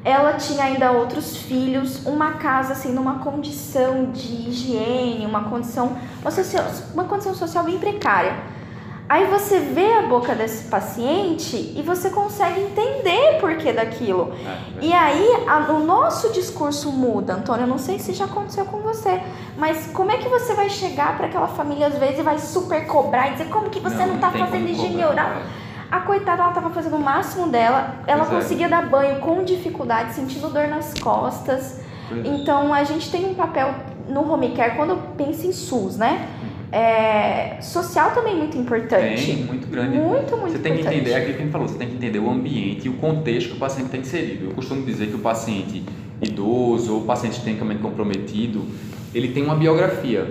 Ela 0.04 0.34
tinha 0.34 0.64
ainda 0.64 0.92
outros 0.92 1.38
filhos, 1.38 2.04
uma 2.08 2.32
casa 2.34 2.74
assim 2.74 2.92
numa 2.92 3.20
condição 3.20 4.12
de 4.12 4.50
higiene, 4.50 5.28
uma 5.28 5.44
condição, 5.44 5.96
uma, 6.22 6.32
socia- 6.32 6.66
uma 6.92 7.04
condição 7.04 7.36
social 7.36 7.64
bem 7.64 7.78
precária. 7.78 8.36
Aí 9.14 9.28
você 9.28 9.60
vê 9.60 9.94
a 9.94 10.02
boca 10.08 10.34
desse 10.34 10.64
paciente 10.70 11.56
e 11.78 11.84
você 11.84 12.10
consegue 12.10 12.62
entender 12.62 13.38
por 13.40 13.56
que 13.58 13.72
daquilo. 13.72 14.34
É, 14.44 14.58
E 14.84 14.92
aí 14.92 15.28
a- 15.48 15.72
o 15.72 15.86
nosso 15.86 16.34
discurso 16.34 16.92
muda, 16.92 17.36
Antônio. 17.36 17.66
Eu 17.66 17.68
não 17.68 17.78
sei 17.78 18.00
se 18.00 18.12
já 18.12 18.26
aconteceu 18.26 18.66
com 18.66 18.80
você, 18.80 19.22
mas 19.56 19.86
como 19.94 20.10
é 20.10 20.18
que 20.18 20.28
você 20.28 20.56
vai 20.56 20.68
chegar 20.68 21.16
para 21.16 21.28
aquela 21.28 21.48
família 21.48 21.86
às 21.86 21.96
vezes 22.00 22.18
e 22.18 22.22
vai 22.24 22.40
super 22.40 22.88
cobrar 22.88 23.28
e 23.28 23.32
dizer 23.34 23.50
como 23.50 23.70
que 23.70 23.80
você 23.80 24.04
não, 24.04 24.18
tá 24.18 24.32
tem 24.32 24.44
fazendo 24.44 24.68
higiene 24.68 25.06
oral? 25.06 25.30
A 25.92 26.00
coitada, 26.00 26.42
ela 26.42 26.52
tava 26.52 26.72
fazendo 26.72 26.96
o 26.96 27.00
máximo 27.00 27.50
dela, 27.50 27.98
ela 28.08 28.26
Pois 28.26 28.36
é. 28.36 28.42
conseguia 28.42 28.68
dar 28.68 28.90
banho 28.90 29.20
com 29.20 29.44
dificuldade, 29.44 30.14
sentindo 30.16 30.50
dor 30.50 30.68
nas 30.68 30.92
costas. 31.00 31.82
Pois 32.10 32.26
é. 32.26 32.30
Então 32.30 32.74
a 32.74 32.84
gente 32.84 33.12
tem 33.12 33.28
um 33.28 33.36
papel 33.36 33.76
no 34.10 34.28
home 34.34 34.54
care, 34.56 34.76
quando 34.76 34.90
eu 34.90 34.98
penso 35.16 35.46
em 35.46 35.52
SUS, 35.54 35.98
né? 35.98 36.28
É, 36.74 37.62
social 37.62 38.16
também 38.16 38.36
muito 38.36 38.58
importante. 38.58 39.24
Tem, 39.24 39.36
muito 39.44 39.68
grande. 39.68 39.96
Muito, 39.96 40.36
muito 40.36 40.54
Você 40.54 40.58
tem 40.58 40.74
que 40.74 40.80
importante. 40.80 40.96
entender, 40.96 41.12
é 41.12 41.18
aquilo 41.18 41.34
que 41.34 41.40
a 41.40 41.44
gente 41.44 41.52
falou, 41.52 41.68
você 41.68 41.78
tem 41.78 41.88
que 41.88 41.96
entender 41.96 42.18
o 42.18 42.28
ambiente 42.28 42.88
e 42.88 42.90
o 42.90 42.94
contexto 42.94 43.50
que 43.50 43.56
o 43.58 43.60
paciente 43.60 43.86
está 43.86 43.98
inserido. 43.98 44.46
Eu 44.46 44.56
costumo 44.56 44.84
dizer 44.84 45.08
que 45.08 45.16
o 45.16 45.20
paciente 45.20 45.84
idoso 46.20 46.96
ou 46.96 47.02
o 47.02 47.06
paciente 47.06 47.40
tecnicamente 47.42 47.80
comprometido, 47.80 48.66
ele 49.14 49.28
tem 49.28 49.44
uma 49.44 49.56
biografia, 49.56 50.28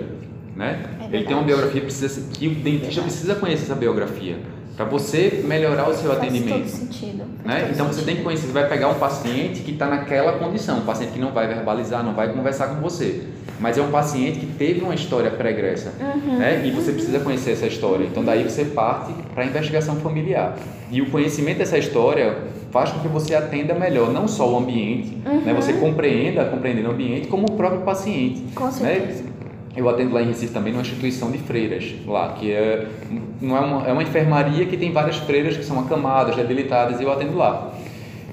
né? 0.53 0.83
É 0.99 1.15
ele 1.15 1.23
tem 1.23 1.33
uma 1.33 1.43
biografia 1.43 1.79
precisa, 1.79 2.29
que 2.33 2.47
o 2.49 2.55
dentista 2.55 3.01
precisa 3.01 3.35
conhecer 3.35 3.63
essa 3.63 3.75
biografia 3.75 4.37
para 4.75 4.85
você 4.85 5.43
melhorar 5.45 5.87
o 5.89 5.93
seu 5.93 6.09
Faz 6.11 6.17
atendimento. 6.23 6.59
todo 6.59 6.67
sentido. 6.67 7.23
faz 7.43 7.45
Né? 7.45 7.61
todo 7.61 7.73
Então 7.73 7.87
você 7.87 8.01
tem 8.03 8.15
que 8.17 8.23
conhecer, 8.23 8.47
você 8.47 8.53
vai 8.53 8.67
pegar 8.67 8.89
um 8.89 8.95
paciente 8.95 9.61
que 9.61 9.71
está 9.71 9.87
naquela 9.87 10.33
condição, 10.33 10.79
um 10.79 10.85
paciente 10.85 11.11
que 11.13 11.19
não 11.19 11.31
vai 11.31 11.47
verbalizar, 11.47 12.03
não 12.03 12.13
vai 12.13 12.33
conversar 12.33 12.67
com 12.67 12.81
você, 12.81 13.23
mas 13.59 13.77
é 13.77 13.81
um 13.81 13.91
paciente 13.91 14.39
que 14.39 14.45
teve 14.47 14.81
uma 14.81 14.95
história 14.95 15.29
pregressa, 15.31 15.93
Uhum. 15.99 16.37
né? 16.39 16.63
E 16.65 16.71
você 16.71 16.91
precisa 16.91 17.19
conhecer 17.19 17.51
essa 17.51 17.67
história. 17.67 18.03
Então 18.05 18.23
daí 18.23 18.43
você 18.43 18.65
parte 18.65 19.13
para 19.33 19.43
a 19.43 19.45
investigação 19.45 19.95
familiar. 19.97 20.57
E 20.91 21.01
o 21.01 21.09
conhecimento 21.09 21.57
dessa 21.59 21.77
história 21.77 22.37
faz 22.71 22.91
com 22.91 22.99
que 22.99 23.07
você 23.07 23.35
atenda 23.35 23.73
melhor 23.75 24.11
não 24.11 24.27
só 24.27 24.51
o 24.51 24.57
ambiente, 24.57 25.15
né? 25.23 25.43
Uhum. 25.53 25.55
Você 25.55 25.73
compreenda, 25.73 26.45
compreendendo 26.45 26.89
o 26.89 26.91
ambiente, 26.91 27.27
como 27.27 27.45
o 27.47 27.51
próprio 27.51 27.81
paciente. 27.81 28.43
Com 28.55 28.65
né? 28.65 28.71
Eu 29.75 29.89
atendo 29.89 30.13
lá 30.13 30.21
em 30.21 30.27
Recife 30.27 30.53
também 30.53 30.71
numa 30.71 30.83
instituição 30.83 31.31
de 31.31 31.39
freiras, 31.39 31.93
lá, 32.05 32.33
que 32.33 32.51
é, 32.51 32.87
não 33.41 33.57
é, 33.57 33.59
uma, 33.59 33.87
é 33.87 33.91
uma 33.91 34.03
enfermaria 34.03 34.65
que 34.65 34.77
tem 34.77 34.91
várias 34.91 35.17
freiras 35.17 35.57
que 35.57 35.63
são 35.63 35.79
acamadas, 35.79 36.35
reabilitadas, 36.35 36.99
e 36.99 37.03
eu 37.03 37.11
atendo 37.11 37.35
lá. 37.35 37.73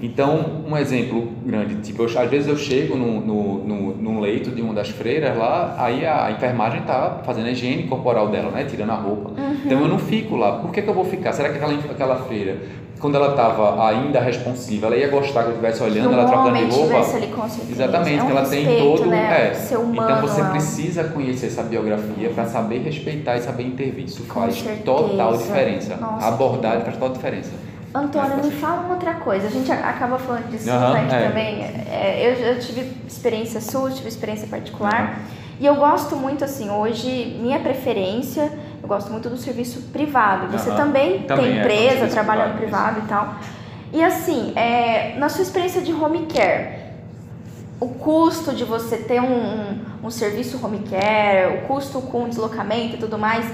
Então, 0.02 0.62
um 0.66 0.76
exemplo 0.78 1.30
grande, 1.44 1.76
tipo, 1.76 2.02
eu, 2.02 2.18
às 2.18 2.30
vezes 2.30 2.48
eu 2.48 2.56
chego 2.56 2.96
no, 2.96 3.20
no, 3.20 3.64
no, 3.64 3.96
num 3.96 4.20
leito 4.20 4.50
de 4.50 4.62
uma 4.62 4.72
das 4.72 4.88
freiras 4.88 5.36
lá, 5.36 5.76
aí 5.78 6.06
a, 6.06 6.26
a 6.26 6.32
enfermagem 6.32 6.80
tá 6.82 7.20
fazendo 7.24 7.46
a 7.46 7.50
higiene 7.50 7.82
corporal 7.82 8.28
dela, 8.28 8.50
né, 8.50 8.64
tirando 8.64 8.90
a 8.90 8.94
roupa. 8.94 9.32
Então 9.64 9.80
eu 9.80 9.88
não 9.88 9.98
fico 9.98 10.36
lá. 10.36 10.52
Por 10.58 10.72
que, 10.72 10.80
que 10.80 10.88
eu 10.88 10.94
vou 10.94 11.04
ficar? 11.04 11.32
Será 11.32 11.50
que 11.50 11.56
aquela, 11.56 11.74
aquela 11.74 12.16
freira, 12.16 12.56
quando 13.00 13.14
ela 13.16 13.30
estava 13.30 13.86
ainda 13.88 14.20
responsiva, 14.20 14.86
ela 14.86 14.96
ia 14.96 15.08
gostar 15.08 15.42
que 15.42 15.48
eu 15.48 15.52
estivesse 15.52 15.82
olhando, 15.82 16.10
No 16.10 16.18
ela 16.20 16.28
trocando 16.28 16.56
de 16.56 16.64
roupa? 16.76 17.16
ali 17.16 17.26
com 17.28 17.48
certeza. 17.48 17.72
Exatamente, 17.72 18.18
é 18.20 18.22
um 18.24 18.30
ela 18.30 18.48
tem 18.48 18.64
respeito, 18.64 18.96
todo. 18.98 19.06
né? 19.06 19.50
é. 19.50 19.54
Ser 19.54 19.76
humano. 19.78 20.10
então 20.10 20.20
você 20.28 20.40
é 20.40 20.44
um- 20.44 20.50
precisa 20.50 21.04
conhecer 21.04 21.46
essa 21.46 21.62
biografia 21.62 22.30
para 22.30 22.44
saber 22.46 22.78
respeitar 22.82 23.36
e 23.36 23.40
saber 23.40 23.62
intervir. 23.64 24.04
Isso 24.04 24.22
Com 24.24 24.40
faz 24.40 24.54
certeza. 24.56 24.82
total 24.84 25.36
diferença. 25.36 25.96
Nossa, 25.96 26.26
a 26.26 26.28
abordagem 26.28 26.82
faz 26.82 26.96
total 26.96 27.12
diferença. 27.14 27.50
Antônio, 27.92 28.36
Mas, 28.36 28.46
me 28.46 28.52
fala 28.52 28.82
uma 28.82 28.94
outra 28.94 29.14
coisa. 29.14 29.48
A 29.48 29.50
gente 29.50 29.72
acaba 29.72 30.16
falando 30.16 30.48
disso 30.48 30.66
bastante 30.70 31.12
é. 31.12 31.26
também. 31.28 31.62
É, 31.90 32.20
eu, 32.38 32.46
eu 32.52 32.60
tive 32.60 32.92
experiência 33.08 33.60
SUS, 33.60 33.96
tive 33.96 34.08
experiência 34.08 34.46
particular. 34.46 35.18
E 35.60 35.66
eu 35.66 35.74
gosto 35.76 36.16
muito, 36.16 36.42
assim, 36.42 36.70
hoje, 36.70 37.36
minha 37.38 37.60
preferência, 37.60 38.50
eu 38.82 38.88
gosto 38.88 39.12
muito 39.12 39.28
do 39.28 39.36
serviço 39.36 39.82
privado. 39.92 40.50
Você 40.50 40.70
também, 40.70 41.24
Também 41.24 41.44
tem 41.44 41.58
é, 41.58 41.60
empresa, 41.60 42.08
trabalha 42.08 42.46
no 42.48 42.56
privado, 42.56 43.02
privado 43.02 43.06
e 43.06 43.08
tal. 43.08 43.34
E 43.92 44.02
assim, 44.02 44.54
é, 44.56 45.16
na 45.18 45.28
sua 45.28 45.42
experiência 45.42 45.82
de 45.82 45.92
home 45.92 46.24
care, 46.24 46.80
o 47.78 47.88
custo 47.88 48.54
de 48.54 48.64
você 48.64 48.96
ter 48.96 49.20
um, 49.20 49.26
um, 49.26 49.78
um 50.04 50.10
serviço 50.10 50.58
home 50.64 50.78
care, 50.78 51.58
o 51.58 51.66
custo 51.66 52.00
com 52.00 52.26
deslocamento 52.26 52.94
e 52.94 52.98
tudo 52.98 53.18
mais, 53.18 53.44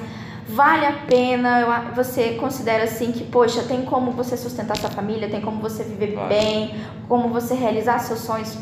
vale 0.48 0.86
a 0.86 0.92
pena? 0.92 1.90
Você 1.96 2.34
considera 2.34 2.84
assim 2.84 3.10
que, 3.10 3.24
poxa, 3.24 3.64
tem 3.64 3.82
como 3.82 4.12
você 4.12 4.36
sustentar 4.36 4.76
sua 4.76 4.90
família, 4.90 5.28
tem 5.28 5.40
como 5.40 5.60
você 5.60 5.82
viver 5.82 6.14
Vale. 6.14 6.28
bem, 6.28 6.74
como 7.08 7.30
você 7.30 7.54
realizar 7.54 7.98
seus 7.98 8.20
sonhos 8.20 8.54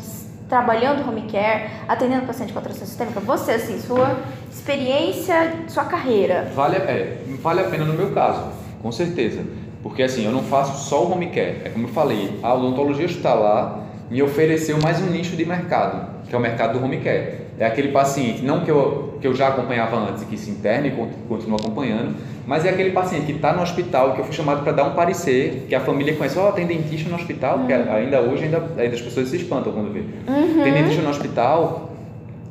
trabalhando 0.47 1.07
home 1.07 1.23
care, 1.23 1.69
atendendo 1.87 2.25
paciente 2.25 2.53
com 2.53 2.59
atração 2.59 2.85
sistêmica? 2.85 3.19
Você, 3.19 3.51
assim, 3.51 3.79
sua 3.79 4.17
experiência, 4.51 5.53
sua 5.67 5.85
carreira. 5.85 6.51
Vale, 6.55 6.77
é, 6.77 7.23
vale 7.41 7.61
a 7.61 7.65
pena 7.65 7.85
no 7.85 7.93
meu 7.93 8.11
caso, 8.11 8.51
com 8.81 8.91
certeza. 8.91 9.43
Porque 9.83 10.01
assim, 10.01 10.25
eu 10.25 10.31
não 10.31 10.41
faço 10.41 10.89
só 10.89 11.03
o 11.03 11.11
home 11.11 11.27
care. 11.27 11.61
É 11.63 11.69
como 11.69 11.87
eu 11.87 11.91
falei, 11.91 12.39
a 12.41 12.53
odontologia 12.55 13.05
hospitalar 13.05 13.81
me 14.09 14.21
ofereceu 14.23 14.79
mais 14.81 14.99
um 14.99 15.05
nicho 15.05 15.35
de 15.35 15.45
mercado, 15.45 16.23
que 16.27 16.33
é 16.33 16.37
o 16.37 16.41
mercado 16.41 16.79
do 16.79 16.83
home 16.83 16.97
care. 17.01 17.44
É 17.57 17.65
aquele 17.65 17.87
paciente, 17.89 18.43
não 18.43 18.61
que 18.65 18.69
eu, 18.69 19.17
que 19.21 19.25
eu 19.25 19.33
já 19.33 19.47
acompanhava 19.47 19.95
antes 19.97 20.23
e 20.23 20.25
que 20.25 20.37
se 20.37 20.49
interna 20.51 20.87
e 20.87 20.91
con- 20.91 21.07
continuo 21.29 21.55
acompanhando, 21.57 22.13
mas 22.45 22.65
é 22.65 22.69
aquele 22.69 22.91
paciente 22.91 23.25
que 23.27 23.31
está 23.31 23.53
no 23.53 23.61
hospital, 23.61 24.13
que 24.13 24.19
eu 24.19 24.25
fui 24.25 24.33
chamado 24.33 24.61
para 24.61 24.73
dar 24.73 24.83
um 24.83 24.93
parecer, 24.93 25.65
que 25.69 25.73
a 25.73 25.79
família 25.79 26.13
conhece, 26.15 26.37
ó, 26.37 26.51
tem 26.51 26.65
dentista 26.67 27.09
no 27.09 27.15
hospital, 27.15 27.59
porque 27.59 27.71
ainda 27.73 28.19
hoje 28.19 28.43
ainda, 28.43 28.57
ainda 28.77 28.95
as 28.95 29.01
pessoas 29.01 29.29
se 29.29 29.37
espantam 29.37 29.71
quando 29.71 29.93
vê. 29.93 30.01
Tem 30.63 30.73
dentista 30.73 31.01
no 31.01 31.09
hospital, 31.09 31.91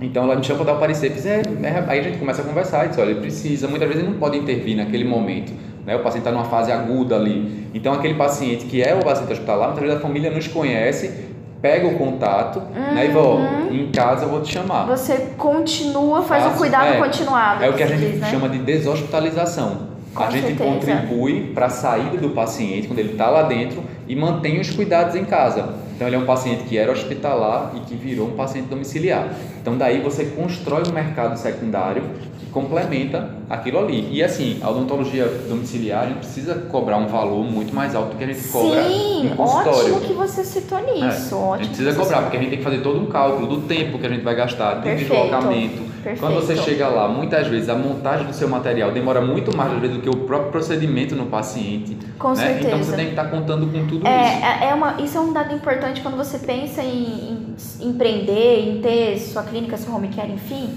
então 0.01 0.25
ela 0.25 0.37
me 0.37 0.43
chama 0.43 0.65
para 0.65 0.73
dar 0.73 0.79
o 0.79 0.81
parecer, 0.81 1.11
fiz, 1.11 1.27
é, 1.27 1.43
é, 1.63 1.85
aí 1.87 2.01
a 2.01 2.03
gente 2.03 2.19
começa 2.19 2.41
a 2.41 2.45
conversar, 2.47 2.87
e 2.87 2.89
diz, 2.89 2.99
olha, 2.99 3.11
ele 3.11 3.21
precisa, 3.21 3.69
muitas 3.69 3.87
vezes 3.87 4.03
ele 4.03 4.11
não 4.13 4.19
pode 4.19 4.39
intervir 4.39 4.75
naquele 4.75 5.05
momento, 5.05 5.53
né? 5.85 5.95
o 5.97 6.01
paciente 6.01 6.23
está 6.27 6.33
numa 6.33 6.45
fase 6.47 6.73
aguda 6.73 7.15
ali, 7.15 7.69
então 7.75 7.93
aquele 7.93 8.15
paciente 8.15 8.65
que 8.65 8.83
é 8.83 8.95
o 8.95 9.05
paciente 9.05 9.33
hospitalar, 9.35 9.67
muitas 9.69 9.85
vezes 9.85 9.99
a 9.99 10.01
família 10.01 10.31
nos 10.31 10.49
conhece, 10.49 11.34
pega 11.65 11.89
o 11.89 11.95
contato, 11.97 12.61
né, 12.75 13.07
e 13.07 13.11
fala, 13.11 13.27
ó, 13.27 13.73
em 13.73 13.91
casa 13.91 14.27
eu 14.27 14.29
vou 14.29 14.43
te 14.43 14.53
chamar. 14.53 14.85
Você 14.85 15.31
continua, 15.39 16.21
faz 16.21 16.45
Faço- 16.45 16.59
cuidado 16.59 16.89
é, 16.89 16.99
continuado. 16.99 17.65
É 17.65 17.71
o 17.71 17.73
que 17.73 17.83
a 17.83 17.87
gente 17.87 18.01
diz, 18.01 18.21
né? 18.21 18.29
chama 18.31 18.51
de 18.51 18.59
deshospitalização. 18.59 19.95
Com 20.15 20.25
a 20.25 20.31
gente 20.31 20.49
certeza. 20.49 20.71
contribui 20.71 21.53
para 21.55 21.65
a 21.67 21.71
saída 21.71 22.19
do 22.19 22.29
paciente 22.31 22.87
quando 22.87 22.99
ele 22.99 23.13
está 23.13 23.31
lá 23.31 23.45
dentro 23.45 23.83
e 24.07 24.15
mantém 24.15 24.61
os 24.61 24.71
cuidados 24.73 25.15
em 25.17 25.25
casa. 25.25 25.71
Então 25.95 26.07
ele 26.07 26.17
é 26.17 26.19
um 26.19 26.25
paciente 26.27 26.65
que 26.65 26.77
era 26.77 26.91
hospitalar 26.91 27.73
e 27.77 27.81
que 27.81 27.95
virou 27.95 28.29
um 28.29 28.33
paciente 28.33 28.67
domiciliar. 28.69 29.29
Então 29.61 29.77
daí 29.79 30.01
você 30.01 30.25
constrói 30.27 30.83
um 30.89 30.93
mercado 30.93 31.37
secundário 31.39 32.03
que 32.41 32.47
complementa 32.47 33.31
aquilo 33.49 33.79
ali. 33.79 34.09
E 34.11 34.23
assim, 34.23 34.59
a 34.61 34.71
odontologia 34.71 35.27
domiciliar 35.49 36.05
a 36.05 36.07
gente 36.09 36.19
precisa 36.19 36.55
cobrar 36.71 36.97
um 36.97 37.07
valor 37.07 37.45
muito 37.45 37.73
mais 37.75 37.95
alto 37.95 38.11
do 38.11 38.17
que 38.17 38.25
a 38.25 38.27
gente 38.27 38.47
cobra 38.49 38.85
Sim, 38.89 39.29
no 39.31 39.37
consultório. 39.37 39.95
ótimo 39.95 40.01
que 40.01 40.13
você 40.13 40.45
citou 40.45 40.79
É, 40.79 40.83
nisso. 40.93 41.35
a 41.35 41.39
ótimo 41.39 41.59
gente 41.65 41.71
que 41.71 41.83
precisa 41.85 42.03
cobrar, 42.03 42.23
porque 42.23 42.37
a 42.37 42.41
gente 42.41 42.49
tem 42.51 42.59
que 42.59 42.65
fazer 42.65 42.79
todo 42.83 43.01
um 43.01 43.07
cálculo 43.07 43.47
do 43.47 43.61
tempo 43.69 43.99
que 43.99 44.07
a 44.07 44.11
gente 44.11 44.23
vai 44.23 44.35
gastar, 44.35 44.75
do 44.75 44.83
Perfeito, 44.83 45.11
deslocamento. 45.13 45.94
Perfeito. 46.05 46.21
Quando 46.21 46.35
você 46.35 46.57
chega 46.57 46.87
lá, 46.89 47.09
muitas 47.09 47.47
vezes 47.49 47.69
a 47.69 47.75
montagem 47.75 48.27
do 48.27 48.33
seu 48.33 48.49
material 48.49 48.93
demora 48.93 49.21
muito 49.21 49.57
mais 49.57 49.73
às 49.73 49.81
vezes 49.81 49.97
do 49.97 50.03
que 50.03 50.09
o 50.09 50.17
próprio 50.27 50.53
procedimento 50.53 51.17
no 51.17 51.27
paciente. 51.27 51.97
Com 52.19 52.29
né? 52.31 52.37
certeza. 52.37 52.67
Então 52.69 52.79
você 52.79 52.97
tem 52.97 53.05
que 53.07 53.11
estar 53.13 53.25
contando 53.25 53.67
com 53.67 53.87
tudo 53.87 54.07
isso. 54.07 54.07
É, 54.07 54.67
é- 54.67 54.69
é 54.71 54.75
uma, 54.75 55.01
isso 55.01 55.17
é 55.17 55.21
um 55.21 55.33
dado 55.33 55.55
importante 55.55 56.01
quando 56.01 56.17
você 56.17 56.39
pensa 56.39 56.83
em, 56.83 57.57
em 57.81 57.89
empreender, 57.89 58.69
em 58.69 58.81
ter 58.81 59.19
sua 59.19 59.43
clínica, 59.43 59.77
seu 59.77 59.93
home 59.95 60.09
care, 60.09 60.31
enfim. 60.31 60.71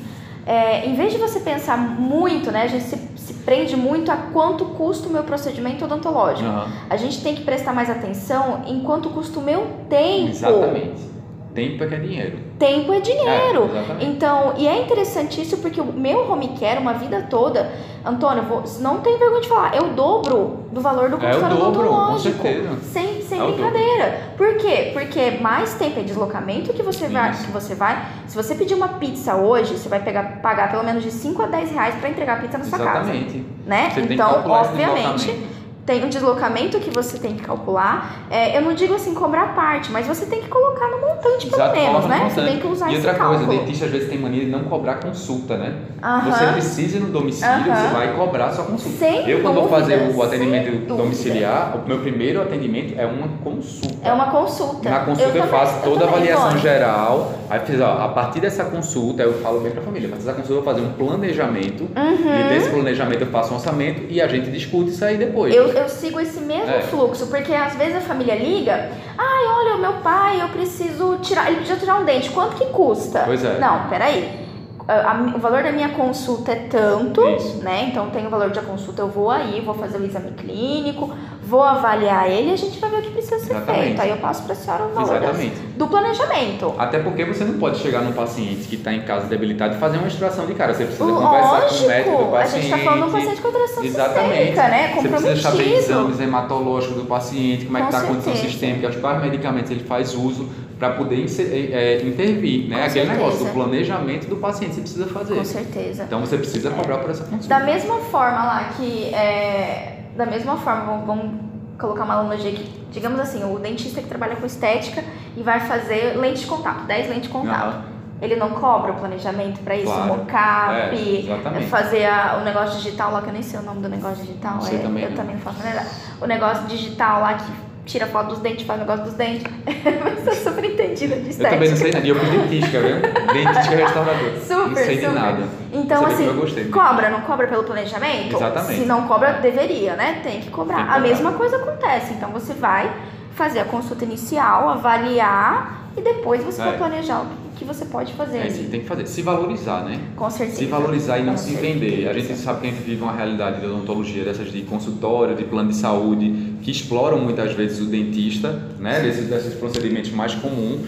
É, 0.45 0.85
em 0.87 0.95
vez 0.95 1.11
de 1.11 1.19
você 1.19 1.41
pensar 1.41 1.77
muito, 1.77 2.51
né, 2.51 2.63
a 2.63 2.67
gente 2.67 2.85
se, 2.85 2.97
se 3.17 3.33
prende 3.33 3.75
muito 3.75 4.09
a 4.09 4.15
quanto 4.15 4.63
custa 4.63 5.09
o 5.09 5.11
meu 5.11 5.23
procedimento 5.23 5.83
odontológico. 5.83 6.47
Aham. 6.47 6.71
A 6.89 6.95
gente 6.95 7.21
tem 7.21 7.35
que 7.35 7.41
prestar 7.43 7.73
mais 7.73 7.89
atenção 7.89 8.61
em 8.65 8.79
quanto 8.79 9.09
custa 9.09 9.39
o 9.39 9.43
meu 9.43 9.67
tempo. 9.89 10.29
Exatamente. 10.29 11.16
Tempo 11.57 11.83
é 11.83 11.87
que 11.87 11.95
é 11.95 11.97
dinheiro. 11.97 12.37
Tempo 12.59 12.93
é 12.93 12.99
dinheiro. 12.99 13.71
É. 13.99 14.03
Então, 14.03 14.53
e 14.57 14.67
é 14.67 14.79
interessante 14.79 15.41
isso 15.41 15.57
porque 15.57 15.81
o 15.81 15.85
meu 15.91 16.31
home 16.31 16.49
care, 16.49 16.79
uma 16.79 16.93
vida 16.93 17.25
toda, 17.31 17.71
Antônio, 18.05 18.43
vou, 18.43 18.63
não 18.79 18.99
tem 18.99 19.17
vergonha 19.17 19.41
de 19.41 19.47
falar, 19.47 19.75
é 19.75 19.81
o 19.81 19.87
dobro 19.87 20.65
do 20.71 20.79
valor 20.79 21.09
do 21.09 21.15
É 21.15 21.17
o 21.17 21.21
consultório 21.21 21.57
dobro, 21.57 21.87
com 21.87 21.95
odontológico. 21.95 22.43
certeza. 22.43 22.77
Sem, 22.83 23.21
sem 23.23 23.39
É 23.39 23.41
dobro. 23.41 23.55
brincadeira. 23.55 24.21
Por 24.37 24.55
quê? 24.57 24.91
Porque 24.93 25.31
mais 25.41 25.73
tempo 25.73 25.99
é 25.99 26.03
deslocamento 26.03 26.71
que 26.73 26.83
você 26.83 27.07
vai, 27.07 27.31
Isso. 27.31 27.45
que 27.45 27.51
você 27.51 27.73
vai. 27.73 28.05
Se 28.27 28.35
você 28.35 28.53
pedir 28.53 28.75
uma 28.75 28.89
pizza 28.89 29.35
hoje, 29.35 29.75
você 29.75 29.89
vai 29.89 29.99
pegar, 30.03 30.39
pagar 30.43 30.69
pelo 30.69 30.83
menos 30.83 31.01
de 31.01 31.09
5 31.09 31.41
a 31.41 31.47
10 31.47 31.71
reais 31.71 31.95
para 31.95 32.07
entregar 32.07 32.37
a 32.37 32.41
pizza 32.41 32.59
na 32.59 32.65
sua 32.65 32.77
casa. 32.77 33.09
Exatamente. 33.09 33.43
Né? 33.65 33.89
Você 33.95 34.01
então, 34.13 34.43
obviamente. 34.47 35.56
Tem 35.87 36.03
um 36.03 36.09
deslocamento 36.09 36.77
que 36.79 36.89
você 36.89 37.17
tem 37.17 37.33
que 37.35 37.41
calcular. 37.43 38.25
É, 38.29 38.57
eu 38.57 38.61
não 38.61 38.73
digo 38.73 38.93
assim 38.93 39.13
cobrar 39.13 39.55
parte, 39.55 39.89
mas 39.89 40.05
você 40.05 40.25
tem 40.25 40.41
que 40.41 40.49
colocar 40.49 40.85
no 40.89 40.99
montante 40.99 41.47
pelo 41.47 41.61
Exato, 41.61 41.75
menos, 41.79 42.05
né? 42.05 42.17
Você 42.17 42.23
montante. 42.41 42.47
tem 42.51 42.59
que 42.59 42.67
usar 42.67 42.91
E 42.91 42.95
outra 42.97 43.13
coisa, 43.13 43.35
cálculo. 43.39 43.53
o 43.53 43.59
dentista 43.65 43.85
às 43.85 43.91
vezes 43.91 44.09
tem 44.09 44.19
mania 44.19 44.43
de 44.43 44.51
não 44.51 44.65
cobrar 44.65 44.95
consulta, 44.95 45.55
né? 45.57 45.73
Aham. 46.03 46.29
Você 46.29 46.45
precisa 46.47 46.97
ir 46.97 46.99
no 46.99 47.07
domicílio, 47.07 47.53
Aham. 47.71 47.75
você 47.87 47.93
vai 47.95 48.13
cobrar 48.13 48.51
sua 48.51 48.65
consulta. 48.65 48.97
Sem 48.97 49.29
eu, 49.29 49.41
quando 49.41 49.53
vou 49.55 49.63
dúvidas, 49.69 49.79
fazer 49.89 50.13
o 50.13 50.21
atendimento 50.23 50.71
dúvida. 50.71 50.93
domiciliar, 50.95 51.77
o 51.77 51.87
meu 51.87 51.99
primeiro 51.99 52.41
atendimento 52.41 52.93
é 52.99 53.05
uma 53.05 53.29
consulta. 53.41 53.95
É 54.05 54.11
uma 54.11 54.29
consulta. 54.29 54.89
Na 54.89 54.99
consulta 54.99 55.23
eu, 55.37 55.41
também- 55.43 55.47
faço 55.59 55.75
eu 55.77 55.81
toda 55.93 56.03
a 56.03 56.07
também, 56.11 56.31
avaliação 56.33 56.57
geral. 56.59 57.31
Aí 57.49 57.61
fiz, 57.61 57.79
ó, 57.79 57.93
a 58.03 58.09
partir 58.09 58.41
dessa 58.41 58.65
consulta, 58.65 59.23
eu 59.23 59.35
falo 59.41 59.61
bem 59.61 59.71
pra 59.71 59.81
família, 59.81 60.09
a 60.09 60.11
partir 60.11 60.25
dessa 60.25 60.35
consulta 60.37 60.59
eu 60.59 60.63
vou 60.65 60.73
fazer 60.73 60.85
um 60.85 60.91
planejamento. 60.91 61.83
Uhum. 61.83 62.39
E 62.45 62.49
desse 62.49 62.69
planejamento 62.71 63.21
eu 63.21 63.27
faço 63.27 63.53
um 63.53 63.55
orçamento 63.55 64.01
e 64.09 64.21
a 64.21 64.27
gente 64.27 64.51
discute 64.51 64.89
isso 64.89 65.05
aí 65.05 65.15
depois. 65.15 65.55
Eu, 65.55 65.76
eu 65.77 65.89
sigo 65.89 66.19
esse 66.19 66.39
mesmo 66.39 66.69
É. 66.71 66.81
fluxo, 66.81 67.27
porque 67.27 67.53
às 67.53 67.75
vezes 67.75 67.95
a 67.97 68.01
família 68.01 68.35
liga, 68.35 68.89
ai, 69.17 69.45
olha, 69.59 69.75
o 69.75 69.79
meu 69.79 69.93
pai, 70.03 70.41
eu 70.41 70.49
preciso 70.49 71.17
tirar, 71.21 71.47
ele 71.47 71.57
precisa 71.57 71.79
tirar 71.79 71.99
um 71.99 72.05
dente, 72.05 72.29
quanto 72.31 72.55
que 72.55 72.65
custa? 72.67 73.23
Pois 73.25 73.43
é. 73.43 73.57
Não, 73.59 73.87
peraí. 73.89 74.46
A- 74.87 75.11
a- 75.11 75.35
o 75.35 75.39
valor 75.39 75.63
da 75.63 75.71
minha 75.71 75.89
consulta 75.89 76.53
é 76.53 76.55
tanto, 76.55 77.21
Isso. 77.31 77.57
né? 77.61 77.89
Então 77.91 78.09
tem 78.09 78.25
o 78.25 78.29
valor 78.29 78.51
da 78.51 78.61
consulta, 78.61 79.01
eu 79.01 79.09
vou 79.09 79.29
aí, 79.29 79.59
vou 79.59 79.73
fazer 79.75 79.97
o 79.97 80.05
exame 80.05 80.31
clínico, 80.31 81.13
vou 81.43 81.61
avaliar 81.61 82.29
ele 82.29 82.51
e 82.51 82.53
a 82.53 82.55
gente 82.55 82.79
vai 82.79 82.89
ver 82.89 82.99
o 82.99 83.01
que 83.01 83.09
precisa 83.11 83.37
ser 83.39 83.51
Exatamente. 83.51 83.83
feito. 83.83 84.01
Aí 84.01 84.09
eu 84.11 84.17
passo 84.17 84.43
pra 84.43 84.55
senhora 84.55 84.85
o 84.85 84.93
valor 84.93 85.17
Exatamente. 85.17 85.55
do 85.75 85.87
planejamento. 85.87 86.73
Até 86.77 86.99
porque 86.99 87.25
você 87.25 87.43
não 87.43 87.59
pode 87.59 87.79
chegar 87.79 87.99
num 88.01 88.13
paciente 88.13 88.65
que 88.67 88.75
está 88.75 88.93
em 88.93 89.01
casa 89.01 89.27
debilitado 89.27 89.75
e 89.75 89.77
fazer 89.77 89.97
uma 89.97 90.07
extração 90.07 90.45
de 90.45 90.53
cara. 90.53 90.73
Você 90.73 90.85
precisa 90.85 91.03
conversar 91.05 91.61
com 91.67 91.75
o 91.83 91.87
médico 91.87 92.09
do 92.09 92.15
Lógico, 92.17 92.35
a 92.35 92.39
paciente. 92.39 92.67
gente 92.67 92.71
tá 92.71 92.77
falando 92.85 93.03
de 93.03 93.09
um 93.09 93.11
paciente 93.11 93.41
com 93.41 93.47
alteração 93.47 93.83
Exatamente. 93.83 94.29
sistêmica, 94.37 94.67
né? 94.69 94.93
Você 94.95 95.09
precisa 95.09 95.35
saber 95.41 95.73
exames 95.73 96.19
hematológicos 96.21 96.95
do 96.95 97.03
paciente, 97.05 97.65
como 97.65 97.77
é 97.77 97.81
que 97.81 97.87
Com 97.87 97.93
está 97.93 98.05
a 98.05 98.09
condição 98.09 98.35
sistêmica, 98.37 98.89
quais 99.01 99.21
medicamentos 99.21 99.69
ele 99.69 99.83
faz 99.83 100.13
uso 100.15 100.47
para 100.77 100.91
poder 100.91 101.23
inse- 101.23 101.71
é, 101.73 102.01
intervir, 102.05 102.67
né? 102.69 102.77
Com 102.77 102.81
Aquele 102.85 103.05
certeza. 103.05 103.13
negócio 103.13 103.45
do 103.45 103.51
planejamento 103.53 104.27
do 104.27 104.35
paciente 104.37 104.75
você 104.75 104.81
precisa 104.81 105.07
fazer. 105.07 105.35
Com 105.35 105.45
certeza. 105.45 106.03
Então 106.03 106.19
você 106.19 106.37
precisa 106.37 106.69
cobrar 106.71 106.97
por 106.99 107.09
essa 107.09 107.23
consulta. 107.23 107.47
Da 107.47 107.59
mesma 107.65 107.95
forma 107.99 108.43
lá 108.43 108.69
que 108.77 109.05
é, 109.13 109.99
da 110.15 110.25
mesma 110.25 110.57
forma, 110.57 111.03
vamos, 111.05 111.31
colocar 111.79 112.03
uma 112.03 112.15
analogia 112.15 112.51
aqui. 112.51 112.69
Digamos 112.91 113.19
assim, 113.19 113.43
o 113.43 113.59
dentista 113.59 114.01
que 114.01 114.07
trabalha 114.07 114.35
com 114.35 114.45
estética 114.45 115.03
e 115.35 115.43
vai 115.43 115.59
fazer 115.59 116.17
lente 116.17 116.39
de 116.41 116.45
contato, 116.47 116.85
10 116.85 117.07
lentes 117.09 117.23
de 117.23 117.29
contato. 117.29 117.97
Ele 118.19 118.35
não 118.35 118.49
cobra 118.49 118.93
o 118.93 118.95
planejamento 118.95 119.59
para 119.59 119.75
isso, 119.75 119.85
Claro. 119.93 120.07
mocap, 120.07 120.73
É, 120.97 121.61
fazer 121.69 122.05
a- 122.05 122.39
o 122.41 122.43
negócio 122.43 122.77
digital 122.77 123.11
lá, 123.11 123.21
que 123.21 123.27
eu 123.27 123.33
nem 123.33 123.43
sei 123.43 123.59
o 123.59 123.63
nome 123.63 123.79
do 123.81 123.89
negócio 123.89 124.23
digital. 124.25 124.57
É, 124.65 124.77
também 124.79 125.03
eu 125.03 125.09
não. 125.11 125.17
também 125.17 125.35
não 125.35 125.41
faço 125.43 125.59
nada. 125.63 125.85
O 126.19 126.25
negócio 126.25 126.65
digital 126.65 127.21
lá 127.21 127.35
que 127.35 127.51
tira 127.87 128.05
foto 128.07 128.27
dos 128.29 128.39
dentes, 128.39 128.65
faz 128.65 128.79
negócio 128.79 129.05
dos 129.05 129.13
dentes. 129.13 129.43
Mas 129.65 130.27
eu 130.27 130.33
sou 130.35 130.51
super 130.51 130.65
entendida 130.65 131.15
de 131.15 131.21
Eu 131.23 131.29
estética. 131.29 131.49
também 131.55 131.69
não 131.69 131.77
sei 131.77 131.91
nada. 131.91 132.05
E 132.05 132.09
eu 132.09 132.15
fui 132.15 132.29
dentística, 132.37 132.79
viu? 132.79 132.95
Dentística 133.01 133.73
e 133.73 133.77
restaurador. 133.77 134.31
Super, 134.45 134.67
não 134.67 134.75
sei 134.75 134.95
de 134.97 135.01
super. 135.05 135.13
nada. 135.19 135.43
Então, 135.73 136.03
Você 136.03 136.13
assim, 136.13 136.25
eu 136.27 136.33
gostei. 136.35 136.65
cobra, 136.65 137.09
não 137.09 137.21
cobra 137.21 137.47
pelo 137.47 137.63
planejamento? 137.63 138.35
Exatamente. 138.35 138.79
Se 138.81 138.85
não 138.85 139.07
cobra, 139.07 139.33
deveria, 139.33 139.95
né? 139.95 140.19
Tem 140.23 140.39
que 140.41 140.49
cobrar. 140.51 140.75
Tem 140.77 140.85
que 140.85 140.91
A 140.91 140.99
mesma 140.99 141.31
coisa 141.33 141.55
acontece. 141.57 142.13
Então, 142.13 142.29
você 142.29 142.53
vai 142.53 142.91
fazer 143.35 143.59
a 143.59 143.65
consulta 143.65 144.03
inicial, 144.03 144.69
avaliar 144.69 145.89
e 145.95 146.01
depois 146.01 146.43
você 146.43 146.61
É. 146.61 146.65
vai 146.65 146.77
planejar 146.77 147.21
o 147.21 147.25
que 147.57 147.65
você 147.65 147.85
pode 147.85 148.13
fazer. 148.13 148.37
É 148.37 148.47
tem 148.47 148.81
que 148.81 148.85
fazer. 148.85 149.07
Se 149.07 149.21
valorizar, 149.21 149.83
né? 149.83 149.99
Com 150.15 150.29
certeza. 150.29 150.59
Se 150.59 150.65
valorizar 150.65 151.17
e 151.17 151.23
não 151.23 151.33
Com 151.33 151.37
se 151.39 151.51
certeza. 151.51 151.73
vender. 151.73 152.07
A 152.07 152.13
gente 152.13 152.35
sabe 152.37 152.61
que 152.61 152.67
a 152.67 152.69
gente 152.71 152.83
vive 152.83 153.01
uma 153.01 153.13
realidade 153.13 153.59
de 153.59 153.65
odontologia 153.65 154.23
dessas 154.23 154.51
de 154.51 154.61
consultório, 154.61 155.35
de 155.35 155.43
plano 155.43 155.69
de 155.69 155.75
saúde, 155.75 156.53
que 156.61 156.71
exploram 156.71 157.19
muitas 157.19 157.53
vezes 157.53 157.79
o 157.81 157.85
dentista, 157.85 158.51
né? 158.79 159.01
Desses, 159.01 159.27
desses 159.27 159.53
procedimentos 159.55 160.11
mais 160.11 160.35
comum, 160.35 160.79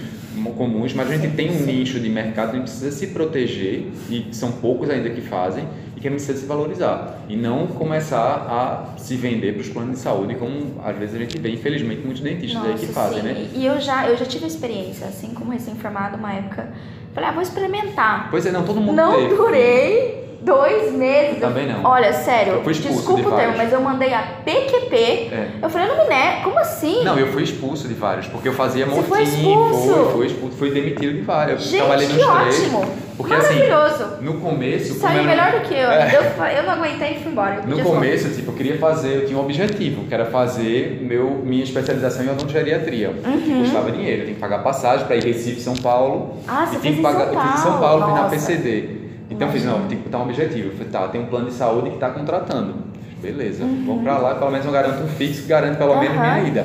comuns, 0.56 0.94
mas 0.94 1.10
a 1.10 1.15
gente 1.18 1.36
tem 1.36 1.50
um 1.50 1.60
Sim. 1.60 1.65
nicho 1.65 2.00
de 2.00 2.10
mercado 2.10 2.52
que 2.52 2.56
a 2.56 2.60
gente 2.60 2.70
precisa 2.70 2.92
se 2.92 3.08
proteger, 3.08 3.88
e 4.10 4.28
são 4.32 4.52
poucos 4.54 4.89
ainda 4.89 5.10
que 5.10 5.22
fazem, 5.22 5.65
e 5.96 6.00
que 6.00 6.08
a 6.08 6.12
gente 6.12 6.20
precisa 6.20 6.39
se 6.39 6.46
valorizar. 6.46 7.20
E 7.28 7.36
não 7.36 7.68
começar 7.68 8.18
a 8.18 8.98
se 8.98 9.15
vender 9.15 9.54
para 9.54 9.62
os 9.62 9.70
planos 9.70 9.98
de 9.98 10.00
saúde, 10.00 10.36
como 10.36 10.80
às 10.84 10.98
vezes 10.98 11.15
a 11.15 11.20
gente 11.20 11.38
vê, 11.39 11.50
infelizmente, 11.52 12.02
muitos 12.02 12.22
dentistas 12.22 12.63
aí 12.63 12.74
que 12.76 12.86
Nossa, 12.88 12.94
fazem, 12.94 13.22
sim. 13.22 13.28
né? 13.28 13.50
E 13.54 13.65
eu 13.65 13.80
já, 13.80 14.08
eu 14.08 14.15
já 14.18 14.26
tive 14.26 14.46
experiência, 14.46 15.08
assim 15.08 15.34
como 15.34 15.52
recém-formado, 15.52 16.18
uma 16.18 16.34
época. 16.34 16.72
Falei, 17.13 17.30
ah, 17.30 17.34
vou 17.34 17.42
experimentar. 17.42 18.30
Pois 18.30 18.46
é, 18.46 18.52
não, 18.52 18.63
todo 18.63 18.80
mundo 18.80 18.96
Não 18.96 19.15
teve. 19.15 19.36
durei 19.36 20.29
dois 20.41 20.91
meses. 20.93 21.36
Eu 21.36 21.41
também 21.41 21.67
não. 21.67 21.84
Olha, 21.84 22.13
sério, 22.13 22.54
Eu 22.54 22.63
fui 22.63 22.71
expulso 22.73 22.97
desculpa 22.97 23.21
de 23.21 23.28
o 23.28 23.32
termo, 23.32 23.54
vários. 23.54 23.58
mas 23.58 23.73
eu 23.73 23.82
mandei 23.82 24.13
a 24.13 24.21
PQP. 24.45 24.95
É. 24.95 25.47
Eu 25.62 25.69
falei, 25.69 25.88
não 25.88 25.97
me 25.97 26.10
nego, 26.10 26.43
como 26.43 26.60
assim? 26.60 27.04
Não, 27.04 27.17
eu 27.17 27.28
fui 27.28 27.43
expulso 27.43 27.88
de 27.88 27.93
vários, 27.93 28.28
porque 28.28 28.47
eu 28.47 28.54
fazia 28.54 28.86
Você 28.86 28.95
mortinho, 28.95 29.10
foi 29.10 29.23
expulso? 29.23 29.93
fui, 29.93 30.12
fui 30.12 30.25
expulso, 30.28 30.58
fui 30.58 30.71
demitido 30.71 31.13
de 31.13 31.21
vários. 31.21 31.63
Gente, 31.63 31.80
Trabalhei 31.80 32.08
nos 32.08 32.17
que 32.17 32.32
três. 32.32 32.60
ótimo. 32.73 33.10
Porque 33.19 33.34
assim, 33.34 33.60
Maravilhoso. 33.60 34.06
no 34.21 34.34
começo, 34.39 34.93
Saiu 34.93 35.25
melhor 35.25 35.52
do 35.52 35.60
que 35.67 35.73
eu. 35.73 35.91
É. 35.91 36.10
eu. 36.15 36.45
Eu 36.58 36.63
não 36.63 36.71
aguentei 36.71 37.17
e 37.17 37.19
fui 37.19 37.34
embora. 37.34 37.62
No 37.67 37.78
começo, 37.84 38.30
tipo, 38.30 38.52
eu 38.52 38.56
queria 38.56 38.78
fazer, 38.78 39.13
eu 39.13 39.25
tinha 39.25 39.38
um 39.38 39.41
objetivo, 39.41 40.06
que 40.06 40.13
era 40.13 40.23
fazer 40.28 40.99
meu, 41.02 41.30
minha 41.43 41.62
especialização 41.63 42.23
em 42.23 42.30
odontogeriatria. 42.30 43.10
Uhum. 43.10 43.63
Custava 43.63 43.91
dinheiro, 43.91 44.21
eu 44.21 44.23
tinha 44.23 44.36
que 44.36 44.39
pagar 44.39 44.60
passagem 44.63 45.06
para 45.06 45.17
ir 45.17 45.23
Recife, 45.25 45.60
São 45.60 45.75
Paulo. 45.75 46.38
Ah, 46.47 46.63
e 46.63 46.67
você 46.75 46.80
tinha 46.80 46.93
que 46.95 47.02
pagar, 47.02 47.25
São 47.25 47.34
Eu 47.34 47.41
fiz 47.41 47.54
em 47.60 47.63
São 47.63 47.71
Paulo, 47.78 47.82
Paulo, 47.82 48.06
fiz 48.06 48.13
na 48.13 48.21
nossa. 48.21 48.36
PCD. 48.36 48.99
Então 49.30 49.48
eu 49.48 49.54
fiz, 49.54 49.63
não, 49.63 49.88
tem 49.88 49.98
que 49.98 50.04
botar 50.06 50.20
um 50.20 50.24
objetivo. 50.24 50.70
Eu 50.70 50.74
falei, 50.74 50.88
tá, 50.92 51.08
tem 51.08 51.22
um 51.22 51.26
plano 51.28 51.48
de 51.48 51.54
saúde 51.54 51.89
que 51.89 51.96
está 51.96 52.10
contratando. 52.10 52.76
Beleza, 53.22 53.63
Uhum. 53.63 53.84
vamos 53.86 54.04
para 54.04 54.18
lá, 54.18 54.36
pelo 54.36 54.50
menos 54.52 54.65
eu 54.65 54.72
garanto 54.72 55.04
um 55.04 55.08
fixo 55.08 55.42
que 55.44 55.48
garante 55.50 55.78
pelo 55.78 56.00
menos 56.00 56.18
Aham. 56.18 56.36
minha 56.36 56.48
ida. 56.48 56.63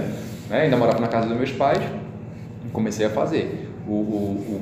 Né? 0.48 0.62
Ainda 0.62 0.77
morava 0.77 1.00
na 1.00 1.09
casa 1.09 1.27
dos 1.27 1.37
meus 1.37 1.50
pais, 1.50 1.81
comecei 2.72 3.07
a 3.07 3.11
fazer 3.11 3.70
o, 3.87 3.92
o, 3.92 3.94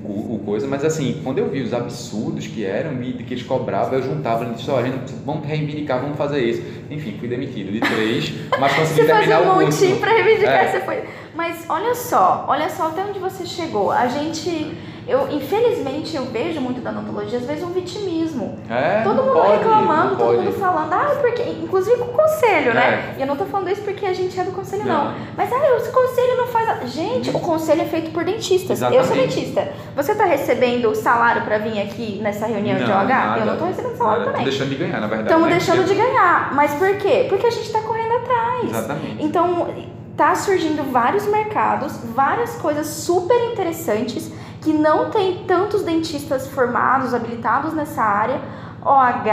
o, 0.04 0.34
o- 0.34 0.38
coisa, 0.44 0.66
mas 0.66 0.84
assim, 0.84 1.20
quando 1.22 1.38
eu 1.38 1.48
vi 1.48 1.60
os 1.62 1.72
absurdos 1.72 2.46
que 2.46 2.64
eram 2.64 3.00
e 3.02 3.12
que 3.12 3.34
eles 3.34 3.44
cobravam, 3.44 3.94
eu 3.94 4.02
juntava 4.02 4.44
e 4.44 4.48
disse, 4.54 4.70
ó, 4.70 4.82
vamos 5.24 5.46
reivindicar, 5.46 6.00
vamos 6.00 6.16
fazer 6.16 6.42
isso. 6.42 6.62
Enfim, 6.90 7.16
fui 7.20 7.28
demitido 7.28 7.70
de 7.70 7.80
três, 7.80 8.32
mas 8.58 8.72
consegui 8.72 9.00
Você 9.02 9.06
terminar 9.06 9.36
fazia 9.38 9.50
um 9.52 9.52
o 9.56 9.62
curso. 9.62 9.80
montinho 9.82 10.00
pra 10.00 10.10
reivindicar, 10.12 10.64
É. 10.64 10.68
você 10.72 10.80
foi. 10.80 11.04
Mas 11.34 11.64
olha 11.68 11.94
só, 11.94 12.46
olha 12.48 12.68
só 12.68 12.88
até 12.88 13.02
onde 13.04 13.18
você 13.18 13.44
chegou. 13.46 13.90
A 13.92 14.06
gente, 14.08 14.76
eu 15.06 15.28
infelizmente 15.30 16.14
eu 16.16 16.26
vejo 16.26 16.60
muito 16.60 16.80
da 16.80 16.90
odontologia, 16.90 17.38
às 17.38 17.44
vezes 17.44 17.64
um 17.64 17.72
vitimismo. 17.72 18.58
É, 18.70 19.02
Todo 19.02 19.16
não 19.16 19.24
mundo 19.24 19.34
pode, 19.34 19.58
reclamando, 19.58 20.10
não 20.10 20.16
todo 20.16 20.42
mundo 20.42 20.52
falando, 20.52 20.92
ah, 20.92 21.18
porque. 21.20 21.42
Inclusive 21.42 21.96
com 21.96 22.04
o 22.04 22.14
conselho, 22.14 22.74
né? 22.74 23.14
É. 23.14 23.18
E 23.18 23.20
eu 23.20 23.26
não 23.26 23.36
tô 23.36 23.44
falando 23.44 23.70
isso 23.70 23.82
porque 23.82 24.06
a 24.06 24.12
gente 24.12 24.38
é 24.38 24.44
do 24.44 24.52
conselho, 24.52 24.84
não. 24.84 25.06
Não. 25.06 25.14
Mas 25.36 25.52
ah, 25.52 25.56
o 25.56 25.92
conselho 25.92 26.36
não 26.36 26.46
faz. 26.46 26.66
nada. 26.68 26.86
Gente, 26.86 27.30
o 27.30 27.40
conselho 27.40 27.82
é 27.82 27.84
feito 27.86 28.10
por 28.12 28.24
dentistas. 28.24 28.80
Eu 28.80 28.90
sou 28.90 29.00
Exatamente. 29.00 29.34
dentista. 29.34 29.68
Você 29.96 30.14
tá 30.14 30.24
recebendo 30.24 30.94
salário 30.94 31.42
pra 31.42 31.58
vir 31.58 31.80
aqui 31.80 32.20
nessa 32.22 32.46
reunião 32.46 32.76
de 32.76 32.84
OH? 32.84 33.04
nada, 33.04 33.40
eu 33.40 33.46
não 33.46 33.56
tô 33.56 33.64
recebendo 33.64 33.96
salário 33.96 34.20
nada. 34.20 34.32
também. 34.32 34.44
Tô 34.44 34.50
deixando 34.50 34.68
de 34.68 34.76
ganhar, 34.76 35.00
na 35.00 35.06
verdade. 35.06 35.28
Estamos 35.28 35.48
né? 35.48 35.56
deixando 35.56 35.84
de 35.84 35.94
ganhar. 35.94 36.54
Mas 36.54 36.74
por 36.74 36.96
quê? 36.96 37.26
Porque 37.28 37.46
a 37.46 37.50
gente 37.50 37.66
está 37.66 37.80
correndo 37.80 38.12
atrás. 38.16 38.70
Exatamente. 38.70 39.16
Então, 39.24 39.68
tá 40.16 40.34
surgindo 40.34 40.82
vários 40.90 41.26
mercados, 41.26 41.96
várias 42.14 42.54
coisas 42.56 42.86
super 42.86 43.36
interessantes 43.50 44.30
que 44.62 44.72
não 44.72 45.10
tem 45.10 45.44
tantos 45.44 45.82
dentistas 45.82 46.46
formados, 46.48 47.12
habilitados 47.12 47.74
nessa 47.74 48.02
área. 48.02 48.40
OH, 48.84 49.30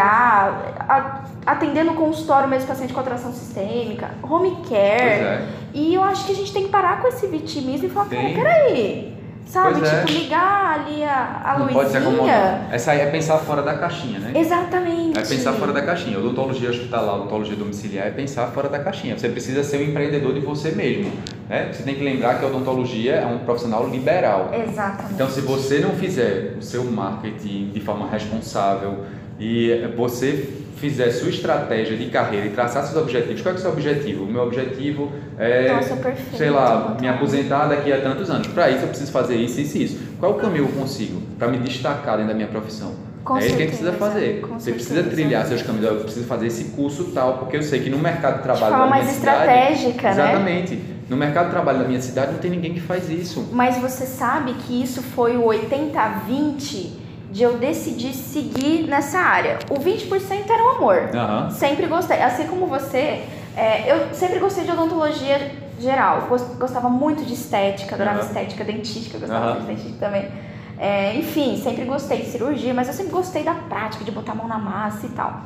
atendendo 1.46 1.96
consultório 1.96 2.48
mesmo 2.48 2.68
paciente 2.68 2.94
com 2.94 3.00
atração 3.00 3.34
sistêmica, 3.34 4.12
home 4.22 4.58
care. 4.70 5.24
é. 5.24 5.48
E 5.74 5.94
eu 5.94 6.04
acho 6.04 6.26
que 6.26 6.32
a 6.32 6.36
gente 6.36 6.54
tem 6.54 6.64
que 6.64 6.70
parar 6.70 7.02
com 7.02 7.08
esse 7.08 7.26
vitimismo 7.26 7.88
e 7.88 7.90
falar, 7.90 8.10
cara, 8.10 8.30
peraí. 8.30 9.19
Sabe, 9.50 9.80
Pois 9.80 9.92
é. 9.92 10.06
tipo, 10.06 10.20
ligar 10.20 10.80
ali 10.80 11.04
a, 11.04 11.42
a 11.44 11.58
Não 11.58 11.68
pode 11.70 11.90
se 11.90 11.98
acomodar. 11.98 12.68
Essa 12.72 12.92
aí 12.92 13.00
é 13.00 13.08
pensar 13.08 13.40
fora 13.40 13.64
da 13.64 13.74
caixinha, 13.74 14.20
né? 14.20 14.32
Exatamente. 14.40 15.18
É 15.18 15.24
pensar 15.24 15.54
fora 15.54 15.74
da 15.74 15.82
caixinha. 15.82 16.20
Odontologia 16.20 16.70
hospitalar, 16.70 17.16
odontologia 17.16 17.56
domiciliar 17.56 18.06
é 18.06 18.12
pensar 18.12 18.46
fora 18.52 18.70
da 18.70 18.78
caixinha. 18.78 19.18
Você 19.18 19.28
precisa 19.28 19.64
ser 19.64 19.78
um 19.78 19.90
empreendedor 19.90 20.36
de 20.36 20.40
você 20.40 20.70
mesmo. 20.70 21.12
Né? 21.50 21.72
Você 21.74 21.82
tem 21.82 21.96
que 21.96 22.04
lembrar 22.04 22.38
que 22.38 22.46
a 22.46 22.48
odontologia 22.48 23.16
é 23.16 23.26
um 23.26 23.40
profissional 23.40 23.90
liberal. 23.90 24.52
Exatamente. 24.54 25.14
Então, 25.16 25.28
se 25.28 25.42
você 25.42 25.80
não 25.80 25.94
fizer 25.94 26.54
o 26.60 26.62
seu 26.62 26.84
marketing 26.84 27.72
de 27.74 27.80
forma 27.80 28.08
responsável 28.08 29.06
e 29.40 29.92
você 29.98 30.48
fizer 30.80 31.12
sua 31.12 31.30
estratégia 31.30 31.98
de 31.98 32.06
carreira 32.10 32.46
e 32.48 32.50
traçar 32.50 32.84
seus 32.84 32.96
objetivos, 33.02 33.42
qual 33.42 33.54
é, 33.54 33.58
é 33.58 33.60
o 33.60 33.62
seu 33.62 33.72
objetivo? 33.72 34.24
O 34.24 34.28
meu 34.28 34.44
objetivo 34.44 35.12
é, 35.38 35.72
Nossa, 35.74 35.96
perfeito. 35.96 36.38
sei 36.38 36.50
lá, 36.50 36.98
me 37.00 37.08
aposentar 37.08 37.68
daqui 37.68 37.92
a 37.92 38.02
tantos 38.02 38.30
anos. 38.30 38.48
Para 38.48 38.70
isso, 38.70 38.84
eu 38.84 38.88
preciso 38.88 39.12
fazer 39.12 39.36
isso, 39.36 39.60
isso 39.60 39.78
e 39.78 39.84
isso. 39.84 40.00
Qual 40.20 40.32
é 40.32 40.36
o 40.36 40.38
caminho 40.38 40.66
eu 40.66 40.70
consigo 40.70 41.22
para 41.38 41.48
me 41.48 41.58
destacar 41.58 42.16
dentro 42.18 42.30
da 42.30 42.34
minha 42.34 42.48
profissão? 42.48 42.94
Com 43.24 43.38
é 43.38 43.42
isso 43.46 43.50
que 43.50 43.56
a 43.56 43.66
gente 43.66 43.68
precisa 43.70 43.92
fazer. 43.94 44.42
com 44.42 44.60
Você 44.60 44.72
precisa 44.72 44.96
certeza. 44.96 45.16
trilhar 45.16 45.46
seus 45.46 45.62
caminhos. 45.62 45.86
Eu 45.88 45.96
preciso 45.98 46.26
fazer 46.26 46.48
esse 46.48 46.64
curso 46.66 47.12
tal, 47.14 47.38
porque 47.38 47.58
eu 47.58 47.62
sei 47.62 47.82
que 47.82 47.90
no 47.90 48.00
mercado 48.00 48.36
de 48.36 48.38
De 48.40 48.44
trabalho 48.44 48.76
forma 48.76 48.86
da 48.86 48.92
minha 48.92 49.04
mais 49.04 49.16
cidade, 49.16 49.38
estratégica, 49.40 50.02
né? 50.04 50.12
exatamente. 50.12 50.80
No 51.10 51.18
mercado 51.18 51.46
de 51.46 51.52
trabalho 51.52 51.80
da 51.80 51.86
minha 51.86 52.02
cidade 52.02 52.32
não 52.32 52.40
tem 52.40 52.52
ninguém 52.52 52.74
que 52.74 52.80
faz 52.80 53.10
isso. 53.10 53.50
Mas 53.52 53.78
você 53.78 54.06
sabe 54.06 54.54
que 54.54 54.82
isso 54.82 55.02
foi 55.02 55.38
o 55.38 55.44
80-20 55.44 56.90
de 57.32 57.44
eu 57.44 57.58
decidir 57.58 58.14
seguir 58.14 58.88
nessa 58.88 59.20
área. 59.20 59.60
O 59.70 59.76
20% 59.76 60.50
era 60.50 60.64
o 60.64 60.70
amor. 60.78 61.10
Aham. 61.14 61.50
Sempre 61.52 61.88
gostei. 61.88 62.22
Assim 62.22 62.48
como 62.48 62.66
você, 62.66 63.24
É, 63.56 63.92
eu 63.92 64.14
sempre 64.14 64.40
gostei 64.40 64.64
de 64.64 64.72
odontologia 64.72 65.52
geral. 65.80 66.28
Gostava 66.58 66.90
muito 66.90 67.26
de 67.26 67.34
estética, 67.34 67.96
adorava 67.96 68.20
uhum. 68.20 68.26
estética 68.26 68.64
dentística, 68.64 69.18
gostava 69.18 69.54
uhum. 69.54 69.60
de 69.62 69.66
dentística 69.66 70.06
também. 70.06 70.30
É, 70.78 71.14
enfim, 71.16 71.60
sempre 71.62 71.84
gostei 71.84 72.22
de 72.22 72.28
cirurgia, 72.28 72.74
mas 72.74 72.88
eu 72.88 72.94
sempre 72.94 73.12
gostei 73.12 73.44
da 73.44 73.54
prática, 73.54 74.04
de 74.06 74.12
botar 74.12 74.32
a 74.32 74.36
mão 74.36 74.48
na 74.48 74.58
massa 74.58 75.06
e 75.06 75.10
tal. 75.10 75.42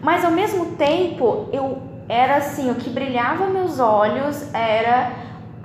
Mas 0.00 0.24
ao 0.24 0.30
mesmo 0.30 0.76
tempo, 0.76 1.48
eu 1.52 1.82
era 2.08 2.36
assim, 2.36 2.70
o 2.70 2.76
que 2.76 2.88
brilhava 2.88 3.48
meus 3.48 3.80
olhos 3.80 4.54
era 4.54 5.10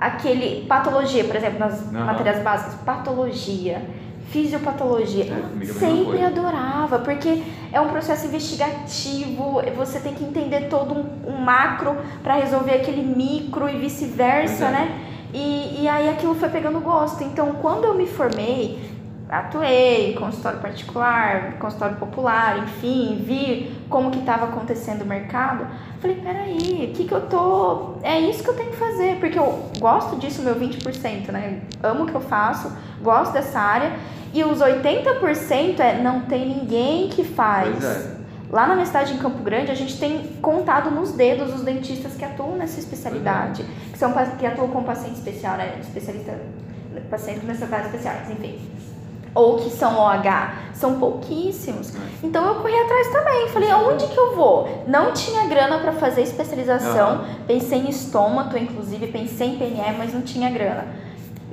aquele 0.00 0.66
patologia, 0.66 1.24
por 1.24 1.36
exemplo, 1.36 1.60
nas 1.60 1.80
uhum. 1.80 2.04
matérias 2.04 2.42
básicas, 2.42 2.74
patologia 2.84 3.82
fisiopatologia. 4.30 5.24
É, 5.24 5.64
sempre 5.66 6.22
adorava, 6.22 6.98
porque 6.98 7.42
é 7.72 7.80
um 7.80 7.88
processo 7.88 8.26
investigativo, 8.26 9.62
você 9.76 10.00
tem 10.00 10.14
que 10.14 10.24
entender 10.24 10.68
todo 10.68 10.94
um, 10.94 11.32
um 11.32 11.36
macro 11.36 11.96
para 12.22 12.34
resolver 12.34 12.72
aquele 12.72 13.02
micro 13.02 13.68
e 13.68 13.78
vice-versa, 13.78 14.66
é. 14.66 14.70
né? 14.70 15.00
E, 15.32 15.82
e 15.82 15.88
aí 15.88 16.08
aquilo 16.08 16.34
foi 16.36 16.48
pegando 16.48 16.78
gosto. 16.78 17.24
Então, 17.24 17.54
quando 17.60 17.84
eu 17.84 17.94
me 17.94 18.06
formei, 18.06 18.93
atuei, 19.28 20.14
consultório 20.14 20.60
particular, 20.60 21.54
consultório 21.58 21.96
popular, 21.96 22.58
enfim, 22.58 23.22
vi 23.24 23.74
como 23.88 24.10
que 24.10 24.18
estava 24.18 24.46
acontecendo 24.46 25.02
o 25.02 25.06
mercado, 25.06 25.66
falei, 26.00 26.16
peraí, 26.16 26.90
o 26.90 26.96
que 26.96 27.04
que 27.04 27.12
eu 27.12 27.22
tô... 27.22 27.94
É 28.02 28.20
isso 28.20 28.42
que 28.42 28.50
eu 28.50 28.54
tenho 28.54 28.70
que 28.70 28.76
fazer, 28.76 29.18
porque 29.18 29.38
eu 29.38 29.70
gosto 29.78 30.16
disso, 30.16 30.42
meu 30.42 30.54
20%, 30.54 31.30
né? 31.30 31.60
Amo 31.82 32.04
o 32.04 32.06
que 32.06 32.14
eu 32.14 32.20
faço, 32.20 32.70
gosto 33.02 33.32
dessa 33.32 33.58
área, 33.58 33.92
e 34.32 34.44
os 34.44 34.58
80% 34.58 35.80
é 35.80 36.02
não 36.02 36.22
tem 36.22 36.48
ninguém 36.48 37.08
que 37.08 37.24
faz. 37.24 37.82
É. 37.82 38.14
Lá 38.50 38.66
na 38.66 38.74
minha 38.74 38.86
cidade, 38.86 39.14
em 39.14 39.18
Campo 39.18 39.42
Grande, 39.42 39.70
a 39.70 39.74
gente 39.74 39.98
tem 39.98 40.28
contado 40.42 40.90
nos 40.90 41.12
dedos 41.12 41.54
os 41.54 41.62
dentistas 41.62 42.14
que 42.14 42.24
atuam 42.24 42.56
nessa 42.56 42.78
especialidade, 42.78 43.62
é. 43.62 43.92
que, 43.92 43.98
são, 43.98 44.12
que 44.38 44.46
atuam 44.46 44.68
com 44.68 44.84
paciente 44.84 45.14
especial, 45.14 45.56
né? 45.56 45.78
Especialista, 45.80 46.38
pacientes 47.10 47.42
com 47.42 47.48
necessidades 47.48 47.86
especiais, 47.86 48.30
enfim. 48.30 48.60
Ou 49.34 49.56
que 49.56 49.70
são 49.70 49.98
OH, 49.98 50.54
são 50.74 50.98
pouquíssimos. 51.00 51.92
Então 52.22 52.46
eu 52.46 52.54
corri 52.56 52.74
atrás 52.78 53.08
também. 53.08 53.48
Falei, 53.48 53.70
aonde 53.70 54.06
que 54.06 54.18
eu 54.18 54.36
vou? 54.36 54.84
Não 54.86 55.12
tinha 55.12 55.46
grana 55.48 55.78
para 55.78 55.92
fazer 55.92 56.22
especialização. 56.22 57.16
Uhum. 57.16 57.44
Pensei 57.46 57.80
em 57.80 57.88
estômago, 57.88 58.56
inclusive, 58.56 59.08
pensei 59.08 59.48
em 59.48 59.56
PNE, 59.56 59.96
mas 59.98 60.14
não 60.14 60.22
tinha 60.22 60.48
grana 60.50 61.04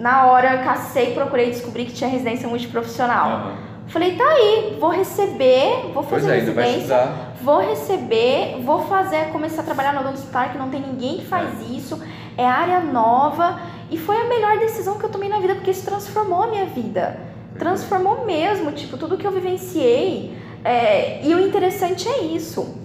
na 0.01 0.25
hora 0.25 0.57
cacei, 0.63 1.13
procurei 1.13 1.51
descobrir 1.51 1.85
que 1.85 1.93
tinha 1.93 2.09
residência 2.09 2.47
multiprofissional. 2.47 3.29
Uhum. 3.29 3.71
Falei, 3.87 4.15
tá 4.15 4.23
aí, 4.23 4.77
vou 4.79 4.89
receber, 4.89 5.91
vou 5.93 6.01
fazer 6.01 6.31
é, 6.31 6.39
residência, 6.39 7.11
vou 7.41 7.59
receber, 7.59 8.61
vou 8.63 8.85
fazer, 8.85 9.31
começar 9.31 9.61
a 9.61 9.65
trabalhar 9.65 9.93
no 9.93 10.09
Hospital, 10.09 10.49
que 10.49 10.57
não 10.57 10.69
tem 10.69 10.81
ninguém 10.81 11.17
que 11.17 11.25
faz 11.25 11.49
é. 11.61 11.73
isso, 11.73 12.01
é 12.37 12.45
área 12.45 12.79
nova, 12.79 13.59
e 13.89 13.97
foi 13.97 14.15
a 14.15 14.25
melhor 14.25 14.57
decisão 14.59 14.97
que 14.97 15.03
eu 15.03 15.09
tomei 15.09 15.27
na 15.27 15.39
vida, 15.39 15.55
porque 15.55 15.71
isso 15.71 15.85
transformou 15.85 16.43
a 16.43 16.47
minha 16.47 16.65
vida. 16.65 17.19
Transformou 17.61 18.25
mesmo, 18.25 18.71
tipo, 18.71 18.97
tudo 18.97 19.15
que 19.15 19.27
eu 19.27 19.31
vivenciei. 19.31 20.35
É, 20.65 21.23
e 21.23 21.31
o 21.35 21.39
interessante 21.39 22.09
é 22.09 22.23
isso. 22.23 22.75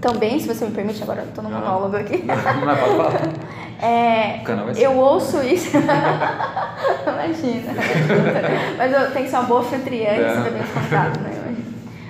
Também, 0.00 0.40
se 0.40 0.48
você 0.48 0.64
me 0.64 0.72
permite, 0.72 1.00
agora 1.00 1.22
eu 1.22 1.28
tô 1.32 1.40
no 1.40 1.48
monólogo 1.48 1.94
aqui. 1.94 2.20
Não, 2.24 2.34
não 2.34 2.72
é 2.72 2.76
falar. 2.76 3.12
É, 3.80 4.42
eu 4.76 4.96
ouço 4.96 5.40
isso. 5.44 5.76
Imagina. 7.06 7.72
Mas 8.76 8.92
eu 8.92 9.12
tenho 9.12 9.24
que 9.26 9.30
ser 9.30 9.36
uma 9.36 9.44
boa 9.44 9.60
anfitriã 9.60 10.10
e 10.10 10.42
ser 10.42 10.50
bem 10.50 10.62
convidado, 10.74 11.20
né? 11.20 11.56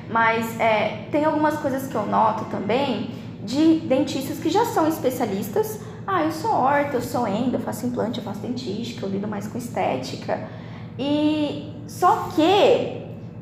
Mas 0.08 0.58
é, 0.58 1.04
tem 1.12 1.26
algumas 1.26 1.58
coisas 1.58 1.86
que 1.86 1.94
eu 1.94 2.06
noto 2.06 2.46
também 2.46 3.10
de 3.44 3.80
dentistas 3.80 4.38
que 4.38 4.48
já 4.48 4.64
são 4.64 4.88
especialistas. 4.88 5.80
Ah, 6.06 6.22
eu 6.22 6.32
sou 6.32 6.50
horta, 6.50 6.96
eu 6.96 7.02
sou 7.02 7.28
endo, 7.28 7.56
eu 7.56 7.60
faço 7.60 7.84
implante, 7.84 8.20
eu 8.20 8.24
faço 8.24 8.40
dentística, 8.40 9.04
eu 9.04 9.10
lido 9.10 9.28
mais 9.28 9.46
com 9.46 9.58
estética. 9.58 10.48
E 10.98 11.72
só 11.86 12.28
que 12.34 13.00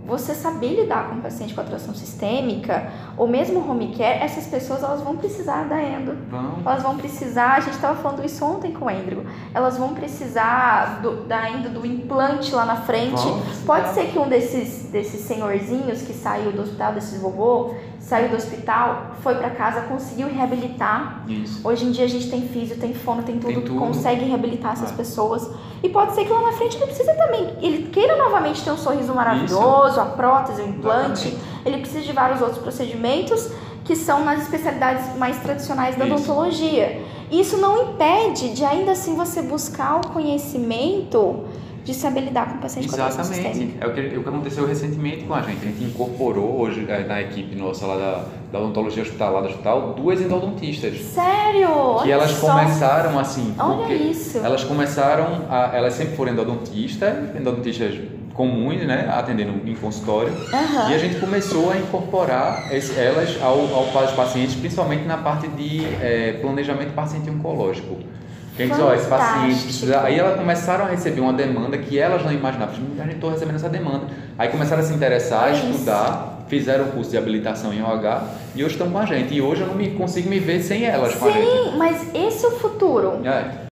você 0.08 0.34
saber 0.34 0.74
lidar 0.74 1.11
com 1.11 1.16
um 1.16 1.20
paciente 1.20 1.52
com 1.52 1.61
atração 1.61 1.94
sistêmica, 1.94 2.90
ou 3.14 3.28
mesmo 3.28 3.61
home 3.70 3.94
care, 3.94 4.24
essas 4.24 4.46
pessoas 4.46 4.82
elas 4.82 5.02
vão 5.02 5.18
precisar 5.18 5.64
da 5.64 5.82
endo. 5.82 6.16
Vão. 6.30 6.62
Elas 6.64 6.82
vão 6.82 6.96
precisar, 6.96 7.56
a 7.56 7.61
gente 7.61 7.74
estava 7.74 8.00
falando 8.00 8.24
isso 8.24 8.42
ontem 8.42 8.72
com 8.72 8.87
o 8.87 8.90
Endrigo, 8.90 9.22
elas 9.52 9.76
vão 9.76 9.92
precisar 9.92 11.02
do, 11.02 11.24
da 11.24 11.50
endo 11.50 11.68
do 11.68 11.87
implante 11.87 12.54
lá 12.54 12.64
na 12.64 12.76
frente. 12.76 13.22
Pode 13.66 13.90
ser 13.90 14.06
que 14.06 14.18
um 14.18 14.26
desses, 14.26 14.88
desses 14.90 15.20
senhorzinhos 15.26 16.00
que 16.00 16.14
saiu 16.14 16.52
do 16.52 16.62
hospital, 16.62 16.94
desses 16.94 17.20
vovô, 17.20 17.74
saiu 18.00 18.28
do 18.28 18.37
hospital, 18.37 19.12
foi 19.22 19.34
para 19.34 19.50
casa, 19.50 19.82
conseguiu 19.82 20.28
reabilitar. 20.28 21.24
Isso. 21.28 21.66
Hoje 21.66 21.84
em 21.84 21.90
dia 21.90 22.04
a 22.04 22.08
gente 22.08 22.30
tem 22.30 22.42
físio, 22.48 22.76
tem 22.78 22.94
fono, 22.94 23.22
tem 23.22 23.38
tudo, 23.38 23.52
tem 23.52 23.62
tudo. 23.62 23.78
consegue 23.78 24.24
reabilitar 24.24 24.72
essas 24.72 24.92
é. 24.92 24.94
pessoas. 24.94 25.50
E 25.82 25.88
pode 25.88 26.14
ser 26.14 26.24
que 26.24 26.32
lá 26.32 26.40
na 26.40 26.52
frente 26.52 26.76
ele 26.76 26.87
precise 26.87 27.14
também, 27.16 27.54
ele 27.61 27.88
queira 27.88 28.16
novamente 28.16 28.62
ter 28.62 28.70
um 28.70 28.76
sorriso 28.76 29.14
maravilhoso, 29.14 29.90
Isso. 29.90 30.00
a 30.00 30.06
prótese, 30.06 30.62
o 30.62 30.68
implante, 30.68 31.28
Exatamente. 31.28 31.66
ele 31.66 31.78
precisa 31.78 32.00
de 32.00 32.12
vários 32.12 32.40
outros 32.40 32.58
procedimentos 32.58 33.50
que 33.84 33.96
são 33.96 34.24
nas 34.24 34.42
especialidades 34.42 35.16
mais 35.16 35.38
tradicionais 35.38 35.96
da 35.96 36.06
Isso. 36.06 36.14
odontologia. 36.14 37.02
Isso 37.30 37.56
não 37.58 37.90
impede 37.90 38.54
de 38.54 38.64
ainda 38.64 38.92
assim 38.92 39.14
você 39.14 39.42
buscar 39.42 39.96
o 39.96 40.08
conhecimento 40.08 41.44
de 41.88 41.94
saber 41.94 42.20
lidar 42.20 42.51
com 42.51 42.57
o 42.57 42.61
paciente 42.61 42.87
Exatamente. 42.87 43.79
com 43.79 43.85
É 43.85 43.87
o 43.87 43.94
que, 43.94 44.01
o 44.18 44.22
que 44.22 44.29
aconteceu 44.29 44.66
recentemente 44.66 45.24
com 45.24 45.33
a 45.33 45.40
gente. 45.40 45.62
A 45.62 45.68
gente 45.70 45.85
incorporou 45.85 46.61
hoje 46.61 46.85
é, 46.87 47.05
na 47.05 47.22
equipe 47.22 47.57
nossa 47.57 47.87
lá 47.87 47.96
da, 47.96 48.24
da 48.53 48.59
odontologia 48.59 49.03
hospitalar 49.03 49.40
do 49.40 49.48
hospital 49.48 49.94
duas 49.94 50.20
endodontistas. 50.20 51.01
Sério? 51.01 52.03
Que 52.03 52.12
elas 52.12 52.33
só. 52.33 52.53
começaram 52.53 53.18
assim. 53.18 53.55
Olha 53.59 53.94
isso. 53.94 54.37
Elas 54.37 54.64
começaram 54.64 55.46
a, 55.48 55.70
elas 55.74 55.94
sempre 55.94 56.14
foram 56.14 56.33
endodontistas, 56.33 57.35
endodontistas 57.35 57.98
comuns, 58.35 58.87
né, 58.87 59.11
atendendo 59.11 59.66
em 59.66 59.74
consultório. 59.74 60.33
Uhum. 60.33 60.90
E 60.90 60.94
a 60.94 60.98
gente 60.98 61.18
começou 61.18 61.72
a 61.72 61.79
incorporar 61.79 62.70
elas 62.70 63.42
ao, 63.42 63.59
ao 63.74 63.87
pacientes, 64.14 64.55
principalmente 64.55 65.05
na 65.05 65.16
parte 65.16 65.48
de 65.48 65.85
é, 66.03 66.35
planejamento 66.40 66.92
paciente 66.92 67.31
oncológico. 67.31 67.96
Diz, 68.66 68.78
ó, 68.78 68.94
esse 68.94 69.06
paciente 69.06 69.62
precisa. 69.62 70.02
Aí 70.02 70.18
elas 70.18 70.36
começaram 70.36 70.84
a 70.84 70.88
receber 70.88 71.20
uma 71.20 71.32
demanda 71.32 71.78
que 71.78 71.98
elas 71.98 72.24
não 72.24 72.32
imaginavam. 72.32 72.74
A 72.98 73.02
gente 73.04 73.14
estou 73.14 73.30
recebendo 73.30 73.56
essa 73.56 73.68
demanda. 73.68 74.06
Aí 74.36 74.48
começaram 74.48 74.82
a 74.82 74.84
se 74.84 74.92
interessar, 74.92 75.50
é 75.50 75.52
estudar, 75.52 76.44
fizeram 76.48 76.86
o 76.86 76.92
curso 76.92 77.10
de 77.10 77.18
habilitação 77.18 77.72
em 77.72 77.82
OH 77.82 78.24
e 78.56 78.64
hoje 78.64 78.74
estão 78.74 78.90
com 78.90 78.98
a 78.98 79.06
gente. 79.06 79.34
E 79.34 79.40
hoje 79.40 79.60
eu 79.60 79.66
não 79.66 79.74
me 79.74 79.90
consigo 79.90 80.28
me 80.28 80.38
ver 80.38 80.60
sem 80.62 80.84
elas 80.84 81.12
Sim, 81.12 81.18
com 81.18 81.26
a 81.26 81.30
gente. 81.30 81.46
Sim, 81.46 81.76
mas 81.76 82.14
esse 82.14 82.44
é 82.44 82.48
o 82.48 82.52
futuro. 82.52 83.20
É. 83.24 83.68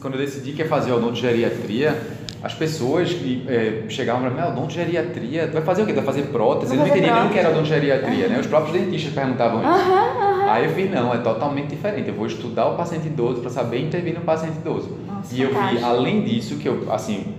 Quando 0.00 0.14
eu 0.14 0.20
decidi 0.20 0.52
que 0.52 0.62
ia 0.62 0.68
fazer 0.68 0.92
odontogeriatria, 0.92 1.94
as 2.42 2.54
pessoas 2.54 3.12
que 3.12 3.44
é, 3.48 3.84
chegavam 3.88 4.22
para 4.22 4.30
mim, 4.30 4.40
ah, 4.40 4.48
odontogeriatria, 4.48 5.46
tu 5.46 5.52
vai 5.52 5.62
fazer 5.62 5.82
o 5.82 5.86
quê? 5.86 5.92
Tu 5.92 5.96
vai 5.96 6.06
fazer 6.06 6.22
prótese? 6.28 6.72
Eles 6.72 6.80
não 6.80 6.88
entendiam 6.88 7.20
nem 7.20 7.26
o 7.26 7.32
que 7.32 7.38
era 7.38 7.50
odontogeriatria, 7.50 8.26
uhum. 8.26 8.32
né? 8.32 8.40
Os 8.40 8.46
próprios 8.46 8.80
dentistas 8.80 9.12
perguntavam 9.12 9.60
isso. 9.60 9.70
Uhum, 9.70 10.24
uhum. 10.24 10.29
Aí 10.48 10.64
eu 10.64 10.72
vi, 10.72 10.84
não, 10.84 11.12
é 11.12 11.18
totalmente 11.18 11.68
diferente. 11.68 12.08
Eu 12.08 12.14
vou 12.14 12.26
estudar 12.26 12.66
o 12.68 12.76
paciente 12.76 13.06
idoso 13.06 13.40
para 13.40 13.50
saber 13.50 13.80
intervir 13.80 14.14
no 14.14 14.20
paciente 14.20 14.56
idoso. 14.58 14.96
Nossa, 15.06 15.34
e 15.34 15.42
eu 15.42 15.50
vi, 15.50 15.82
além 15.82 16.22
disso, 16.22 16.56
que 16.56 16.68
eu, 16.68 16.90
assim, 16.92 17.34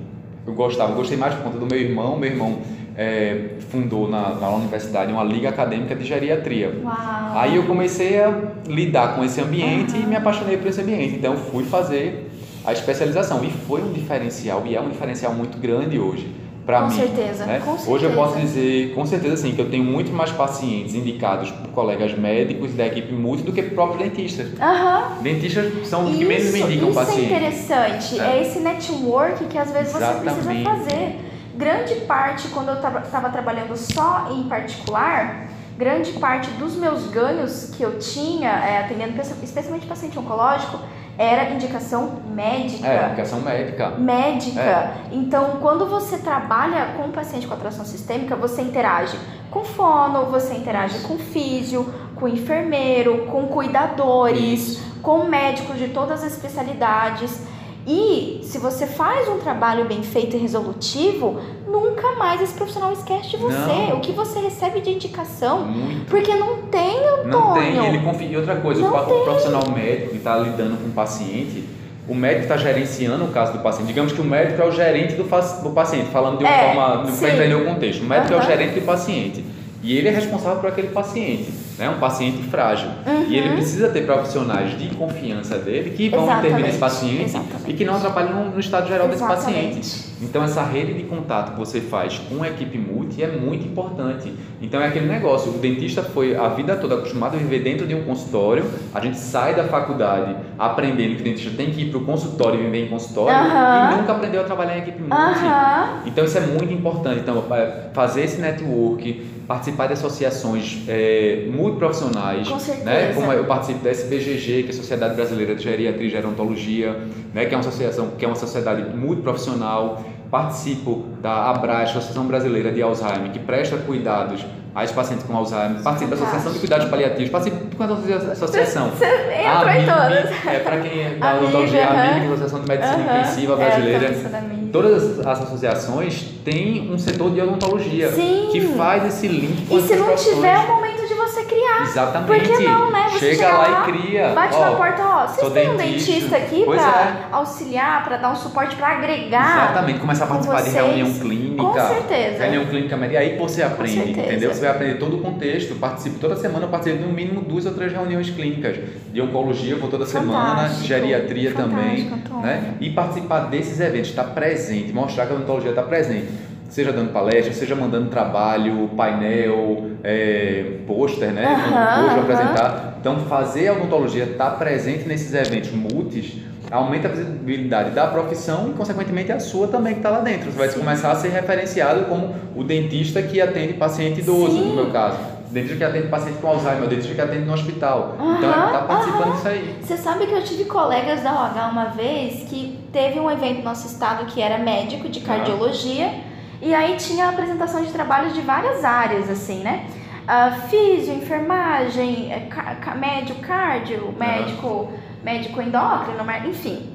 eu 0.45 0.53
gostava, 0.53 0.91
eu 0.91 0.95
gostei 0.95 1.17
mais 1.17 1.33
por 1.35 1.43
conta 1.43 1.57
do 1.57 1.65
meu 1.65 1.79
irmão. 1.79 2.17
Meu 2.17 2.29
irmão 2.29 2.59
é, 2.95 3.55
fundou 3.69 4.09
na, 4.09 4.35
na 4.35 4.49
universidade 4.49 5.11
uma 5.11 5.23
liga 5.23 5.49
acadêmica 5.49 5.95
de 5.95 6.05
geriatria. 6.05 6.79
Uau. 6.83 6.93
Aí 7.35 7.55
eu 7.55 7.65
comecei 7.65 8.21
a 8.21 8.33
lidar 8.67 9.15
com 9.15 9.23
esse 9.23 9.39
ambiente 9.41 9.95
e 9.95 10.05
me 10.05 10.15
apaixonei 10.15 10.57
por 10.57 10.67
esse 10.67 10.81
ambiente. 10.81 11.15
Então 11.15 11.35
fui 11.37 11.63
fazer 11.63 12.29
a 12.65 12.73
especialização. 12.73 13.43
E 13.43 13.49
foi 13.49 13.81
um 13.81 13.91
diferencial, 13.91 14.63
e 14.65 14.75
é 14.75 14.81
um 14.81 14.89
diferencial 14.89 15.33
muito 15.33 15.57
grande 15.57 15.97
hoje 15.97 16.40
para 16.71 16.81
mim. 16.87 16.95
Certeza, 16.95 17.45
né? 17.45 17.59
Com 17.59 17.71
certeza. 17.71 17.91
Hoje 17.91 18.05
eu 18.05 18.13
posso 18.13 18.39
dizer, 18.39 18.93
com 18.95 19.05
certeza 19.05 19.37
sim, 19.37 19.51
que 19.53 19.59
eu 19.59 19.69
tenho 19.69 19.83
muito 19.83 20.11
mais 20.13 20.31
pacientes 20.31 20.95
indicados 20.95 21.51
por 21.51 21.67
colegas 21.71 22.17
médicos 22.17 22.73
da 22.73 22.87
equipe 22.87 23.11
multi 23.13 23.43
do 23.43 23.51
que 23.51 23.61
próprios 23.61 23.99
dentistas. 23.99 24.47
Uhum. 24.47 25.21
Dentistas 25.21 25.87
são 25.87 26.05
os 26.05 26.17
que 26.17 26.23
menos 26.23 26.53
me 26.53 26.61
indicam 26.61 26.89
isso 26.89 26.99
pacientes. 26.99 27.25
Isso 27.25 27.33
é 27.33 27.37
interessante, 27.37 28.19
é. 28.19 28.23
é. 28.23 28.41
esse 28.41 28.59
network 28.59 29.45
que 29.45 29.57
às 29.57 29.71
vezes 29.71 29.95
Exatamente. 29.95 30.35
você 30.35 30.47
precisa 30.47 30.69
fazer. 30.69 31.19
Grande 31.53 31.95
parte, 32.05 32.47
quando 32.47 32.69
eu 32.69 32.75
estava 32.75 33.29
trabalhando 33.29 33.75
só 33.75 34.29
em 34.31 34.43
particular, 34.43 35.47
grande 35.77 36.13
parte 36.13 36.49
dos 36.51 36.75
meus 36.75 37.07
ganhos 37.07 37.71
que 37.75 37.83
eu 37.83 37.99
tinha, 37.99 38.49
é, 38.49 38.79
atendendo 38.79 39.19
especialmente 39.43 39.85
paciente 39.85 40.17
oncológico, 40.17 40.79
era 41.17 41.49
indicação 41.51 42.21
médica. 42.33 42.87
É, 42.87 43.07
indicação 43.07 43.41
médica. 43.41 43.89
Médica. 43.91 44.61
É. 44.61 44.93
Então, 45.11 45.57
quando 45.61 45.85
você 45.85 46.17
trabalha 46.17 46.93
com 46.97 47.03
um 47.03 47.11
paciente 47.11 47.47
com 47.47 47.53
atração 47.53 47.85
sistêmica, 47.85 48.35
você 48.35 48.61
interage 48.61 49.17
com 49.49 49.65
fono, 49.65 50.25
você 50.27 50.55
interage 50.55 50.99
com 50.99 51.17
físio, 51.17 51.93
com 52.15 52.27
enfermeiro, 52.27 53.27
com 53.27 53.47
cuidadores, 53.47 54.77
Isso. 54.77 54.99
com 55.01 55.25
médicos 55.25 55.77
de 55.77 55.89
todas 55.89 56.23
as 56.23 56.33
especialidades. 56.33 57.50
E 57.87 58.41
se 58.43 58.57
você 58.59 58.85
faz 58.85 59.27
um 59.27 59.39
trabalho 59.39 59.85
bem 59.85 60.03
feito 60.03 60.35
e 60.35 60.39
resolutivo, 60.39 61.39
nunca 61.67 62.11
mais 62.15 62.39
esse 62.41 62.53
profissional 62.53 62.91
esquece 62.93 63.29
de 63.31 63.37
você. 63.37 63.55
Não. 63.55 63.97
O 63.97 63.99
que 64.01 64.11
você 64.11 64.39
recebe 64.39 64.81
de 64.81 64.91
indicação. 64.91 65.61
Muito. 65.65 66.05
Porque 66.05 66.35
não 66.35 66.57
tem, 66.63 66.97
Antônio. 66.99 67.27
Não 67.29 67.53
tem, 67.53 67.85
ele 67.87 67.99
confia. 67.99 68.27
E 68.27 68.37
outra 68.37 68.55
coisa, 68.57 68.81
Não 68.81 68.89
o 68.95 69.05
tem. 69.05 69.23
profissional 69.23 69.63
médico 69.71 70.09
que 70.11 70.17
está 70.17 70.37
lidando 70.37 70.77
com 70.77 70.89
o 70.89 70.91
paciente, 70.91 71.67
o 72.07 72.13
médico 72.13 72.43
está 72.43 72.57
gerenciando 72.57 73.25
o 73.25 73.29
caso 73.29 73.53
do 73.53 73.59
paciente. 73.59 73.87
Digamos 73.87 74.11
que 74.13 74.21
o 74.21 74.25
médico 74.25 74.61
é 74.61 74.65
o 74.65 74.71
gerente 74.71 75.13
do, 75.15 75.23
do 75.23 75.69
paciente, 75.71 76.05
falando 76.11 76.37
de 76.37 76.43
uma 76.43 76.53
É, 76.53 76.73
forma, 76.75 77.03
para 77.19 77.29
entender 77.33 77.55
o 77.55 77.65
contexto. 77.65 78.01
O 78.01 78.05
médico 78.05 78.33
é 78.33 78.35
Aham. 78.37 78.45
o 78.45 78.47
gerente 78.47 78.79
do 78.79 78.85
paciente. 78.85 79.43
E 79.83 79.97
ele 79.97 80.07
é 80.07 80.11
responsável 80.11 80.59
por 80.59 80.69
aquele 80.69 80.89
paciente, 80.89 81.51
né? 81.77 81.89
um 81.89 81.99
paciente 81.99 82.43
frágil. 82.43 82.89
Uhum. 83.05 83.25
E 83.27 83.35
ele 83.35 83.49
precisa 83.53 83.89
ter 83.89 84.05
profissionais 84.05 84.77
de 84.77 84.89
confiança 84.95 85.57
dele 85.57 85.91
que 85.91 86.07
vão 86.09 86.23
Exatamente, 86.23 86.47
intervir 86.47 86.65
nesse 86.67 86.77
paciente 86.77 87.23
exatamente. 87.23 87.71
e 87.71 87.73
que 87.73 87.83
não 87.83 87.95
atrapalhem 87.95 88.33
no, 88.53 88.59
estado 88.59 88.87
geral 88.87 89.07
desse 89.07 89.23
Exatamente. 89.23 89.75
paciente. 89.75 90.11
Então 90.21 90.43
essa 90.43 90.63
rede 90.63 90.93
de 90.93 91.03
contato 91.03 91.53
que 91.53 91.59
você 91.59 91.81
faz 91.81 92.19
com 92.29 92.43
a 92.43 92.47
equipe 92.47 92.77
multi 92.77 93.23
é 93.23 93.27
muito 93.27 93.65
importante. 93.65 94.31
Então 94.61 94.79
é 94.79 94.87
aquele 94.87 95.07
negócio, 95.07 95.51
o 95.51 95.57
dentista 95.57 96.03
foi 96.03 96.35
a 96.35 96.49
vida 96.49 96.75
toda 96.75 96.95
acostumado 96.95 97.35
a 97.35 97.37
viver 97.39 97.63
dentro 97.63 97.87
de 97.87 97.95
um 97.95 98.03
consultório, 98.03 98.63
a 98.93 98.99
gente 98.99 99.17
sai 99.17 99.55
da 99.55 99.63
faculdade 99.63 100.35
aprendendo 100.59 101.15
que 101.15 101.21
o 101.21 101.23
dentista 101.23 101.51
tem 101.57 101.71
que 101.71 101.81
ir 101.81 101.89
para 101.89 101.97
o 101.97 102.05
consultório 102.05 102.59
e 102.59 102.63
viver 102.65 102.85
em 102.85 102.89
consultório 102.89 103.35
Aham. 103.35 103.93
e 103.93 103.97
nunca 103.97 104.11
aprendeu 104.11 104.41
a 104.41 104.43
trabalhar 104.43 104.77
em 104.77 104.81
equipe 104.81 104.99
multi. 105.01 105.15
Aham. 105.15 106.03
Então 106.05 106.23
isso 106.23 106.37
é 106.37 106.41
muito 106.41 106.71
importante. 106.71 107.21
Então 107.21 107.43
é, 107.51 107.89
fazer 107.93 108.21
esse 108.25 108.39
network, 108.39 109.25
participar 109.51 109.87
de 109.87 109.93
associações 109.93 110.81
é, 110.87 111.45
multiprofissionais, 111.51 112.47
Com 112.47 112.57
certeza. 112.57 112.85
né? 112.85 113.13
Como 113.13 113.29
eu 113.33 113.43
participo 113.43 113.83
da 113.83 113.89
SBGG, 113.89 114.63
que 114.63 114.69
é 114.69 114.71
a 114.71 114.73
Sociedade 114.73 115.15
Brasileira 115.15 115.53
de 115.55 115.61
Geriatria 115.61 116.07
e 116.07 116.09
Gerontologia, 116.09 116.97
né? 117.33 117.45
Que 117.45 117.53
é 117.53 117.57
uma 117.57 117.59
associação, 117.59 118.11
que 118.17 118.23
é 118.23 118.27
uma 118.27 118.37
sociedade 118.37 118.95
multiprofissional. 118.95 120.05
Participo 120.31 121.03
da 121.21 121.49
ABRAS, 121.49 121.89
Associação 121.89 122.25
Brasileira 122.25 122.71
de 122.71 122.81
Alzheimer, 122.81 123.31
que 123.33 123.39
presta 123.39 123.75
cuidados 123.75 124.45
aos 124.73 124.91
pacientes 124.91 125.25
com 125.25 125.35
Alzheimer. 125.35 125.81
Participo 125.83 126.11
da 126.15 126.15
Associação 126.21 126.53
de 126.53 126.59
Cuidados 126.59 126.87
Paliativos. 126.89 127.29
Participo 127.29 127.65
de 127.65 127.75
quantas 127.75 127.97
associação? 128.31 128.89
Você 128.89 129.05
entrou 129.05 129.71
em 129.71 129.85
todas. 129.85 130.47
É 130.47 130.59
para 130.59 130.79
quem 130.79 131.01
é 131.01 131.09
da 131.15 131.35
odontologia, 131.35 131.87
a. 131.87 132.13
MIG, 132.13 132.25
Associação 132.27 132.61
de 132.61 132.67
Medicina 132.67 132.95
Aham. 132.95 133.19
Intensiva 133.19 133.53
É, 133.53 133.55
Brasileira. 133.57 134.09
minha. 134.09 134.61
Todas 134.71 135.19
as 135.19 135.41
associações 135.41 136.23
têm 136.45 136.89
um 136.91 136.97
setor 136.97 137.31
de 137.31 137.41
odontologia 137.41 138.09
Sim. 138.11 138.47
que 138.53 138.61
faz 138.77 139.05
esse 139.05 139.27
link 139.27 139.67
com 139.67 139.75
E 139.75 139.79
as 139.79 139.83
se 139.83 139.95
não 139.97 140.15
tiver, 140.15 140.53
é 140.55 140.59
o 140.59 140.67
momento 140.67 141.00
de 141.00 141.00
você 141.41 141.45
criar. 141.45 141.81
Exatamente. 141.83 142.47
Por 142.47 142.57
que 142.57 142.63
não, 142.63 142.91
né? 142.91 143.07
Você 143.11 143.19
Chega 143.19 143.35
chega 143.35 143.57
lá, 143.57 143.67
lá, 143.67 143.89
e 143.89 143.91
cria. 143.91 144.29
Bate 144.29 144.55
Ó, 144.55 144.59
na 144.59 144.71
porta, 144.71 145.03
ó, 145.03 145.27
vocês 145.27 145.53
têm 145.53 145.69
um 145.69 145.77
dentista. 145.77 146.37
aqui 146.37 146.63
Pois 146.65 146.81
pra 146.81 147.27
auxiliar, 147.31 148.03
pra 148.03 148.17
dar 148.17 148.31
um 148.31 148.35
suporte, 148.35 148.75
pra 148.75 148.89
agregar? 148.89 149.71
Exatamente, 149.71 149.99
começar 149.99 150.25
a 150.25 150.27
participar 150.27 150.61
de 150.61 150.69
vocês. 150.69 150.75
reunião 150.75 151.13
clínica. 151.13 151.63
Com 151.63 151.73
certeza. 151.73 152.43
Reunião 152.43 152.65
clínica. 152.65 152.95
E 153.11 153.17
aí 153.17 153.37
você 153.37 153.63
aprende, 153.63 154.11
entendeu? 154.11 154.53
Você 154.53 154.61
vai 154.61 154.69
aprender 154.69 154.95
todo 154.99 155.17
o 155.17 155.21
contexto. 155.21 155.75
Participo 155.75 156.19
toda 156.19 156.35
semana, 156.35 156.65
eu 156.65 156.69
participo 156.69 156.99
de 156.99 157.05
no 157.05 157.13
mínimo 157.13 157.41
duas 157.41 157.65
ou 157.65 157.73
três 157.73 157.91
reuniões 157.91 158.29
clínicas. 158.29 158.77
De 159.11 159.21
oncologia, 159.21 159.73
eu 159.73 159.79
vou 159.79 159.89
toda 159.89 160.05
semana, 160.05 160.55
Fantástico. 160.61 160.83
geriatria 160.85 161.51
também. 161.51 162.03
Fantástico, 162.05 162.15
Antônio. 162.15 162.41
Né? 162.45 162.73
E 162.79 162.89
participar 162.91 163.39
desses 163.41 163.79
eventos, 163.79 164.09
estar 164.09 164.23
presente, 164.25 164.93
mostrar 164.93 165.25
que 165.25 165.33
a 165.33 165.35
odontologia 165.35 165.71
está 165.71 165.83
presente. 165.83 166.27
Seja 166.71 166.93
dando 166.93 167.11
palestra, 167.11 167.53
seja 167.53 167.75
mandando 167.75 168.09
trabalho, 168.09 168.89
painel, 168.95 169.91
é, 170.01 170.77
pôster, 170.87 171.29
né? 171.33 171.43
Mandando 171.43 171.95
pôster 171.95 172.11
aham. 172.11 172.21
apresentar. 172.21 172.97
Então, 172.97 173.19
fazer 173.25 173.67
a 173.67 173.73
odontologia 173.73 174.23
estar 174.23 174.51
presente 174.51 175.05
nesses 175.05 175.33
eventos 175.33 175.69
multis 175.73 176.37
aumenta 176.71 177.09
a 177.09 177.11
visibilidade 177.11 177.89
da 177.89 178.07
profissão 178.07 178.69
e, 178.69 178.71
consequentemente, 178.71 179.33
a 179.33 179.39
sua 179.41 179.67
também 179.67 179.95
que 179.95 179.99
está 179.99 180.11
lá 180.11 180.21
dentro. 180.21 180.49
Você 180.49 180.57
vai 180.57 180.69
Sim. 180.69 180.79
começar 180.79 181.11
a 181.11 181.15
ser 181.15 181.27
referenciado 181.27 182.05
como 182.05 182.33
o 182.55 182.63
dentista 182.63 183.21
que 183.21 183.41
atende 183.41 183.73
paciente 183.73 184.21
idoso, 184.21 184.53
Sim. 184.53 184.69
no 184.69 184.75
meu 184.75 184.91
caso. 184.91 185.17
O 185.49 185.53
dentista 185.53 185.75
que 185.75 185.83
atende 185.83 186.07
paciente 186.07 186.37
com 186.39 186.47
Alzheimer, 186.47 186.83
o 186.83 186.87
dentista 186.87 187.13
que 187.13 187.19
atende 187.19 187.43
no 187.43 187.53
hospital. 187.53 188.15
então, 188.15 188.49
Aham, 188.49 188.65
está 188.67 188.81
participando 188.83 189.23
aham. 189.23 189.31
disso 189.33 189.47
aí. 189.49 189.75
Você 189.81 189.97
sabe 189.97 190.25
que 190.25 190.33
eu 190.33 190.41
tive 190.41 190.63
colegas 190.63 191.21
da 191.21 191.33
OH 191.33 191.69
uma 191.69 191.85
vez 191.87 192.43
que 192.49 192.79
teve 192.93 193.19
um 193.19 193.29
evento 193.29 193.57
no 193.57 193.63
nosso 193.65 193.87
estado 193.87 194.25
que 194.27 194.41
era 194.41 194.57
médico 194.57 195.09
de 195.09 195.19
cardiologia 195.19 196.30
e 196.61 196.75
aí 196.75 196.95
tinha 196.97 197.29
apresentação 197.29 197.83
de 197.83 197.91
trabalhos 197.91 198.33
de 198.33 198.41
várias 198.41 198.85
áreas, 198.85 199.29
assim, 199.29 199.63
né? 199.63 199.87
Ah, 200.27 200.51
físio, 200.69 201.13
enfermagem, 201.13 202.31
eh, 202.31 202.47
médico 202.95 203.41
cardio, 203.41 204.13
médico, 204.17 204.91
médico 205.23 205.61
endócrino, 205.61 206.23
enfim. 206.47 206.91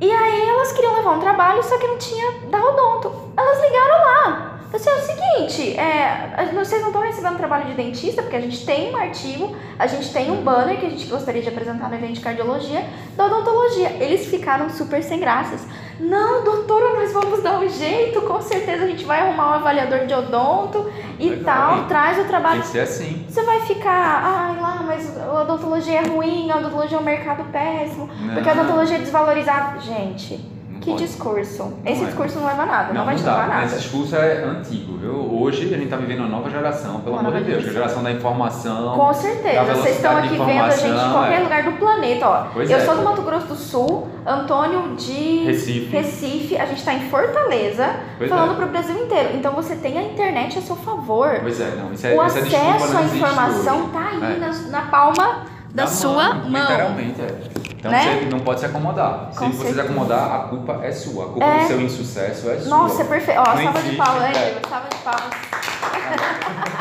E 0.00 0.10
aí 0.10 0.48
elas 0.48 0.72
queriam 0.72 0.94
levar 0.94 1.12
um 1.12 1.20
trabalho, 1.20 1.62
só 1.62 1.76
que 1.78 1.86
não 1.86 1.98
tinha 1.98 2.32
da 2.50 2.58
odonto. 2.58 3.32
Elas 3.36 3.60
ligaram 3.60 4.04
lá. 4.04 4.50
Assim, 4.72 4.90
é 4.90 4.94
o 4.94 5.00
seguinte, 5.00 5.78
é, 5.78 6.50
vocês 6.52 6.80
não 6.80 6.88
estão 6.88 7.02
recebendo 7.02 7.36
trabalho 7.36 7.66
de 7.66 7.74
dentista, 7.74 8.22
porque 8.22 8.34
a 8.34 8.40
gente 8.40 8.66
tem 8.66 8.92
um 8.92 8.96
artigo, 8.96 9.56
a 9.78 9.86
gente 9.86 10.12
tem 10.12 10.32
um 10.32 10.42
banner 10.42 10.80
que 10.80 10.86
a 10.86 10.90
gente 10.90 11.06
gostaria 11.06 11.40
de 11.42 11.48
apresentar 11.48 11.88
no 11.88 11.94
evento 11.94 12.14
de 12.14 12.20
cardiologia, 12.20 12.84
da 13.16 13.26
odontologia. 13.26 13.90
Eles 14.00 14.26
ficaram 14.26 14.68
super 14.68 15.00
sem 15.00 15.20
graças. 15.20 15.64
Não, 16.00 16.42
doutora, 16.42 16.94
nós 16.94 17.12
vamos 17.12 17.42
dar 17.42 17.58
um 17.60 17.68
jeito, 17.68 18.20
com 18.22 18.40
certeza 18.40 18.84
a 18.84 18.86
gente 18.88 19.04
vai 19.04 19.20
arrumar 19.20 19.50
um 19.50 19.54
avaliador 19.54 20.06
de 20.06 20.14
odonto 20.14 20.90
e 21.18 21.28
Legal, 21.30 21.44
tal, 21.44 21.76
hein? 21.78 21.84
traz 21.88 22.18
o 22.18 22.24
trabalho. 22.24 22.60
que 22.62 22.66
ser 22.68 22.80
assim. 22.80 23.24
Você 23.28 23.42
vai 23.42 23.60
ficar, 23.60 24.22
ai 24.24 24.60
lá, 24.60 24.82
mas 24.86 25.16
a 25.20 25.40
odontologia 25.42 26.00
é 26.00 26.06
ruim, 26.06 26.50
a 26.50 26.56
odontologia 26.56 26.96
é 26.98 27.00
um 27.00 27.04
mercado 27.04 27.44
péssimo, 27.52 28.08
porque 28.32 28.48
a 28.48 28.54
Não. 28.54 28.62
odontologia 28.64 28.96
é 28.96 29.00
desvalorizada. 29.00 29.78
Gente, 29.80 30.34
Não 30.36 30.53
que 30.84 30.90
pode. 30.90 31.04
discurso. 31.04 31.62
Não 31.62 31.92
Esse 31.92 32.02
é. 32.02 32.06
discurso 32.06 32.38
não 32.38 32.46
leva 32.46 32.62
a 32.62 32.66
nada, 32.66 32.88
não, 32.88 32.94
Não, 32.94 33.04
vai 33.06 33.16
te 33.16 33.22
levar 33.22 33.48
nada. 33.48 33.64
Esse 33.64 33.78
discurso 33.78 34.16
é 34.16 34.44
antigo, 34.44 34.96
viu? 34.98 35.14
Hoje 35.14 35.64
a 35.64 35.68
gente 35.68 35.84
está 35.84 35.96
vivendo 35.96 36.20
uma 36.20 36.28
nova 36.28 36.50
geração, 36.50 37.00
pelo 37.00 37.18
amor 37.18 37.32
de 37.32 37.44
Deus, 37.44 37.62
que 37.62 37.68
é 37.68 37.70
a 37.70 37.74
geração. 37.74 38.02
da 38.02 38.12
informação. 38.12 38.94
Com 38.94 39.14
certeza, 39.14 39.64
vocês 39.64 39.96
estão 39.96 40.16
aqui 40.16 40.28
vendo 40.28 40.62
a 40.62 40.70
gente 40.70 40.86
em 40.86 41.12
qualquer 41.12 41.40
é. 41.40 41.42
lugar 41.42 41.62
do 41.64 41.72
planeta, 41.72 42.28
ó. 42.28 42.46
Pois 42.52 42.70
eu 42.70 42.76
é. 42.76 42.80
sou 42.84 42.96
do 42.96 43.02
Mato 43.02 43.22
Grosso 43.22 43.46
do 43.46 43.56
Sul, 43.56 44.08
Antônio 44.26 44.94
de 44.96 45.44
Recife. 45.44 45.96
Recife, 45.96 46.56
a 46.56 46.66
gente 46.66 46.78
está 46.78 46.94
em 46.94 47.08
Fortaleza, 47.08 47.96
Pois 48.18 48.28
falando 48.28 48.52
é. 48.52 48.56
para 48.56 48.66
o 48.66 48.68
Brasil 48.68 48.96
inteiro. 48.96 49.30
Então 49.34 49.52
você 49.54 49.74
tem 49.76 49.98
a 49.98 50.02
internet 50.02 50.58
a 50.58 50.62
seu 50.62 50.76
favor. 50.76 51.38
Pois 51.40 51.60
é, 51.60 51.74
não. 51.76 51.92
Isso 51.92 52.06
é, 52.06 52.14
o 52.14 52.20
acesso 52.20 52.96
à 52.96 53.02
informação 53.02 53.78
hoje. 53.80 53.92
tá 53.92 54.08
aí 54.12 54.38
na, 54.38 54.52
na 54.70 54.82
palma 54.82 55.53
da 55.74 55.86
sua 55.88 56.34
mão. 56.34 56.60
Literalmente, 56.62 57.20
é. 57.20 57.40
Então 57.76 57.90
Né? 57.90 58.20
você 58.20 58.24
não 58.30 58.38
pode 58.40 58.60
se 58.60 58.66
acomodar. 58.66 59.30
Com 59.36 59.50
se 59.50 59.56
você 59.58 59.74
se 59.74 59.80
acomodar, 59.80 60.32
a 60.34 60.38
culpa 60.48 60.80
é 60.82 60.92
sua. 60.92 61.24
A 61.24 61.28
culpa 61.28 61.44
É. 61.44 61.58
do 61.62 61.66
seu 61.66 61.80
insucesso 61.82 62.48
é 62.50 62.58
sua. 62.60 62.70
Nossa, 62.70 63.02
é 63.02 63.04
perfeito. 63.04 63.40
Ó, 63.40 63.54
Não 63.54 63.62
salva 63.64 63.82
de 63.82 63.96
palmas, 63.96 64.22
é. 64.36 64.60
Salva 64.68 64.88
de 64.88 64.96
palmas. 64.98 65.34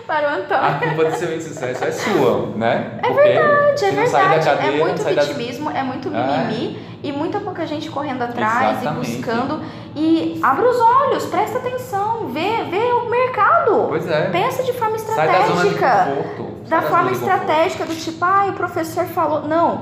Para 0.06 0.28
o 0.28 0.30
A 0.30 0.36
Antônio. 0.36 0.80
culpa 0.96 1.10
do 1.12 1.15
seu 1.18 1.36
insucesso 1.36 1.84
é 1.84 1.91
sua, 1.91 2.48
né? 2.56 3.00
É 3.02 3.08
Porque 3.08 3.22
verdade, 3.24 3.86
é 3.86 3.91
verdade. 3.91 4.46
cadeira, 4.46 4.76
é 4.78 4.80
muito 4.84 5.02
sair 5.02 5.15
da- 5.15 5.22
vitimismo, 5.24 5.72
é 5.72 5.84
muito 5.84 6.10
É. 6.10 6.12
mimimi 6.48 6.80
e 7.02 7.12
muita 7.12 7.39
pouca 7.39 7.65
gente 7.65 7.89
correndo 7.89 8.22
atrás 8.22 8.82
Exatamente. 8.82 9.12
e 9.12 9.15
buscando. 9.15 9.62
E 9.96 10.39
abra 10.44 10.70
os 10.70 10.80
olhos, 10.80 11.26
presta 11.26 11.58
atenção, 11.58 12.28
vê, 12.28 12.63
vê 12.70 12.91
o 12.94 13.10
mercado. 13.10 13.86
Pois 13.89 14.08
é. 14.10 14.30
Pensa 14.30 14.62
de 14.63 14.74
forma 14.74 14.98
Sai 15.00 15.28
da 15.28 15.34
zona 15.48 15.62
de 15.63 15.68
estratégica. 15.74 16.12
conforto. 16.15 16.56
Da 16.70 16.82
forma 16.82 17.12
estratégica, 17.12 17.86
do 17.86 17.96
tipo, 17.96 18.24
ah, 18.26 18.46
o 18.50 18.54
professor 18.54 19.06
falou. 19.06 19.41
Não. 19.48 19.82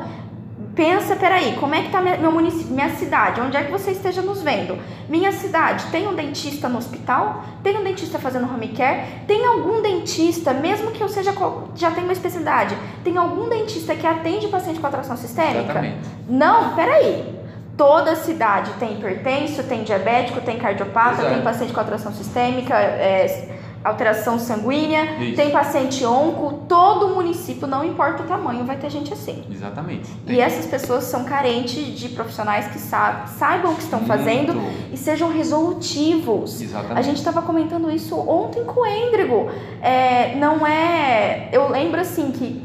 Pensa, 0.76 1.16
peraí, 1.16 1.56
como 1.60 1.76
é 1.76 1.84
que 1.84 1.90
tá 1.90 2.02
minha- 2.02 2.18
meu 2.18 2.32
município, 2.32 2.74
minha 2.74 2.90
cidade? 2.90 3.40
Onde 3.40 3.56
é 3.56 3.64
que 3.64 3.72
você 3.72 3.92
esteja 3.92 4.24
nos 4.24 4.42
vendo? 4.42 4.78
Minha 5.08 5.32
cidade 5.32 5.86
tem 5.92 6.08
um 6.08 6.16
dentista 6.16 6.68
no 6.68 6.80
hospital? 6.80 7.44
Tem 7.62 7.78
um 7.78 7.84
dentista 7.84 8.18
fazendo 8.18 8.52
home 8.52 8.70
care? 8.70 9.04
Tem 9.28 9.46
algum 9.46 9.82
dentista, 9.84 10.52
mesmo 10.52 10.90
que 10.92 11.02
eu 11.02 11.08
seja 11.08 11.32
já 11.76 11.92
tenha 11.92 12.04
uma 12.06 12.14
especialidade, 12.14 12.76
tem 13.04 13.16
algum 13.18 13.48
dentista 13.50 13.94
que 13.94 14.08
atende 14.08 14.48
paciente 14.48 14.80
com 14.80 14.88
atração 14.88 15.16
sistêmica? 15.16 15.60
Exatamente. 15.62 15.98
Não, 16.28 16.74
peraí. 16.76 17.34
Toda 17.78 18.16
cidade 18.16 18.72
tem 18.80 18.94
hipertenso, 18.94 19.64
tem 19.64 19.84
diabético, 19.84 20.42
tem 20.42 20.58
cardiopata, 20.58 21.24
é. 21.24 21.30
tem 21.34 21.42
paciente 21.42 21.74
com 21.74 21.80
atração 21.80 22.12
sistêmica, 22.14 22.76
é, 22.76 23.50
alteração 23.84 24.40
sanguínea, 24.40 25.18
Isso. 25.22 25.36
tem 25.36 25.52
paciente 25.52 26.06
onco. 26.06 26.62
Todo 26.68 27.10
município, 27.10 27.68
não 27.68 27.84
importa 27.84 28.24
o 28.24 28.26
tamanho, 28.26 28.64
vai 28.66 28.78
ter 28.78 28.90
gente 28.90 29.12
assim. 29.14 29.44
Exatamente. 29.52 30.10
E 30.28 30.40
essas 30.40 30.66
pessoas 30.66 31.04
são 31.04 31.24
carentes 31.26 31.86
de 32.00 32.10
profissionais 32.10 32.68
que 32.68 32.80
sa- 32.80 33.26
saibam 33.38 33.74
o 33.74 33.76
que 33.76 33.82
estão 33.84 34.00
fazendo 34.06 34.54
Muito. 34.54 34.94
e 34.94 34.98
sejam 34.98 35.30
resolutivos. 35.32 36.62
Exatamente. 36.62 36.98
A 37.00 37.02
gente 37.02 37.18
estava 37.18 37.42
comentando 37.42 37.90
isso 37.92 38.16
ontem 38.18 38.64
com 38.64 38.82
o 38.82 38.86
Endrigo. 38.86 39.50
É, 39.82 40.36
não 40.36 40.66
é. 40.66 41.50
Eu 41.52 41.70
lembro 41.70 42.00
assim 42.00 42.32
que 42.32 42.64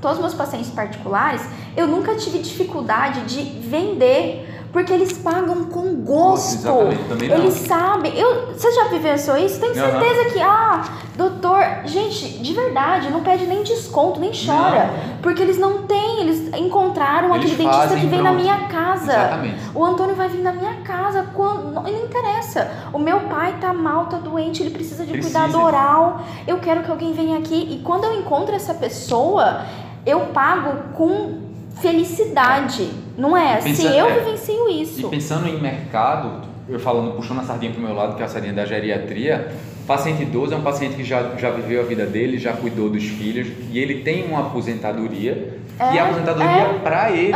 todos 0.00 0.18
os 0.18 0.22
meus 0.22 0.34
pacientes 0.34 0.70
particulares, 0.70 1.42
eu 1.76 1.86
nunca 1.86 2.14
tive 2.14 2.38
dificuldade 2.38 3.22
de 3.22 3.42
vender. 3.42 4.52
Porque 4.72 4.92
eles 4.92 5.12
pagam 5.18 5.64
com 5.64 5.94
gosto. 6.04 6.66
Não. 6.66 6.90
Eles 7.20 7.54
sabem. 7.54 8.16
Eu, 8.18 8.52
você 8.52 8.70
já 8.72 8.84
vivenciou 8.88 9.36
isso? 9.38 9.58
Tenho 9.60 9.74
certeza 9.74 10.30
que, 10.32 10.40
ah, 10.40 10.84
doutor. 11.16 11.64
Gente, 11.84 12.38
de 12.38 12.52
verdade, 12.52 13.10
não 13.10 13.22
pede 13.22 13.46
nem 13.46 13.62
desconto, 13.62 14.20
nem 14.20 14.30
chora. 14.32 14.90
Porque 15.22 15.42
eles 15.42 15.58
não 15.58 15.84
têm, 15.84 16.20
eles 16.20 16.48
encontraram 16.54 17.34
Eles 17.34 17.52
aquele 17.52 17.68
dentista 17.68 17.96
que 17.96 18.06
vem 18.06 18.22
na 18.22 18.30
pronto. 18.30 18.42
minha 18.42 18.58
casa. 18.68 18.76
casa. 18.86 19.12
Exatamente. 19.12 19.56
O 19.74 19.84
Antônio 19.84 20.14
vai 20.14 20.28
vir 20.28 20.42
na 20.42 20.52
minha 20.52 20.74
casa. 20.82 21.26
Quando... 21.34 21.72
Não, 21.72 21.82
não 21.82 22.04
interessa. 22.04 22.70
O 22.92 22.98
meu 22.98 23.20
pai 23.20 23.56
tá 23.60 23.72
mal, 23.72 24.06
tá 24.06 24.18
doente, 24.18 24.62
ele 24.62 24.70
precisa 24.70 25.04
de 25.04 25.12
Precisa. 25.12 25.38
cuidado 25.40 25.62
oral. 25.62 26.20
Eu 26.46 26.58
quero 26.58 26.82
que 26.82 26.90
alguém 26.90 27.12
venha 27.12 27.38
aqui. 27.38 27.68
E 27.70 27.82
quando 27.82 28.04
eu 28.04 28.18
encontro 28.18 28.54
essa 28.54 28.74
pessoa, 28.74 29.62
eu 30.04 30.20
pago 30.26 30.94
com 30.94 31.45
felicidade. 31.80 32.90
Não 33.16 33.36
é? 33.36 33.56
Pensa- 33.60 33.82
Se 33.82 33.96
eu 33.96 34.06
é. 34.08 34.18
vivencio 34.20 34.68
E 34.68 34.82
isso. 34.82 35.08
pensando 35.08 35.48
em 35.48 35.60
mercado, 35.60 36.42
eu 36.68 36.78
falando, 36.78 37.14
puxando 37.14 37.40
a 37.40 37.42
sardinha 37.44 37.72
pro 37.72 37.80
meu 37.80 37.94
lado, 37.94 38.16
que 38.16 38.22
é 38.22 38.24
a 38.24 38.28
sardinha 38.28 38.52
da 38.52 38.64
geriatria, 38.66 39.52
paciente 39.86 40.22
idoso 40.22 40.52
é 40.54 40.56
um 40.56 40.62
paciente 40.62 40.94
que 40.96 41.04
já, 41.04 41.22
já 41.38 41.50
viveu 41.50 41.80
a 41.80 41.84
vida 41.84 42.04
dele, 42.06 42.38
já 42.38 42.52
cuidou 42.52 42.88
dos 42.90 43.04
filhos, 43.04 43.48
e 43.70 43.78
ele 43.78 44.00
tem 44.02 44.26
uma 44.26 44.40
aposentadoria, 44.40 45.58
e 45.78 45.82
É, 45.98 46.00
a 46.00 46.04
aposentadoria 46.04 46.50
é. 46.50 46.60
é 46.60 46.78
pra 46.82 47.10
ele. 47.10 47.28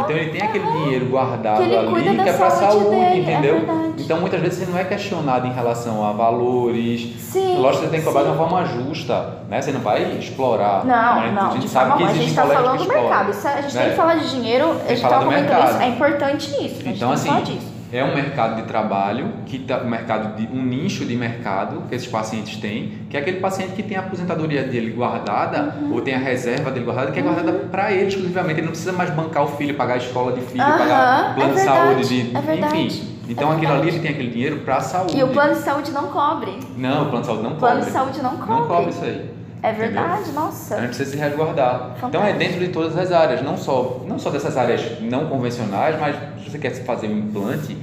Então 0.00 0.10
ele 0.16 0.30
tem 0.30 0.42
aquele 0.42 0.66
dinheiro 0.66 1.06
guardado 1.06 1.62
Que 1.64 1.76
ali, 1.76 2.18
que 2.18 2.28
é 2.28 2.32
pra 2.32 2.50
saúde 2.50 2.90
dele, 2.90 2.96
é 3.04 3.16
entendeu? 3.18 3.54
verdade. 3.56 4.02
então 4.02 4.20
muitas 4.20 4.40
vezes 4.40 4.58
você 4.58 4.70
não 4.70 4.76
é 4.78 4.84
questionado 4.84 5.46
em 5.46 5.52
relação 5.52 6.04
a 6.04 6.12
valores. 6.12 7.12
Sim. 7.20 7.56
Lógico 7.58 7.84
que 7.84 7.86
você 7.86 7.90
tem 7.92 8.00
que 8.00 8.06
cobrar 8.06 8.22
de 8.24 8.28
uma 8.30 8.36
forma 8.36 8.64
justa, 8.66 9.38
né? 9.48 9.62
Você 9.62 9.70
não 9.72 9.80
vai 9.80 10.02
explorar. 10.18 10.84
Não, 10.84 11.14
Mas 11.20 11.34
não, 11.34 11.46
a 11.46 11.50
gente 11.52 11.62
de 11.62 11.68
sabe 11.68 11.86
que 11.86 11.92
alguma. 11.92 12.10
A 12.10 12.14
gente 12.14 12.28
está 12.30 12.46
falando 12.46 12.78
do 12.82 12.88
mercado. 12.88 13.30
Isso, 13.30 13.48
a 13.48 13.60
gente 13.60 13.72
tem 13.72 13.82
É. 13.86 13.90
que 13.90 13.96
falar 13.96 14.14
de 14.16 14.30
dinheiro, 14.30 14.70
a 14.72 14.88
gente 14.88 14.92
estava 14.94 15.18
do 15.20 15.24
comentando 15.26 15.48
mercado. 15.48 15.70
isso. 15.70 15.82
É 15.82 15.88
importante 15.88 16.50
gente 16.50 16.88
Então, 16.88 17.08
tem 17.08 17.14
assim, 17.14 17.22
que 17.22 17.28
falar 17.28 17.40
disso. 17.42 17.73
É 17.96 18.04
um 18.04 18.14
mercado 18.14 18.56
de 18.56 18.62
trabalho, 18.62 19.28
que 19.46 19.58
tá, 19.60 19.78
um 19.78 19.88
mercado 19.88 20.36
de 20.36 20.46
um 20.52 20.62
nicho 20.62 21.04
de 21.04 21.14
mercado 21.16 21.82
que 21.88 21.94
esses 21.94 22.08
pacientes 22.08 22.56
têm, 22.56 22.92
que 23.08 23.16
é 23.16 23.20
aquele 23.20 23.38
paciente 23.40 23.72
que 23.72 23.82
tem 23.82 23.96
a 23.96 24.00
aposentadoria 24.00 24.64
dele 24.64 24.90
guardada 24.90 25.74
Uhum. 25.80 25.94
ou 25.94 26.00
tem 26.00 26.14
a 26.14 26.18
reserva 26.18 26.70
dele 26.70 26.84
guardada, 26.84 27.12
que 27.12 27.18
é 27.18 27.22
guardada 27.22 27.52
para 27.52 27.92
ele 27.92 28.08
exclusivamente. 28.08 28.58
Ele 28.60 28.66
não 28.66 28.72
precisa 28.72 28.92
mais 28.92 29.10
bancar 29.10 29.44
o 29.44 29.48
filho, 29.48 29.74
pagar 29.74 29.94
a 29.94 29.98
escola 29.98 30.32
de 30.32 30.40
filho, 30.40 30.62
Aham, 30.62 30.78
pagar 30.78 31.34
plano 31.34 31.50
é 31.52 31.54
de 31.54 31.60
saúde, 31.60 32.08
de, 32.08 32.36
é 32.36 32.40
verdade, 32.40 32.76
enfim. 32.80 33.14
Então 33.28 33.52
é 33.52 33.56
aquilo 33.56 33.72
ali 33.72 33.88
ele 33.88 34.00
tem 34.00 34.10
aquele 34.10 34.30
dinheiro 34.30 34.58
para 34.58 34.76
a 34.76 34.80
saúde. 34.80 35.16
E 35.16 35.22
o 35.22 35.28
plano 35.28 35.54
de 35.54 35.60
saúde 35.60 35.92
não 35.92 36.08
cobre. 36.08 36.58
Não, 36.76 37.04
o 37.04 37.06
plano 37.06 37.20
de 37.20 37.26
saúde 37.26 37.42
não 37.42 37.52
O 37.52 37.56
plano 37.56 37.74
cobre. 37.76 37.86
de 37.86 37.90
saúde 37.92 38.22
não 38.22 38.36
cobre. 38.36 38.50
Não 38.54 38.66
cobre 38.68 38.90
isso 38.90 39.04
aí. 39.04 39.30
É 39.64 39.72
verdade, 39.72 40.30
nossa. 40.32 40.74
A 40.76 40.80
gente 40.80 40.88
precisa 40.88 41.10
se 41.12 41.16
resguardar. 41.16 41.94
Então 41.96 42.08
é 42.08 42.32
Fantástico. 42.32 42.38
dentro 42.38 42.60
de 42.60 42.68
todas 42.68 42.96
as 42.98 43.10
áreas, 43.10 43.42
não 43.42 43.56
só, 43.56 44.02
não 44.06 44.18
só 44.18 44.28
dessas 44.30 44.56
áreas 44.56 45.00
não 45.00 45.26
convencionais, 45.26 45.98
mas 45.98 46.16
se 46.44 46.50
você 46.50 46.58
quer 46.58 46.70
fazer 46.84 47.06
um 47.08 47.18
implante, 47.18 47.76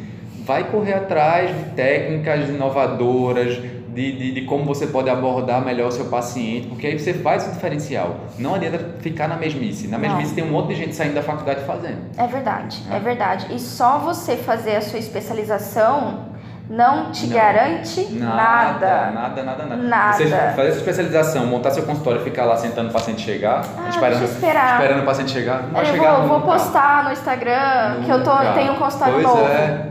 vai 0.46 0.64
correr 0.66 0.94
atrás 0.94 1.50
de 1.56 1.64
técnicas 1.72 2.50
inovadoras, 2.50 3.58
de, 3.94 4.12
de, 4.14 4.32
de 4.32 4.42
como 4.44 4.64
você 4.64 4.88
pode 4.88 5.10
abordar 5.10 5.66
melhor 5.66 5.90
o 5.90 5.92
seu 5.92 6.06
paciente, 6.06 6.68
porque 6.68 6.88
aí 6.88 6.98
você 6.98 7.14
faz 7.16 7.48
o 7.48 7.52
diferencial. 7.52 8.16
Não 8.40 8.56
adianta 8.56 8.80
ficar 9.02 9.28
na 9.28 9.36
mesmice. 9.36 9.88
Na 9.88 9.98
Não. 9.98 10.08
mesmice 10.08 10.34
tem 10.36 10.44
um 10.46 10.52
monte 10.52 10.68
de 10.70 10.76
gente 10.76 10.96
saindo 10.96 11.16
da 11.16 11.22
faculdade 11.24 11.66
fazendo. 11.66 11.98
É 12.16 12.26
verdade, 12.28 12.82
é 12.90 12.96
É. 12.96 13.00
verdade. 13.00 13.48
E 13.54 13.60
só 13.60 13.98
você 14.00 14.38
fazer 14.38 14.78
a 14.78 14.82
sua 14.82 14.98
especialização 15.00 16.31
não 16.72 17.12
te 17.12 17.28
Não. 17.28 17.36
garante 17.36 18.02
nada. 18.14 19.12
Nada, 19.12 19.44
nada, 19.44 19.66
nada. 19.66 19.76
Nada. 19.76 20.14
Você 20.18 20.28
fazer 20.30 20.68
essa 20.70 20.78
especialização, 20.78 21.46
montar 21.46 21.72
seu 21.72 21.84
consultório 21.84 22.22
e 22.22 22.24
ficar 22.24 22.46
lá 22.46 22.56
sentando 22.56 22.90
o 22.90 22.94
paciente 22.94 23.22
chegar, 23.22 23.62
Ah, 23.78 23.90
esperando, 23.90 24.24
esperando 24.24 25.02
o 25.02 25.06
paciente 25.06 25.32
chegar, 25.32 25.64
não 25.64 25.72
vai 25.72 25.82
Eu 25.82 25.86
chegar 25.88 26.12
vou, 26.16 26.28
vou 26.28 26.40
nunca. 26.40 26.52
postar 26.54 27.04
no 27.04 27.12
Instagram 27.12 28.02
que 28.06 28.10
eu 28.10 28.24
tô, 28.24 28.32
Nunca. 28.34 28.54
tenho 28.54 28.74
um 28.74 28.78
consultório 28.78 29.14
pois 29.16 29.26
novo. 29.28 29.46
É. 29.48 29.86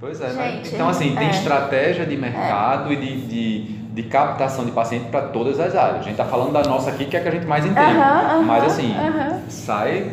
Pois 0.00 0.20
é. 0.20 0.30
Gente, 0.30 0.74
então, 0.74 0.88
assim, 0.88 1.14
tem 1.14 1.28
é. 1.28 1.30
estratégia 1.30 2.04
de 2.06 2.16
mercado 2.16 2.92
e 2.92 2.96
de, 2.96 3.20
de, 3.26 3.62
de 3.92 4.02
captação 4.04 4.64
de 4.64 4.72
paciente 4.72 5.04
para 5.10 5.20
todas 5.28 5.60
as 5.60 5.76
áreas. 5.76 5.98
A 6.00 6.02
gente 6.02 6.16
tá 6.16 6.24
falando 6.24 6.50
da 6.52 6.62
nossa 6.62 6.90
aqui, 6.90 7.04
que 7.04 7.16
é 7.16 7.20
a 7.20 7.22
que 7.22 7.28
a 7.28 7.32
gente 7.32 7.46
mais 7.46 7.64
entende. 7.64 7.96
Aham, 7.96 8.20
aham, 8.30 8.42
Mas, 8.42 8.64
assim, 8.64 8.92
aham. 8.96 9.38
sai, 9.48 10.12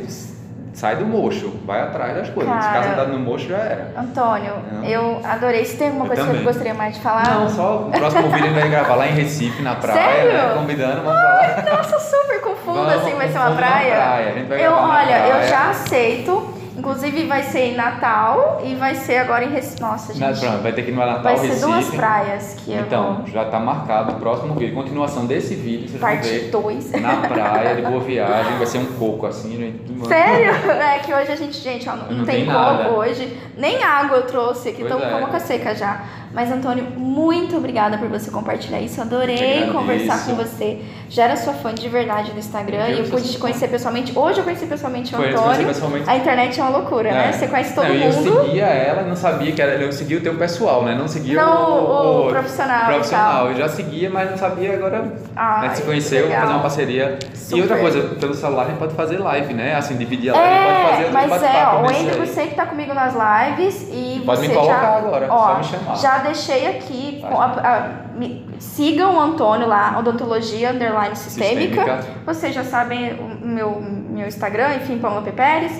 sai 0.80 0.96
do 0.96 1.06
mocho, 1.06 1.54
vai 1.66 1.82
atrás 1.82 2.16
das 2.16 2.30
coisas. 2.30 2.54
Se 2.54 2.60
Cara. 2.60 2.74
ficar 2.74 2.84
sentado 2.90 3.12
no 3.12 3.20
mocho, 3.20 3.50
já 3.50 3.58
era. 3.58 3.92
Antônio, 3.98 4.54
Não. 4.72 4.84
eu 4.86 5.20
adorei. 5.26 5.66
Se 5.66 5.76
tem 5.76 5.88
alguma 5.88 6.06
Eu 6.06 6.08
coisa 6.08 6.22
que 6.22 6.28
também. 6.30 6.42
eu 6.42 6.48
gostaria 6.48 6.74
mais 6.74 6.96
de 6.96 7.02
falar? 7.02 7.26
Não, 7.30 7.50
só 7.50 7.78
o 7.88 7.92
próximo 7.92 8.30
vídeo 8.30 8.46
a 8.46 8.48
gente 8.50 8.60
vai 8.60 8.70
gravar 8.70 8.96
lá 8.96 9.08
em 9.08 9.12
Recife, 9.14 9.62
na 9.62 9.76
praia, 9.76 10.02
Sério? 10.02 10.32
né? 10.34 10.54
Convidando, 10.56 11.02
vamos 11.04 11.20
pra 11.20 11.30
lá. 11.34 11.76
Nossa, 11.78 12.00
super 12.00 12.42
confundo 12.42 12.80
Vamos, 12.86 12.94
assim, 12.94 13.14
vai 13.16 13.28
ser 13.28 13.38
uma 13.40 13.52
praia. 13.52 13.96
praia, 13.96 14.30
a 14.30 14.32
gente 14.32 14.48
vai 14.48 14.66
eu, 14.66 14.72
olha, 14.72 15.18
eu 15.28 15.30
praia. 15.32 15.48
já 15.48 15.70
aceito. 15.72 16.59
Inclusive 16.80 17.26
vai 17.28 17.44
ser 17.44 17.60
em 17.60 17.76
Natal 17.76 18.62
e 18.64 18.74
vai 18.76 18.96
ser 18.96 19.18
agora 19.18 19.44
em 19.44 19.50
Recife. 19.50 19.82
Nossa, 19.82 20.14
gente. 20.14 20.40
pronto, 20.40 20.64
vai 20.64 20.72
ter 20.72 20.84
que 20.84 20.92
ir 20.92 20.94
no 20.94 21.00
Natal, 21.06 21.22
vai 21.24 21.38
ser 21.38 21.48
Recife. 21.48 21.66
duas 21.66 21.90
praias 21.90 22.56
que 22.58 22.72
eu 22.72 22.80
Então, 22.80 23.16
vou. 23.18 23.28
já 23.28 23.46
tá 23.46 23.60
marcado 23.60 24.14
o 24.14 24.16
próximo 24.16 24.54
vídeo. 24.56 24.74
Continuação 24.74 25.26
desse 25.26 25.56
vídeo, 25.56 25.90
vocês 25.90 26.00
Parte 26.02 26.28
ver 26.28 26.50
2. 26.52 26.92
na 27.02 27.16
praia, 27.28 27.76
de 27.76 27.82
boa 27.82 28.00
viagem. 28.00 28.58
Vai 28.58 28.66
ser 28.66 28.78
um 28.78 28.86
coco 28.94 29.26
assim, 29.28 29.58
gente. 29.58 30.08
Sério? 30.08 30.50
É 30.90 31.00
que 31.00 31.14
hoje 31.14 31.32
a 31.32 31.36
gente, 31.36 31.58
gente, 31.60 31.88
ó, 31.90 31.96
não, 31.96 32.12
Não 32.12 32.26
tem 32.26 32.38
tem 32.38 32.46
nada. 32.46 32.86
coco 32.86 32.96
hoje. 33.02 33.38
Nem 33.58 33.84
água 33.84 34.18
eu 34.18 34.24
trouxe 34.24 34.70
aqui, 34.70 34.80
Pois 34.82 34.92
tô 34.94 34.98
com 35.00 35.06
é. 35.06 35.14
a 35.14 35.26
boca 35.26 35.40
seca 35.40 35.76
já. 35.76 36.02
Mas, 36.32 36.52
Antônio, 36.52 36.86
muito 36.96 37.58
obrigada 37.58 37.98
por 37.98 38.08
você 38.08 38.30
compartilhar 38.30 38.80
isso. 38.80 39.00
Eu 39.00 39.06
Eu 39.06 39.08
adorei 39.08 39.68
conversar 39.72 40.26
com 40.26 40.36
você. 40.36 40.80
Já 41.10 41.24
era 41.24 41.36
sua 41.36 41.54
fã 41.54 41.74
de 41.74 41.90
verdade 41.90 42.32
no 42.32 42.38
Instagram 42.38 42.88
Eu 42.90 42.98
e 42.98 43.00
eu 43.00 43.06
pude 43.10 43.24
te 43.28 43.34
fã. 43.34 43.40
conhecer 43.42 43.68
pessoalmente. 43.68 44.18
Hoje 44.18 44.38
eu 44.38 44.44
conheci 44.44 44.68
pessoalmente 44.68 45.14
o 45.14 45.18
Foi, 45.18 45.34
eu 45.34 45.40
Antônio. 45.40 45.66
pessoalmente. 45.66 46.08
A 46.08 46.18
internet 46.18 46.60
é 46.60 46.64
uma 46.64 46.78
loucura, 46.78 47.12
né? 47.12 47.30
É. 47.30 47.32
Você 47.32 47.48
conhece 47.48 47.74
todo 47.74 47.88
Não, 47.88 47.96
Eu 47.96 48.12
mundo. 48.14 48.46
seguia 48.46 48.66
ela, 48.66 49.02
não 49.02 49.16
sabia 49.16 49.52
que 49.52 49.60
era. 49.62 49.72
Eu 49.82 49.92
seguia 49.92 50.18
o 50.20 50.22
teu 50.22 50.36
pessoal, 50.36 50.84
né? 50.84 50.94
Não 50.94 51.08
seguia 51.08 51.42
Não, 51.44 51.80
o, 51.80 52.28
o 52.28 52.30
profissional 52.30 52.84
e 52.84 52.94
profissional. 52.94 53.32
tal. 53.32 53.48
Eu 53.52 53.56
já 53.58 53.68
seguia, 53.70 54.10
mas 54.12 54.30
não 54.30 54.38
sabia 54.38 54.74
agora. 54.76 55.12
Ai, 55.36 55.68
né, 55.70 55.76
se 55.76 55.82
conheceu, 55.82 56.30
fazer 56.30 56.46
uma 56.54 56.60
parceria. 56.60 57.18
Super. 57.34 57.58
E 57.58 57.62
outra 57.62 57.78
coisa, 57.80 58.02
pelo 58.20 58.34
celular 58.36 58.64
a 58.64 58.66
gente 58.68 58.78
pode 58.78 58.94
fazer 58.94 59.18
live, 59.18 59.54
né? 59.56 59.74
Assim, 59.76 59.96
dividir 59.98 60.30
a 60.30 60.38
live, 60.38 60.64
pode 60.66 60.90
fazer 60.90 61.04
É, 61.06 61.10
mas 61.12 61.44
é, 61.44 61.66
ó, 61.66 61.82
o 61.82 61.90
aí. 61.90 62.28
você 62.28 62.42
que 62.48 62.54
tá 62.56 62.68
comigo 62.68 62.94
nas 62.94 63.16
lives 63.16 63.88
e 63.92 64.22
Pode 64.24 64.42
me 64.42 64.50
colocar 64.54 64.82
já, 64.82 64.98
agora, 64.98 65.28
ó, 65.28 65.48
só 65.48 65.58
me 65.58 65.64
chamar. 65.64 65.96
Já 65.96 66.18
deixei 66.20 66.67
aqui, 66.67 67.24
a- 67.24 67.45
a- 67.45 67.89
me- 68.15 68.45
sigam 68.59 69.15
o 69.15 69.20
Antônio 69.20 69.67
lá, 69.67 69.97
odontologia 69.99 70.72
underline 70.72 71.15
sistêmica. 71.15 71.82
Vocês 72.26 72.53
já 72.53 72.63
sabem 72.63 73.13
o 73.13 73.45
meu, 73.47 73.82
meu 73.82 74.28
Instagram, 74.28 74.76
enfim, 74.76 74.97
Pamela 74.99 75.22
P. 75.22 75.32
Pérez. 75.32 75.72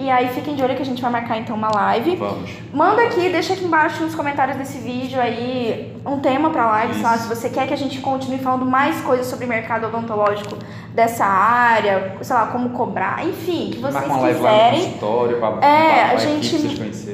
E 0.00 0.08
aí 0.08 0.28
fiquem 0.28 0.54
de 0.54 0.62
olho 0.62 0.76
que 0.76 0.82
a 0.82 0.84
gente 0.84 1.02
vai 1.02 1.10
marcar 1.10 1.36
então 1.38 1.56
uma 1.56 1.70
live. 1.74 2.14
Vamos. 2.14 2.50
Manda 2.72 3.02
aqui, 3.02 3.28
deixa 3.28 3.52
aqui 3.54 3.64
embaixo 3.64 4.00
nos 4.02 4.14
comentários 4.14 4.56
desse 4.56 4.78
vídeo 4.78 5.20
aí 5.20 5.92
um 6.06 6.20
tema 6.20 6.50
pra 6.50 6.66
live, 6.66 6.94
sei 6.94 7.02
lá, 7.02 7.18
se 7.18 7.26
você 7.28 7.48
quer 7.50 7.66
que 7.66 7.74
a 7.74 7.76
gente 7.76 8.00
continue 8.00 8.38
falando 8.38 8.64
mais 8.64 9.00
coisas 9.00 9.26
sobre 9.26 9.46
mercado 9.46 9.88
odontológico 9.88 10.56
dessa 10.94 11.24
área, 11.24 12.16
sei 12.22 12.34
lá, 12.34 12.46
como 12.46 12.70
cobrar, 12.70 13.26
enfim, 13.26 13.70
que 13.72 13.78
vocês 13.78 13.94
Marca 13.94 14.08
uma 14.08 14.20
live 14.20 14.40
lá 14.40 14.50
no 14.50 14.56
quiserem. 14.58 14.84
consultório, 14.84 15.38
pra, 15.38 15.48
É, 15.68 16.04
pra, 16.06 16.12
a 16.12 16.16
gente. 16.16 16.56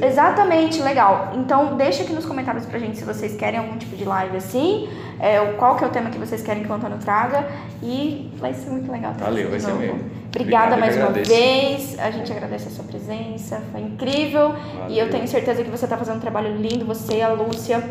Exatamente, 0.05 0.83
legal. 0.83 1.31
Então 1.35 1.77
deixa 1.77 2.03
aqui 2.03 2.13
nos 2.13 2.27
comentários 2.27 2.67
pra 2.67 2.79
gente 2.79 2.99
se 2.99 3.05
vocês 3.05 3.35
querem 3.35 3.59
algum 3.61 3.77
tipo 3.79 3.97
de 3.97 4.05
live 4.05 4.37
assim, 4.37 4.89
é, 5.19 5.41
o- 5.41 5.55
qual 5.55 5.77
que 5.77 5.85
é 5.85 5.87
o 5.87 5.91
tema 5.91 6.11
que 6.11 6.19
vocês 6.19 6.43
querem 6.43 6.63
que 6.63 6.71
o 6.71 6.75
Antônio 6.75 6.99
traga. 6.99 7.47
E 7.83 8.31
vai 8.39 8.53
ser 8.55 8.71
muito 8.71 8.91
legal. 8.93 9.13
Valeu, 9.19 9.51
vai 9.51 9.59
ser 9.61 9.73
mesmo. 9.75 10.01
Obrigada 10.35 10.75
Obrigado, 10.75 10.81
mais 10.81 10.97
uma 10.97 11.11
vez. 11.11 11.99
A 11.99 12.11
gente 12.11 12.33
agradece 12.33 12.67
a 12.67 12.71
sua 12.71 12.85
presença, 12.85 13.63
foi 13.71 13.83
incrível. 13.83 14.55
E 14.89 14.99
eu 14.99 15.07
Valeu. 15.07 15.11
tenho 15.11 15.29
certeza 15.29 15.63
que 15.63 15.71
você 15.71 15.85
está 15.85 15.97
fazendo 15.97 16.17
um 16.17 16.21
trabalho 16.21 16.57
lindo, 16.57 16.85
você 16.85 17.19
e 17.19 17.23
a 17.23 17.29
Lúcia, 17.29 17.83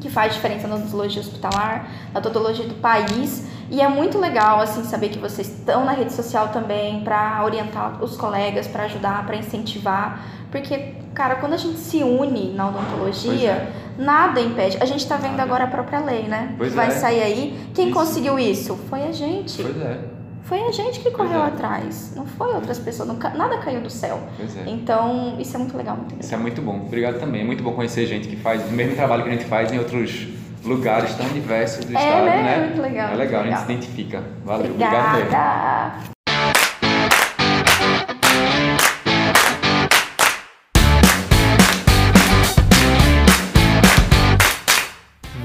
que 0.00 0.10
faz 0.10 0.34
diferença 0.34 0.66
na 0.66 0.74
odontologia 0.74 1.20
hospitalar, 1.20 1.88
na 2.12 2.18
odontologia 2.18 2.66
do 2.66 2.74
país. 2.74 3.46
E 3.70 3.80
é 3.80 3.88
muito 3.88 4.18
legal, 4.18 4.60
assim, 4.60 4.82
saber 4.84 5.10
que 5.10 5.18
vocês 5.18 5.48
estão 5.48 5.84
na 5.84 5.92
rede 5.92 6.12
social 6.12 6.48
também 6.48 7.02
para 7.02 7.44
orientar 7.44 8.02
os 8.02 8.16
colegas, 8.16 8.66
para 8.66 8.84
ajudar, 8.84 9.24
para 9.24 9.36
incentivar. 9.36 10.24
Porque, 10.50 10.94
cara, 11.14 11.36
quando 11.36 11.52
a 11.52 11.56
gente 11.56 11.78
se 11.78 12.02
une 12.02 12.52
na 12.52 12.68
odontologia, 12.68 13.68
nada 13.96 14.40
impede. 14.40 14.76
A 14.80 14.84
gente 14.84 15.06
tá 15.06 15.16
vendo 15.16 15.38
agora 15.40 15.64
a 15.64 15.68
própria 15.68 16.00
lei, 16.00 16.24
né? 16.24 16.54
Pois 16.58 16.70
que 16.70 16.76
vai 16.76 16.88
é. 16.88 16.90
sair 16.90 17.22
aí. 17.22 17.70
Quem 17.74 17.86
Isso. 17.86 17.94
conseguiu 17.94 18.38
isso? 18.38 18.76
Foi 18.88 19.02
a 19.02 19.12
gente. 19.12 19.62
Pois 19.62 19.80
é, 19.80 19.98
Foi 20.46 20.62
a 20.62 20.70
gente 20.70 21.00
que 21.00 21.10
correu 21.10 21.40
é. 21.40 21.46
atrás. 21.46 22.12
Não 22.14 22.24
foi 22.24 22.54
outras 22.54 22.78
pessoas. 22.78 23.08
não 23.08 23.16
nada 23.16 23.58
caiu 23.58 23.80
do 23.80 23.90
céu. 23.90 24.20
é. 24.40 24.70
Então, 24.70 25.36
isso 25.40 25.56
é 25.56 25.58
muito 25.58 25.76
legal, 25.76 25.96
muito 25.96 26.10
legal. 26.10 26.20
Isso 26.20 26.34
é 26.34 26.38
muito 26.38 26.62
bom. 26.62 26.76
Obrigado 26.86 27.18
também. 27.18 27.42
É 27.42 27.44
muito 27.44 27.64
bom 27.64 27.72
conhecer 27.72 28.06
gente 28.06 28.28
que 28.28 28.36
faz 28.36 28.64
o 28.64 28.72
mesmo 28.72 28.94
trabalho 28.94 29.24
que 29.24 29.28
a 29.28 29.32
gente 29.32 29.46
faz 29.46 29.72
em 29.72 29.78
outros 29.78 30.28
lugares 30.64 31.14
tão 31.14 31.28
diversos 31.28 31.84
do 31.84 31.96
É, 31.96 32.00
estado, 32.00 32.24
né? 32.24 32.42
né? 32.42 32.66
Muito 32.66 32.80
legal, 32.80 33.10
É 33.12 33.16
legal, 33.16 33.42
muito 33.42 33.54
a 33.54 33.58
gente 33.58 33.66
se 33.66 33.72
identifica. 33.72 34.22
Valeu, 34.44 34.70
obrigado 34.70 35.16
mesmo. 35.16 36.15